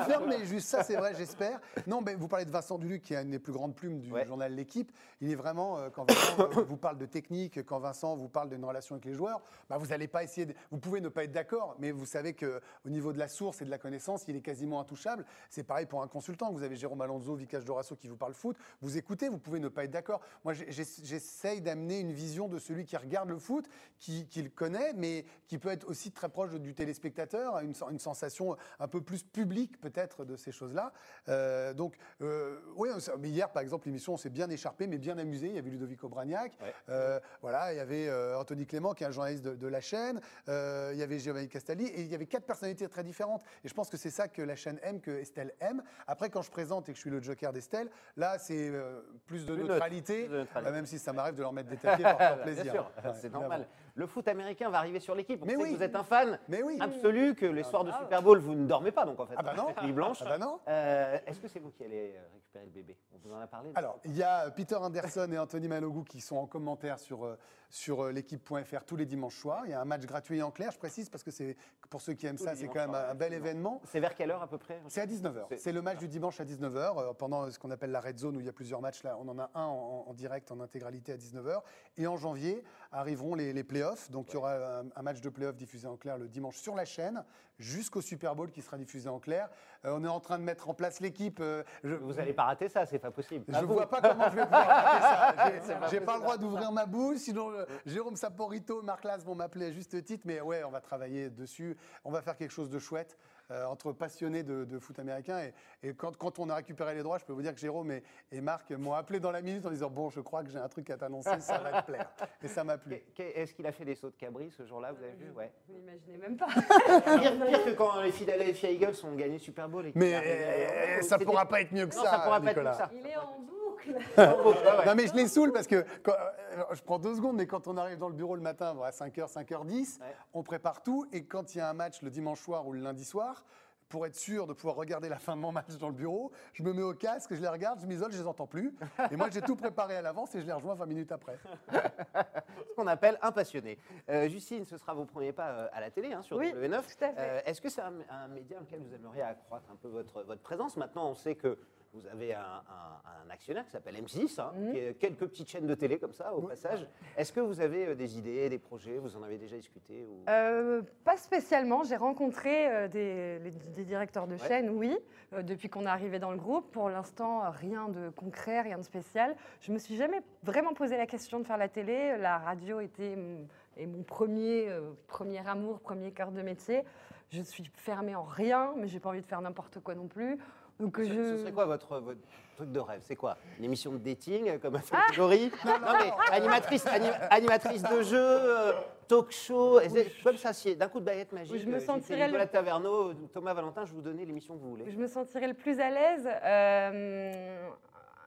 Ferme, 0.05 0.25
mais 0.27 0.45
juste 0.45 0.67
ça, 0.67 0.83
c'est 0.83 0.95
vrai, 0.95 1.13
j'espère. 1.15 1.59
Non, 1.87 2.01
mais 2.05 2.15
vous 2.15 2.27
parlez 2.27 2.45
de 2.45 2.51
Vincent 2.51 2.77
Duluc, 2.77 3.01
qui 3.03 3.13
est 3.13 3.21
une 3.21 3.31
des 3.31 3.39
plus 3.39 3.53
grandes 3.53 3.75
plumes 3.75 3.99
du 3.99 4.11
Ouais. 4.11 4.25
journal 4.25 4.53
L'équipe. 4.53 4.91
Il 5.21 5.31
est 5.31 5.35
vraiment, 5.35 5.77
euh, 5.77 5.89
quand 5.89 6.09
Vincent 6.09 6.49
vous 6.67 6.77
parle 6.77 6.97
de 6.97 7.05
technique, 7.05 7.65
quand 7.65 7.79
Vincent 7.79 8.15
vous 8.15 8.29
parle 8.29 8.49
d'une 8.49 8.63
relation 8.65 8.95
avec 8.95 9.05
les 9.05 9.13
joueurs, 9.13 9.41
bah, 9.69 9.77
vous 9.77 9.87
n'allez 9.87 10.07
pas 10.07 10.23
essayer. 10.23 10.45
De, 10.47 10.53
vous 10.71 10.79
pouvez 10.79 10.99
ne 11.01 11.09
pas 11.09 11.23
être 11.23 11.31
d'accord, 11.31 11.75
mais 11.79 11.91
vous 11.91 12.05
savez 12.05 12.33
que 12.33 12.59
au 12.85 12.89
niveau 12.89 13.13
de 13.13 13.19
la 13.19 13.27
source 13.27 13.61
et 13.61 13.65
de 13.65 13.69
la 13.69 13.77
connaissance, 13.77 14.25
il 14.27 14.35
est 14.35 14.41
quasiment 14.41 14.79
intouchable. 14.79 15.25
C'est 15.49 15.63
pareil 15.63 15.85
pour 15.85 16.01
un 16.03 16.07
consultant. 16.07 16.51
Vous 16.51 16.63
avez 16.63 16.75
Jérôme 16.75 17.01
Alonso, 17.01 17.36
Vicage 17.37 17.65
Dorasso 17.65 17.95
qui 17.95 18.07
vous 18.07 18.17
parle 18.17 18.33
foot. 18.33 18.57
Vous 18.81 18.97
écoutez, 18.97 19.29
vous 19.29 19.37
pouvez 19.37 19.59
ne 19.59 19.69
pas 19.69 19.83
être 19.85 19.91
d'accord. 19.91 20.21
Moi, 20.43 20.53
j'essaye 20.53 21.61
d'amener 21.61 21.99
une 21.99 22.11
vision 22.11 22.47
de 22.47 22.59
celui 22.59 22.85
qui 22.85 22.97
regarde 22.97 23.29
le 23.29 23.37
foot, 23.39 23.67
qui, 23.99 24.27
qui 24.27 24.41
le 24.41 24.49
connaît, 24.49 24.93
mais 24.93 25.25
qui 25.47 25.57
peut 25.57 25.69
être 25.69 25.87
aussi 25.87 26.11
très 26.11 26.29
proche 26.29 26.51
du 26.53 26.73
téléspectateur, 26.73 27.59
une, 27.59 27.73
sen- 27.73 27.89
une 27.91 27.99
sensation 27.99 28.57
un 28.79 28.87
peu 28.87 29.01
plus 29.01 29.23
publique 29.23 29.79
peut-être 29.79 30.25
de 30.25 30.35
ces 30.35 30.51
choses-là. 30.51 30.93
Euh, 31.29 31.73
donc, 31.73 31.95
euh, 32.21 32.59
oui, 32.75 32.89
mais 33.19 33.29
hier, 33.29 33.51
par 33.51 33.61
exemple, 33.61 33.87
l'émission, 33.87 34.13
on 34.13 34.17
s'est 34.17 34.29
bien 34.29 34.49
écharpé, 34.49 34.87
mais 34.87 34.97
bien 34.97 35.17
amusé. 35.17 35.47
Il 35.47 35.55
y 35.55 35.57
avait 35.59 35.69
Ludovic 35.69 36.03
Obraniak, 36.03 36.57
Ouais. 36.61 36.73
euh, 36.89 37.19
voilà, 37.41 37.73
il 37.73 37.77
y 37.77 37.79
avait 37.79 38.11
Anthony 38.35 38.65
Clément, 38.65 38.93
qui 38.93 39.03
est 39.03 39.07
un 39.07 39.11
journaliste 39.11 39.43
de, 39.43 39.55
de 39.55 39.67
la 39.67 39.81
chaîne, 39.81 40.19
il 40.47 40.97
y 40.97 41.03
avait 41.03 41.19
Giovanni 41.19 41.47
Castaldi, 41.47 41.85
et 41.85 42.01
il 42.01 42.07
y 42.07 42.15
avait 42.15 42.25
quatre 42.27 42.45
personnalités 42.45 42.87
très 42.87 43.03
différentes. 43.03 43.43
Et 43.63 43.67
je 43.67 43.73
pense 43.73 43.89
que 43.89 43.97
c'est 43.97 44.09
ça 44.09 44.27
que 44.27 44.41
la 44.41 44.55
chaîne 44.55 44.79
aime, 44.83 44.99
que 45.01 45.11
Estelle 45.11 45.53
aime. 45.59 45.83
Après, 46.07 46.29
quand 46.29 46.41
je 46.41 46.51
présente 46.51 46.89
et 46.89 46.91
que 46.91 46.95
je 46.95 47.01
suis 47.01 47.09
le 47.09 47.21
joker 47.27 47.53
d'Estelle, 47.53 47.89
là, 48.15 48.37
c'est 48.39 48.69
euh, 48.69 49.01
plus 49.27 49.45
de 49.45 49.53
Plus 49.53 49.61
neutre, 49.63 49.73
neutralité, 49.73 50.23
plus 50.25 50.33
de 50.33 50.37
neutralité. 50.39 50.69
euh, 50.69 50.73
même 50.73 50.85
si 50.85 50.97
ça 50.99 51.13
m'arrive 51.13 51.35
de 51.35 51.41
leur 51.41 51.53
mettre 51.53 51.69
des 51.69 51.77
taquets 51.77 52.03
par 52.03 52.17
faire 52.17 52.41
plaisir. 52.41 52.63
Bien 52.63 52.71
sûr, 52.73 52.91
Ouais, 53.05 53.11
c'est 53.21 53.31
normal. 53.31 53.67
Le 53.95 54.05
foot 54.07 54.27
américain 54.27 54.69
va 54.69 54.77
arriver 54.77 54.99
sur 54.99 55.15
l'équipe. 55.15 55.43
Mais 55.45 55.55
oui. 55.55 55.71
que 55.71 55.77
vous 55.77 55.83
êtes 55.83 55.95
un 55.95 56.03
fan 56.03 56.39
Mais 56.47 56.61
oui. 56.63 56.77
absolu, 56.79 57.33
que 57.35 57.45
les 57.47 57.63
soirs 57.63 57.83
de 57.83 57.91
Super 57.91 58.21
Bowl, 58.21 58.37
vous 58.39 58.53
ne 58.55 58.67
dormez 58.67 58.91
pas, 58.91 59.05
donc 59.05 59.19
en 59.19 59.25
fait. 59.25 59.33
Ah 59.37 59.43
bah 59.43 59.53
non. 59.55 59.67
Blanche. 59.93 60.19
Ah 60.21 60.29
bah 60.29 60.37
non. 60.37 60.59
Euh, 60.67 61.17
Est-ce 61.25 61.39
que 61.39 61.47
c'est 61.47 61.59
vous 61.59 61.71
qui 61.71 61.83
allez 61.83 62.15
récupérer 62.33 62.65
le 62.65 62.71
bébé? 62.71 62.97
On 63.13 63.17
vous 63.17 63.33
en 63.33 63.39
a 63.39 63.47
parlé 63.47 63.71
Alors, 63.75 63.99
il 64.05 64.15
y 64.15 64.21
a 64.23 64.49
Peter 64.51 64.75
Anderson 64.75 65.27
et 65.31 65.39
Anthony 65.39 65.67
Malogou 65.67 66.03
qui 66.03 66.21
sont 66.21 66.37
en 66.37 66.45
commentaire 66.45 66.99
sur, 66.99 67.35
sur 67.69 68.05
euh, 68.05 68.11
l'équipe.fr 68.11 68.83
tous 68.85 68.95
les 68.95 69.05
dimanches 69.05 69.37
soirs. 69.37 69.63
Il 69.65 69.71
y 69.71 69.73
a 69.73 69.81
un 69.81 69.85
match 69.85 70.05
gratuit 70.05 70.37
et 70.37 70.41
en 70.43 70.51
clair, 70.51 70.71
je 70.71 70.77
précise, 70.77 71.09
parce 71.09 71.23
que 71.23 71.31
c'est 71.31 71.57
pour 71.89 72.01
ceux 72.01 72.13
qui 72.13 72.25
aiment 72.25 72.37
Tous 72.37 72.43
ça, 72.45 72.55
c'est 72.55 72.67
quand 72.67 72.79
même 72.79 72.95
un, 72.95 73.15
bel 73.15 73.33
événement. 73.33 73.81
C'est 73.85 73.99
vers 73.99 74.15
quelle 74.15 74.31
heure 74.31 74.41
à 74.41 74.47
peu 74.47 74.57
près 74.57 74.81
C'est 74.87 75.01
à 75.01 75.05
19h. 75.05 75.45
C'est- 75.49 75.57
C'est 75.57 75.71
le 75.71 75.81
match 75.81 75.99
du 75.99 76.07
dimanche 76.07 76.39
à 76.39 76.45
19h, 76.45 76.97
euh, 76.97 77.13
pendant 77.13 77.49
ce 77.51 77.59
qu'on 77.59 77.71
appelle 77.71 77.91
la 77.91 78.01
Red 78.01 78.17
Zone, 78.17 78.37
où 78.37 78.39
il 78.39 78.45
y 78.45 78.49
a 78.49 78.53
plusieurs 78.53 78.81
matchs. 78.81 79.03
Là, 79.03 79.17
on 79.19 79.27
en 79.27 79.39
a 79.39 79.49
un 79.53 79.65
en, 79.65 80.05
en 80.07 80.13
direct, 80.13 80.51
en 80.51 80.59
intégralité 80.59 81.13
à 81.13 81.17
19h. 81.17 81.61
Et 81.97 82.07
en 82.07 82.17
janvier 82.17 82.63
arriveront 82.91 83.35
les, 83.35 83.53
les 83.53 83.63
playoffs. 83.63 84.09
Donc 84.11 84.27
il 84.29 84.33
y 84.33 84.37
aura 84.37 84.53
un, 84.79 84.85
un 84.95 85.01
match 85.01 85.21
de 85.21 85.29
playoffs 85.29 85.55
diffusé 85.55 85.87
en 85.87 85.97
clair 85.97 86.17
le 86.17 86.27
dimanche 86.27 86.57
sur 86.57 86.75
la 86.75 86.85
chaîne, 86.85 87.23
jusqu'au 87.59 88.01
Super 88.01 88.35
Bowl 88.35 88.51
qui 88.51 88.61
sera 88.61 88.77
diffusé 88.77 89.09
en 89.09 89.19
clair. 89.19 89.49
Euh, 89.85 89.93
on 89.95 90.03
est 90.03 90.07
en 90.07 90.19
train 90.19 90.37
de 90.37 90.43
mettre 90.43 90.69
en 90.69 90.73
place 90.73 90.99
l'équipe. 90.99 91.39
euh, 91.39 91.63
je- 91.83 91.95
Vous 91.95 92.13
n'allez 92.13 92.33
pas 92.33 92.43
rater 92.45 92.69
ça, 92.69 92.85
c'est 92.85 92.99
pas 92.99 93.11
possible. 93.11 93.45
je 93.47 93.59
ne 93.59 93.65
vois 93.65 93.89
pas 93.89 94.01
comment 94.01 94.29
je 94.29 94.35
vais 94.35 94.43
pouvoir 94.43 94.67
rater 94.67 95.61
ça. 95.61 95.79
J'ai- 95.91 95.99
pas 95.99 96.05
pas 96.07 96.15
le 96.17 96.21
droit 96.23 96.37
d'ouvrir 96.37 96.71
ma 96.71 96.85
bouche, 96.85 97.17
sinon 97.17 97.51
euh, 97.51 97.65
Jérôme 97.85 98.15
Saporito, 98.15 98.81
Marc 98.81 99.03
Las 99.03 99.23
vont 99.23 99.35
m'appeler 99.35 99.67
à 99.67 99.71
juste 99.71 100.03
titre. 100.03 100.23
Mais 100.25 100.41
ouais, 100.41 100.63
on 100.63 100.71
va 100.71 100.81
travailler 100.81 101.29
dessus. 101.29 101.77
On 102.03 102.11
va 102.11 102.21
faire 102.21 102.37
quelque 102.37 102.51
chose 102.53 102.69
de 102.69 102.79
chouette 102.79 103.17
euh, 103.51 103.65
entre 103.65 103.91
passionnés 103.93 104.43
de, 104.43 104.65
de 104.65 104.79
foot 104.79 104.97
américain. 104.99 105.39
Et, 105.39 105.87
et 105.89 105.93
quand, 105.93 106.15
quand 106.17 106.39
on 106.39 106.49
a 106.49 106.55
récupéré 106.55 106.95
les 106.95 107.03
droits, 107.03 107.17
je 107.17 107.25
peux 107.25 107.33
vous 107.33 107.41
dire 107.41 107.53
que 107.53 107.59
Jérôme 107.59 107.91
et, 107.91 108.03
et 108.31 108.41
Marc 108.41 108.71
m'ont 108.71 108.93
appelé 108.93 109.19
dans 109.19 109.31
la 109.31 109.41
minute 109.41 109.65
en 109.65 109.69
disant 109.69 109.89
Bon, 109.89 110.09
je 110.09 110.19
crois 110.21 110.43
que 110.43 110.49
j'ai 110.49 110.57
un 110.57 110.67
truc 110.67 110.89
à 110.89 110.97
t'annoncer, 110.97 111.39
ça 111.39 111.57
va 111.59 111.81
te 111.81 111.85
plaire. 111.91 112.09
Et 112.43 112.47
ça 112.47 112.63
m'a 112.63 112.77
plu. 112.77 113.01
Est-ce 113.17 113.53
qu'il 113.53 113.65
a 113.67 113.71
fait 113.71 113.85
des 113.85 113.95
sauts 113.95 114.09
de 114.09 114.15
cabri 114.15 114.51
ce 114.51 114.65
jour-là 114.65 114.91
Vous 114.91 115.03
avez 115.03 115.13
vu? 115.13 115.31
Ouais. 115.31 115.51
Vous 115.67 115.73
n'imaginez 115.75 116.17
même 116.17 116.37
pas. 116.37 116.47
Pire, 117.17 117.45
pire 117.45 117.65
que 117.65 117.71
quand 117.71 118.01
les 118.01 118.11
Philadelphia 118.11 118.69
Eagles 118.71 118.93
ont 119.03 119.15
gagné 119.15 119.37
Super 119.39 119.67
Bowl. 119.69 119.85
et 119.87 119.91
Mais 119.95 120.15
euh, 120.15 120.19
euh, 120.19 121.01
ça 121.01 121.15
c'était- 121.15 121.25
pourra 121.25 121.45
pas 121.47 121.61
être 121.61 121.71
mieux 121.71 121.87
que 121.87 121.95
Non, 121.95 122.03
ça, 122.03 122.11
ça 122.11 122.19
pourra 122.19 122.39
pas 122.41 122.51
être 122.51 122.57
mieux 122.57 122.63
Nicolas. 122.63 122.71
que 122.71 122.77
ça. 122.77 122.89
Il 122.93 123.05
est 123.07 123.17
en 123.17 123.39
boucle. 123.85 123.99
Non 124.85 124.95
mais 124.95 125.07
je 125.07 125.13
les 125.13 125.27
saoule 125.27 125.51
parce 125.51 125.67
que 125.67 125.85
quand- 126.03 126.11
euh, 126.13 126.63
je 126.73 126.81
prends 126.81 126.99
deux 126.99 127.15
secondes, 127.15 127.35
mais 127.37 127.47
quand 127.47 127.67
on 127.67 127.77
arrive 127.77 127.97
dans 127.97 128.09
le 128.09 128.15
bureau 128.15 128.35
le 128.35 128.41
matin 128.41 128.75
à 128.83 128.89
5h, 128.91 129.27
5h10, 129.31 129.99
Ouais. 129.99 130.05
on 130.33 130.43
prépare 130.43 130.81
tout 130.83 131.05
et 131.11 131.25
quand 131.25 131.55
il 131.55 131.59
y 131.59 131.61
a 131.61 131.69
un 131.69 131.73
match 131.73 132.01
le 132.01 132.09
dimanche 132.09 132.41
soir 132.41 132.67
ou 132.67 132.73
le 132.73 132.79
lundi 132.79 133.05
soir, 133.05 133.43
pour 133.89 134.05
être 134.05 134.15
sûr 134.17 134.47
de 134.47 134.51
pouvoir 134.53 134.75
regarder 134.75 135.07
la 135.07 135.17
fin 135.17 135.33
de 135.37 135.39
mon 135.41 135.53
match 135.53 135.77
dans 135.79 135.87
le 135.87 135.93
bureau, 135.93 136.29
je 136.51 136.61
me 136.61 136.73
mets 136.73 136.81
au 136.81 136.93
casque, 136.93 137.33
je 137.33 137.39
les 137.39 137.47
regarde, 137.47 137.79
je 137.79 137.85
m'isole, 137.85 138.11
je 138.11 138.17
les 138.17 138.27
entends 138.27 138.45
plus. 138.45 138.75
Et 139.11 139.15
moi 139.15 139.29
j'ai 139.31 139.41
tout 139.41 139.55
préparé 139.55 139.95
à 139.95 140.01
l'avance 140.01 140.35
et 140.35 140.41
je 140.41 140.45
les 140.45 140.51
rejoins 140.51 140.75
20 140.75 140.85
minutes 140.87 141.11
après. 141.13 141.37
ce 141.71 142.73
qu'on 142.75 142.87
appelle 142.87 143.17
un 143.21 143.31
passionné. 143.31 143.77
Euh, 144.09 144.27
Justine, 144.27 144.65
ce 144.65 144.77
sera 144.77 144.93
vos 144.93 145.05
premiers 145.05 145.31
pas 145.31 145.47
euh, 145.49 145.67
à 145.71 145.79
la 145.79 145.89
télé 145.89 146.11
hein, 146.11 146.21
sur 146.21 146.35
Oui, 146.35 146.51
W9. 146.53 146.69
tout 146.81 147.03
à 147.05 147.13
fait. 147.13 147.15
Euh, 147.17 147.39
Est-ce 147.45 147.61
que 147.61 147.69
c'est 147.69 147.81
un, 147.81 147.93
un 148.09 148.27
média 148.27 148.57
dans 148.57 148.63
lequel 148.65 148.81
vous 148.81 148.93
aimeriez 148.93 149.21
accroître 149.21 149.69
un 149.71 149.75
peu 149.77 149.87
votre, 149.87 150.21
votre 150.23 150.41
présence? 150.41 150.75
Maintenant, 150.75 151.09
on 151.09 151.15
sait 151.15 151.35
que 151.35 151.57
vous 151.99 152.07
avez 152.07 152.33
un, 152.33 152.39
un- 152.41 153.25
un 153.27 153.29
actionnaire 153.29 153.65
qui 153.65 153.71
s'appelle 153.71 153.95
M6, 153.95 154.39
hein, 154.39 154.51
Mhm. 154.55 154.71
qui 154.71 154.77
est 154.79 154.93
quelques 154.95 155.25
petites 155.27 155.49
chaînes 155.49 155.67
de 155.67 155.75
télé 155.75 155.97
comme 155.99 156.13
ça, 156.13 156.33
au 156.33 156.41
passage. 156.41 156.87
Est-ce 157.17 157.31
que 157.33 157.39
vous 157.39 157.59
avez 157.61 157.87
euh, 157.87 157.95
des 157.95 158.17
idées, 158.17 158.49
des 158.49 158.59
projets? 158.59 158.97
Vous 158.97 159.15
en 159.17 159.23
avez 159.23 159.37
déjà 159.37 159.55
discuté 159.57 160.05
ou... 160.05 160.23
Euh, 160.29 160.81
pas 161.03 161.17
spécialement. 161.17 161.83
J'ai 161.83 161.95
rencontré 161.97 162.67
euh, 162.69 162.87
des, 162.87 163.51
directeurs 163.83 164.27
de 164.27 164.33
Ouais. 164.33 164.47
chaîne, 164.47 164.69
oui, 164.69 164.95
depuis 165.41 165.69
qu'on 165.69 165.83
est 165.83 165.89
arrivé 165.89 166.19
dans 166.19 166.31
le 166.31 166.37
groupe. 166.37 166.71
Pour 166.71 166.89
l'instant, 166.89 167.49
rien 167.51 167.89
de 167.89 168.09
concret, 168.09 168.61
rien 168.61 168.77
de 168.77 168.83
spécial. 168.83 169.35
Je 169.61 169.71
me 169.71 169.77
suis 169.79 169.95
jamais 169.95 170.21
vraiment 170.43 170.73
posé 170.73 170.95
la 170.97 171.07
question 171.07 171.39
de 171.39 171.45
faire 171.45 171.57
la 171.57 171.69
télé. 171.69 172.17
La 172.17 172.37
radio 172.37 172.79
était 172.79 173.15
mon, 173.15 173.47
est 173.77 173.85
mon 173.87 174.03
premier, 174.03 174.69
euh, 174.69 174.91
premier 175.07 175.45
amour, 175.47 175.79
premier 175.79 176.11
cœur 176.11 176.31
de 176.31 176.41
métier. 176.41 176.83
Je 177.29 177.41
suis 177.41 177.63
fermée 177.75 178.15
en 178.15 178.23
rien, 178.23 178.73
mais 178.77 178.87
j'ai 178.87 178.99
pas 179.01 179.09
envie 179.09 179.21
de 179.21 179.25
faire 179.25 179.41
n'importe 179.41 179.79
quoi 179.81 179.95
non 179.95 180.07
plus. 180.07 180.37
Donc 180.79 180.97
Ce, 180.97 181.03
je... 181.05 181.13
ce 181.13 181.37
serait 181.39 181.51
quoi 181.51 181.65
votre, 181.65 181.99
votre 181.99 182.19
truc 182.55 182.71
de 182.71 182.79
rêve? 182.79 183.01
C'est 183.03 183.15
quoi? 183.15 183.37
Une 183.57 183.65
émission 183.65 183.91
de 183.91 183.97
dating 183.97 184.49
euh, 184.49 184.57
comme 184.59 184.75
a 184.75 184.79
fait 184.79 184.95
Ah 184.95 185.05
Grégory 185.09 185.51
non, 185.65 185.71
mais 185.99 186.11
animatrice, 186.35 186.85
anim- 186.87 187.13
animatrice 187.29 187.83
de 187.83 188.01
jeu, 188.03 188.17
euh, 188.19 188.73
talk 189.07 189.31
show, 189.31 189.79
c'est 189.89 190.11
comme 190.23 190.37
ça, 190.37 190.51
d'un 190.75 190.87
coup 190.87 190.99
de 190.99 191.05
baguette 191.05 191.31
magique. 191.31 191.53
Oui, 191.53 191.59
je 191.59 191.67
me 191.67 191.77
euh, 191.77 191.79
le- 191.79 192.25
Nicolas 192.27 192.47
Taverneau, 192.47 193.13
Thomas 193.33 193.53
Valentin, 193.53 193.85
je 193.85 193.93
vous 193.93 194.01
donnais 194.01 194.25
l'émission 194.25 194.55
que 194.55 194.59
vous 194.61 194.69
voulez. 194.69 194.85
Je 194.91 194.97
me 194.97 195.07
sentirais 195.07 195.47
le 195.47 195.53
plus 195.53 195.79
à 195.79 195.89
l'aise. 195.89 196.27
euh, 196.43 197.69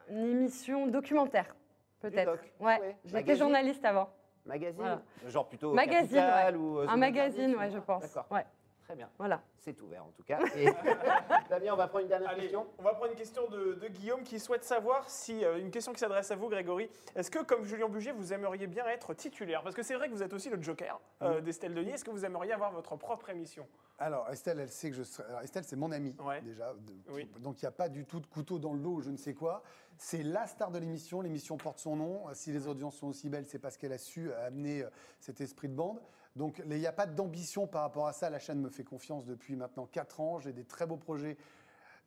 une 0.08 0.26
émission 0.26 0.88
documentaire, 0.88 1.54
peut-être. 2.00 2.32
Ouais. 2.58 2.80
ouais. 2.80 2.96
J'étais 3.04 3.36
journaliste 3.36 3.84
avant. 3.84 4.10
Magazine? 4.44 4.80
Voilà. 4.80 5.02
Genre 5.28 5.46
plutôt 5.48 5.72
Magazine, 5.72 6.18
ouais. 6.18 6.54
ou 6.56 6.78
euh, 6.80 6.86
Un 6.88 6.96
magazine, 6.96 7.54
ouais, 7.54 7.70
je 7.70 7.78
pense. 7.78 8.02
D'accord. 8.02 8.26
Ouais. 8.30 8.44
Très 8.90 8.96
bien. 8.96 9.08
Voilà. 9.18 9.40
C'est 9.56 9.80
ouvert 9.82 10.04
en 10.04 10.10
tout 10.10 10.24
cas. 10.24 10.40
Et 10.56 10.64
Damien, 11.48 11.74
on 11.74 11.76
va 11.76 11.86
prendre 11.86 12.02
une 12.02 12.08
dernière 12.08 12.30
Allez, 12.30 12.42
question. 12.42 12.66
on 12.76 12.82
va 12.82 12.92
prendre 12.94 13.12
une 13.12 13.16
question 13.18 13.46
de, 13.48 13.74
de 13.74 13.86
Guillaume 13.88 14.24
qui 14.24 14.40
souhaite 14.40 14.64
savoir 14.64 15.08
si, 15.08 15.44
euh, 15.44 15.60
une 15.60 15.70
question 15.70 15.92
qui 15.92 16.00
s'adresse 16.00 16.28
à 16.32 16.34
vous, 16.34 16.48
Grégory, 16.48 16.90
est-ce 17.14 17.30
que, 17.30 17.38
comme 17.44 17.64
Julien 17.64 17.88
Bugier, 17.88 18.10
vous 18.10 18.32
aimeriez 18.32 18.66
bien 18.66 18.84
être 18.88 19.14
titulaire? 19.14 19.62
Parce 19.62 19.76
que 19.76 19.84
c'est 19.84 19.94
vrai 19.94 20.08
que 20.08 20.12
vous 20.14 20.24
êtes 20.24 20.32
aussi 20.32 20.50
le 20.50 20.60
joker 20.60 21.00
euh, 21.22 21.40
d'Estelle 21.40 21.72
Denis. 21.74 21.92
Est-ce 21.92 22.04
que 22.04 22.10
vous 22.10 22.24
aimeriez 22.24 22.52
avoir 22.52 22.72
votre 22.72 22.96
propre 22.96 23.30
émission? 23.30 23.64
Alors, 24.00 24.28
Estelle, 24.30 24.58
elle 24.58 24.70
sait 24.70 24.90
que 24.90 24.96
je 24.96 25.04
serai. 25.04 25.28
alors, 25.28 25.42
Estelle, 25.42 25.62
c'est 25.64 25.76
mon 25.76 25.92
amie, 25.92 26.16
Ouais. 26.24 26.40
déjà. 26.40 26.72
de- 26.74 27.12
Oui. 27.12 27.30
Donc, 27.38 27.62
il 27.62 27.64
n'y 27.66 27.68
a 27.68 27.72
pas 27.72 27.88
du 27.88 28.04
tout 28.06 28.18
de 28.18 28.26
couteau 28.26 28.58
dans 28.58 28.72
le 28.72 28.80
dos 28.80 28.94
ou 28.94 29.00
je 29.02 29.10
ne 29.10 29.16
sais 29.16 29.34
quoi. 29.34 29.62
C'est 29.98 30.24
la 30.24 30.48
star 30.48 30.72
de 30.72 30.78
l'émission. 30.80 31.20
L'émission 31.20 31.56
porte 31.58 31.78
son 31.78 31.94
nom. 31.94 32.24
Si 32.32 32.50
les 32.50 32.66
audiences 32.66 32.96
sont 32.96 33.06
aussi 33.08 33.28
belles, 33.28 33.44
c'est 33.46 33.58
parce 33.60 33.76
qu'elle 33.76 33.92
a 33.92 33.98
su 33.98 34.32
amener 34.32 34.82
euh, 34.82 34.90
cet 35.20 35.40
esprit 35.40 35.68
de 35.68 35.74
bande. 35.74 36.00
Donc, 36.36 36.62
il 36.64 36.68
n'y 36.78 36.86
a 36.86 36.92
pas 36.92 37.06
d'ambition 37.06 37.66
par 37.66 37.82
rapport 37.82 38.06
à 38.06 38.12
ça. 38.12 38.30
La 38.30 38.38
chaîne 38.38 38.60
me 38.60 38.70
fait 38.70 38.84
confiance 38.84 39.24
depuis 39.26 39.56
maintenant 39.56 39.86
4 39.86 40.20
ans. 40.20 40.38
J'ai 40.38 40.52
des 40.52 40.64
très 40.64 40.86
beaux 40.86 40.96
projets. 40.96 41.36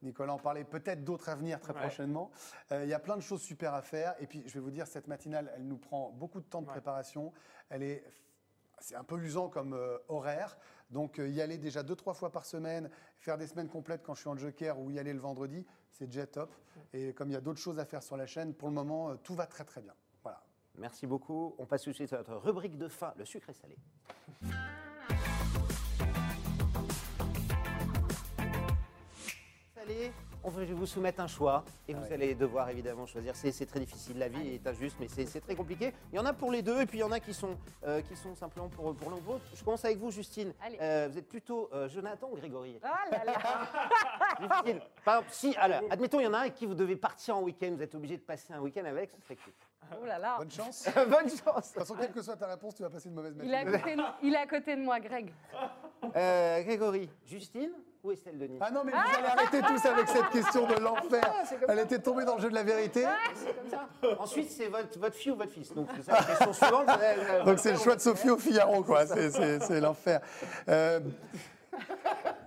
Nicolas 0.02 0.34
en 0.34 0.38
parlait, 0.40 0.64
peut-être 0.66 1.04
d'autres 1.04 1.30
à 1.30 1.36
venir 1.36 1.60
très 1.62 1.74
Ouais. 1.74 1.80
prochainement. 1.80 2.30
Euh, 2.72 2.84
Il 2.84 2.90
y 2.90 2.94
a 2.94 3.00
plein 3.00 3.16
de 3.16 3.22
choses 3.22 3.42
super 3.42 3.74
à 3.74 3.82
faire. 3.82 4.16
Et 4.20 4.28
puis, 4.28 4.44
je 4.46 4.54
vais 4.54 4.60
vous 4.60 4.72
dire, 4.72 4.86
cette 4.88 5.08
matinale, 5.08 5.52
elle 5.56 5.66
nous 5.66 5.78
prend 5.78 6.10
beaucoup 6.12 6.42
de 6.42 6.46
temps 6.46 6.62
de 6.62 6.68
Ouais. 6.68 6.74
préparation. 6.74 7.34
Elle 7.70 7.84
est 7.84 8.04
c'est 8.80 8.96
un 8.96 9.04
peu 9.06 9.18
usant 9.18 9.48
comme 9.48 9.74
euh, 9.74 9.98
horaire. 10.10 10.58
Donc 10.90 11.18
euh, 11.18 11.30
y 11.30 11.42
aller 11.42 11.58
déjà 11.58 11.84
deux, 11.84 11.96
trois 11.96 12.14
fois 12.14 12.32
par 12.34 12.44
semaine, 12.46 12.90
faire 13.18 13.38
des 13.38 13.48
semaines 13.48 13.70
complètes 13.70 14.04
quand 14.04 14.14
je 14.14 14.20
suis 14.22 14.30
en 14.30 14.36
joker 14.36 14.78
ou 14.78 14.92
y 14.92 15.00
aller 15.00 15.14
le 15.14 15.20
vendredi, 15.22 15.66
c'est 15.92 16.08
déjà 16.08 16.28
top. 16.28 16.54
Et 16.92 17.14
comme 17.14 17.30
il 17.30 17.34
y 17.34 17.38
a 17.38 17.40
d'autres 17.42 17.62
choses 17.62 17.80
à 17.80 17.86
faire 17.86 18.04
sur 18.04 18.18
la 18.18 18.26
chaîne, 18.26 18.54
pour 18.54 18.68
le 18.68 18.74
moment, 18.74 19.12
euh, 19.12 19.16
tout 19.16 19.36
va 19.36 19.48
très 19.48 19.64
très 19.64 19.82
bien. 19.82 19.94
Merci 20.78 21.06
beaucoup. 21.06 21.56
On 21.58 21.66
passe 21.66 21.84
tout 21.84 21.92
de 21.92 21.96
suite 21.96 22.12
à 22.14 22.18
notre 22.18 22.36
rubrique 22.36 22.78
de 22.78 22.88
fin, 22.88 23.14
le 23.18 23.26
sucré 23.26 23.54
salé. 23.54 23.78
Salé, 29.76 30.12
on 30.44 30.50
vais 30.50 30.66
vous 30.66 30.86
soumettre 30.86 31.22
un 31.22 31.28
choix 31.28 31.64
et 31.88 31.94
vous 31.94 32.02
ouais. 32.02 32.14
allez 32.14 32.36
devoir 32.36 32.70
évidemment 32.70 33.06
choisir. 33.06 33.36
C'est 33.36 33.66
très 33.66 33.80
difficile, 33.80 34.18
la 34.18 34.30
vie 34.30 34.56
est 34.56 34.66
injuste, 34.66 34.98
mais 35.00 35.08
c'est 35.08 35.40
très 35.42 35.56
compliqué. 35.56 35.94
Il 36.12 36.16
y 36.16 36.20
en 36.20 36.26
a 36.26 36.34
pour 36.34 36.52
les 36.52 36.62
deux 36.62 36.82
et 36.82 36.86
puis 36.86 36.98
il 36.98 37.02
y 37.02 37.04
en 37.04 37.12
a 37.12 37.20
qui 37.20 37.34
sont, 37.34 37.56
euh, 37.84 38.02
qui 38.02 38.16
sont 38.16 38.36
simplement 38.36 38.68
pour, 38.68 38.96
pour 38.96 39.12
l'un 39.12 39.18
ou 39.18 39.22
l'autre. 39.28 39.46
Je 39.54 39.64
commence 39.64 39.86
avec 39.86 40.00
vous, 40.00 40.10
Justine. 40.10 40.54
Allez. 40.62 40.78
Euh, 40.82 41.08
vous 41.12 41.18
êtes 41.20 41.30
plutôt 41.30 41.70
euh, 41.72 41.88
Jonathan 41.88 42.30
ou 42.32 42.36
Grégory? 42.36 42.80
Ah 42.82 43.10
là 43.12 43.24
là. 43.26 43.34
Justine, 44.40 44.82
par 45.06 45.18
exemple, 45.18 45.34
si, 45.34 45.56
alors, 45.56 45.82
admettons, 45.90 46.20
il 46.20 46.24
y 46.24 46.28
en 46.28 46.34
a 46.34 46.40
un 46.40 46.42
avec 46.42 46.56
qui 46.56 46.66
vous 46.66 46.76
devez 46.76 46.96
partir 46.96 47.38
en 47.38 47.42
week-end, 47.42 47.72
vous 47.76 47.84
êtes 47.84 47.94
obligé 47.94 48.18
de 48.18 48.24
passer 48.24 48.54
un 48.54 48.60
week-end 48.60 48.86
avec, 48.86 49.12
ce 49.12 49.22
serait 49.22 49.36
cool. 49.36 49.54
Oh 50.02 50.06
là 50.06 50.18
là. 50.20 50.36
Bonne 50.38 50.52
chance. 50.52 50.88
Bonne 50.96 51.30
chance. 51.30 51.40
De 51.70 51.74
toute 51.74 51.80
façon, 51.80 51.96
quelle 51.96 52.12
que 52.12 52.22
soit 52.22 52.36
ta 52.36 52.48
réponse, 52.48 52.76
tu 52.76 52.84
vas 52.84 52.90
passer 52.90 53.10
une 53.10 53.16
mauvaise 53.16 53.34
Il 53.42 53.54
est, 53.54 53.58
à 53.58 53.66
matinée. 53.66 53.82
côté 53.82 53.96
de, 53.96 54.02
il 54.24 54.34
est 54.34 54.38
à 54.38 54.48
côté 54.48 54.76
de 54.76 54.82
moi, 54.82 55.00
Greg. 55.00 55.34
Euh, 56.16 56.62
Grégory, 56.64 57.10
Justine 57.26 57.72
ou 58.04 58.12
Estelle 58.12 58.38
Denis? 58.38 58.58
Ah 58.60 58.70
non, 58.72 58.84
mais 58.84 58.92
vous 58.92 58.98
allez 58.98 59.28
arrêter 59.28 59.62
tous 59.68 59.86
avec 59.88 60.08
cette 60.10 60.30
question 60.30 60.68
de 60.68 60.74
l'enfer. 60.76 61.22
c'est 61.46 61.60
comme 61.60 61.70
Elle 61.70 61.80
était 61.80 62.00
tombée 62.00 62.26
dans 62.26 62.36
le 62.36 62.42
jeu 62.42 62.50
de 62.50 62.56
la 62.56 62.64
vérité. 62.64 63.06
Ensuite, 64.20 64.50
c'est 64.52 64.68
votre, 64.68 65.00
votre 65.00 65.16
fille 65.16 65.32
ou 65.32 65.36
votre 65.38 65.52
fils? 65.52 65.74
Donc, 65.74 65.88
c'est 65.96 66.04
ça, 66.04 66.14
la 66.20 66.24
question 66.24 66.54
suivante. 66.54 66.90
euh, 67.02 67.44
Donc 67.46 67.60
c'est 67.60 67.72
le 67.72 67.78
choix 67.78 67.96
de 67.96 68.02
Sophie 68.02 68.30
au 68.30 68.38
Figaro, 68.38 68.84
quoi. 68.84 69.06
C'est- 69.06 69.32
C'est 69.32 69.60
c'est 69.62 69.80
l'enfer. 69.80 70.20
Euh, 70.68 71.00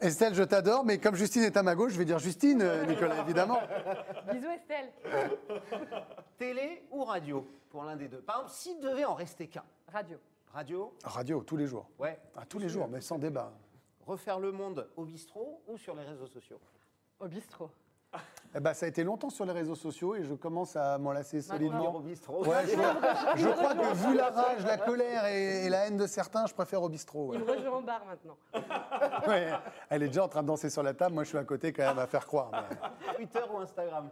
Estelle, 0.01 0.35
je 0.35 0.43
t'adore, 0.43 0.85
mais 0.85 0.99
comme 0.99 1.15
Justine 1.15 1.43
est 1.43 1.57
à 1.57 1.63
ma 1.63 1.75
gauche, 1.75 1.93
je 1.93 1.99
vais 1.99 2.05
dire 2.05 2.19
Justine, 2.19 2.61
euh, 2.63 2.85
Nicolas, 2.87 3.21
évidemment. 3.21 3.59
Bisous, 4.33 4.51
Estelle. 4.51 4.93
Télé 6.39 6.85
ou 6.91 7.05
radio 7.05 7.47
Pour 7.71 7.85
l'un 7.85 7.97
des 7.97 8.09
deux? 8.09 8.19
Par 8.21 8.37
exemple, 8.37 8.53
s'il 8.55 8.81
devait 8.81 9.05
en 9.05 9.15
rester 9.15 9.47
qu'un. 9.49 9.65
Radio. 9.93 10.19
Radio, 10.53 10.95
Radio, 11.05 11.43
tous 11.43 11.57
les 11.57 11.67
jours. 11.67 11.89
ouais. 11.99 12.19
Ah, 12.37 12.45
tous 12.49 12.59
les 12.59 12.69
jours, 12.69 12.89
mais 12.89 13.01
sans 13.01 13.19
débat. 13.19 13.53
Refaire 14.07 14.39
le 14.39 14.53
monde 14.53 14.89
au 14.97 15.05
bistrot 15.05 15.63
ou 15.67 15.77
sur 15.77 15.95
les 15.95 16.05
réseaux 16.05 16.27
sociaux? 16.29 16.61
Au 17.21 17.27
bistrot. 17.29 17.71
Eh 18.57 18.61
ben, 18.61 18.73
ça 18.73 18.87
a 18.87 18.89
été 18.89 19.05
longtemps 19.05 19.29
sur 19.29 19.45
les 19.45 19.53
réseaux 19.53 19.75
sociaux 19.75 20.15
et 20.15 20.25
je 20.25 20.33
commence 20.33 20.77
à 20.77 20.97
m'en 20.97 21.13
lasser 21.13 21.41
Dire 21.41 21.47
solidement. 21.53 21.95
au 21.95 22.01
bistrot. 22.01 22.43
Ouais, 22.47 22.65
je, 22.65 22.71
je 23.43 23.49
crois 23.49 23.75
que 23.75 23.95
vu 23.95 24.17
la 24.17 24.31
rage, 24.31 24.65
la 24.67 24.79
colère 24.79 25.27
et, 25.27 25.67
et 25.67 25.69
la 25.69 25.87
haine 25.87 25.99
de 25.99 26.07
certains, 26.07 26.47
je 26.47 26.55
préfère 26.55 26.83
au 26.83 26.89
bistrot. 26.89 27.35
Il 27.35 27.41
me 27.41 27.45
rejoint 27.53 27.77
en 27.79 27.83
bar 27.83 28.03
maintenant. 28.07 28.37
Ouais. 29.29 29.51
Elle 29.91 30.05
est 30.05 30.09
déjà 30.09 30.25
en 30.25 30.29
train 30.29 30.43
de 30.43 30.47
danser 30.49 30.71
sur 30.71 30.83
la 30.83 30.95
table, 30.95 31.15
moi 31.15 31.25
je 31.25 31.29
suis 31.31 31.39
à 31.39 31.45
côté 31.45 31.73
quand 31.73 31.85
même 31.87 31.99
à 31.99 32.07
faire 32.07 32.27
croire. 32.27 32.51
mais- 32.53 33.15
Twitter 33.17 33.41
ou 33.53 33.59
Instagram? 33.59 34.09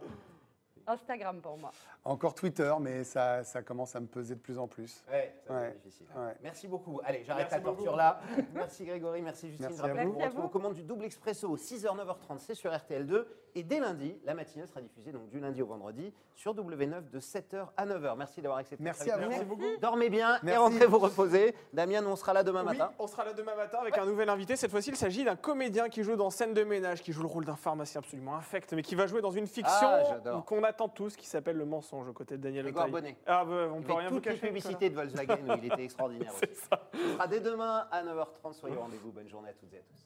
Instagram 0.87 1.41
pour 1.41 1.57
moi. 1.57 1.71
Encore 2.03 2.35
Twitter, 2.35 2.73
mais 2.79 3.03
ça, 3.03 3.43
ça 3.43 3.61
commence 3.61 3.95
à 3.95 3.99
me 3.99 4.07
peser 4.07 4.35
de 4.35 4.39
plus 4.39 4.57
en 4.59 4.67
plus. 4.67 5.03
Ouais, 5.11 5.33
ça 5.47 5.53
Ouais, 5.53 5.71
difficile. 5.83 6.07
hein. 6.15 6.27
ouais. 6.27 6.35
Merci 6.43 6.67
beaucoup. 6.67 6.99
Allez, 7.03 7.23
j'arrête 7.23 7.49
la 7.51 7.59
torture 7.59 7.85
beaucoup. 7.85 7.97
là. 7.97 8.19
Merci 8.53 8.85
Grégory, 8.85 9.21
merci 9.21 9.47
Justine. 9.49 9.65
Merci 9.67 9.77
Je 9.77 9.81
rappelle 9.81 9.99
à 9.99 10.03
vous. 10.05 10.11
vous 10.13 10.19
retrouvez 10.19 10.41
vous. 10.41 10.45
aux 10.45 10.49
commandes 10.49 10.73
du 10.73 10.83
double 10.83 11.05
expresso 11.05 11.55
6h, 11.57 11.85
9h30, 11.85 12.37
c'est 12.39 12.53
sur 12.55 12.71
RTL2. 12.71 13.25
Et 13.57 13.63
dès 13.63 13.79
lundi, 13.79 14.19
la 14.25 14.33
matinée 14.33 14.65
sera 14.67 14.81
diffusée 14.81 15.13
donc 15.13 15.29
du 15.29 15.39
lundi 15.39 15.61
au 15.61 15.65
vendredi 15.65 16.13
sur 16.35 16.53
W9 16.53 17.09
de 17.09 17.19
7h 17.21 17.67
à 17.77 17.85
9h. 17.85 18.17
Merci 18.17 18.41
d'avoir 18.41 18.59
accepté. 18.59 18.83
Merci 18.83 19.09
à 19.09 19.15
vous. 19.17 19.23
invitation. 19.23 19.47
Merci 19.47 19.63
beaucoup. 19.65 19.79
Dormez 19.81 20.09
bien 20.09 20.35
et 20.35 20.39
Merci. 20.43 20.59
rentrez 20.59 20.85
vous 20.87 20.99
reposer. 20.99 21.55
Damien, 21.71 22.01
nous 22.01 22.09
on 22.09 22.15
sera 22.17 22.33
là 22.33 22.43
demain 22.43 22.65
Oui, 22.67 22.77
matin. 22.77 22.91
on 22.99 23.07
sera 23.07 23.23
là 23.23 23.31
demain 23.31 23.55
matin 23.55 23.77
avec 23.79 23.97
un 23.97 24.05
nouvel 24.05 24.27
invité. 24.27 24.57
Cette 24.57 24.71
fois-ci, 24.71 24.89
il 24.89 24.97
s'agit 24.97 25.23
d'un 25.23 25.37
comédien 25.37 25.87
qui 25.87 26.03
joue 26.03 26.17
dans 26.17 26.29
Scène 26.29 26.53
de 26.53 26.63
ménage, 26.65 27.01
qui 27.01 27.13
joue 27.13 27.21
le 27.21 27.29
rôle 27.29 27.45
d'un 27.45 27.55
pharmacien 27.55 27.99
absolument 27.99 28.35
infect, 28.35 28.73
mais 28.73 28.81
qui 28.81 28.95
va 28.95 29.07
jouer 29.07 29.21
dans 29.21 29.31
une 29.31 29.47
fiction 29.47 29.87
Ah, 29.87 30.43
qu'on 30.45 30.63
attend 30.75 30.89
tous, 30.89 31.15
qui 31.15 31.25
s'appelle 31.25 31.55
Le 31.55 31.65
mensonge 31.65 32.07
aux 32.09 32.13
côtés 32.13 32.37
de 32.37 32.43
Daniel 32.43 32.63
Grégoire. 32.63 32.89
Bonnet. 32.89 33.15
Ah, 33.25 33.45
bah, 33.45 33.69
on 33.73 33.81
peut 33.81 33.93
rien 33.93 34.09
vous 34.09 34.19
cacher. 34.19 34.47
publicités 34.47 34.89
de 34.89 34.95
Volkswagen 34.95 35.37
où 35.47 35.57
il 35.57 35.65
était 35.71 35.83
extraordinaire. 35.85 36.33
C'est 36.33 36.53
ça. 36.55 36.89
Ce 36.93 37.13
sera 37.13 37.27
dès 37.27 37.39
demain 37.39 37.87
à 37.89 38.03
9h30. 38.03 38.53
Soyez 38.53 38.75
au 38.75 38.81
rendez-vous. 38.81 39.11
Bonne 39.11 39.29
journée 39.29 39.49
à 39.49 39.53
toutes 39.53 39.73
et 39.73 39.77
à 39.77 39.81
tous. 39.81 40.05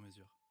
sur 0.01 0.07
mesure. 0.07 0.50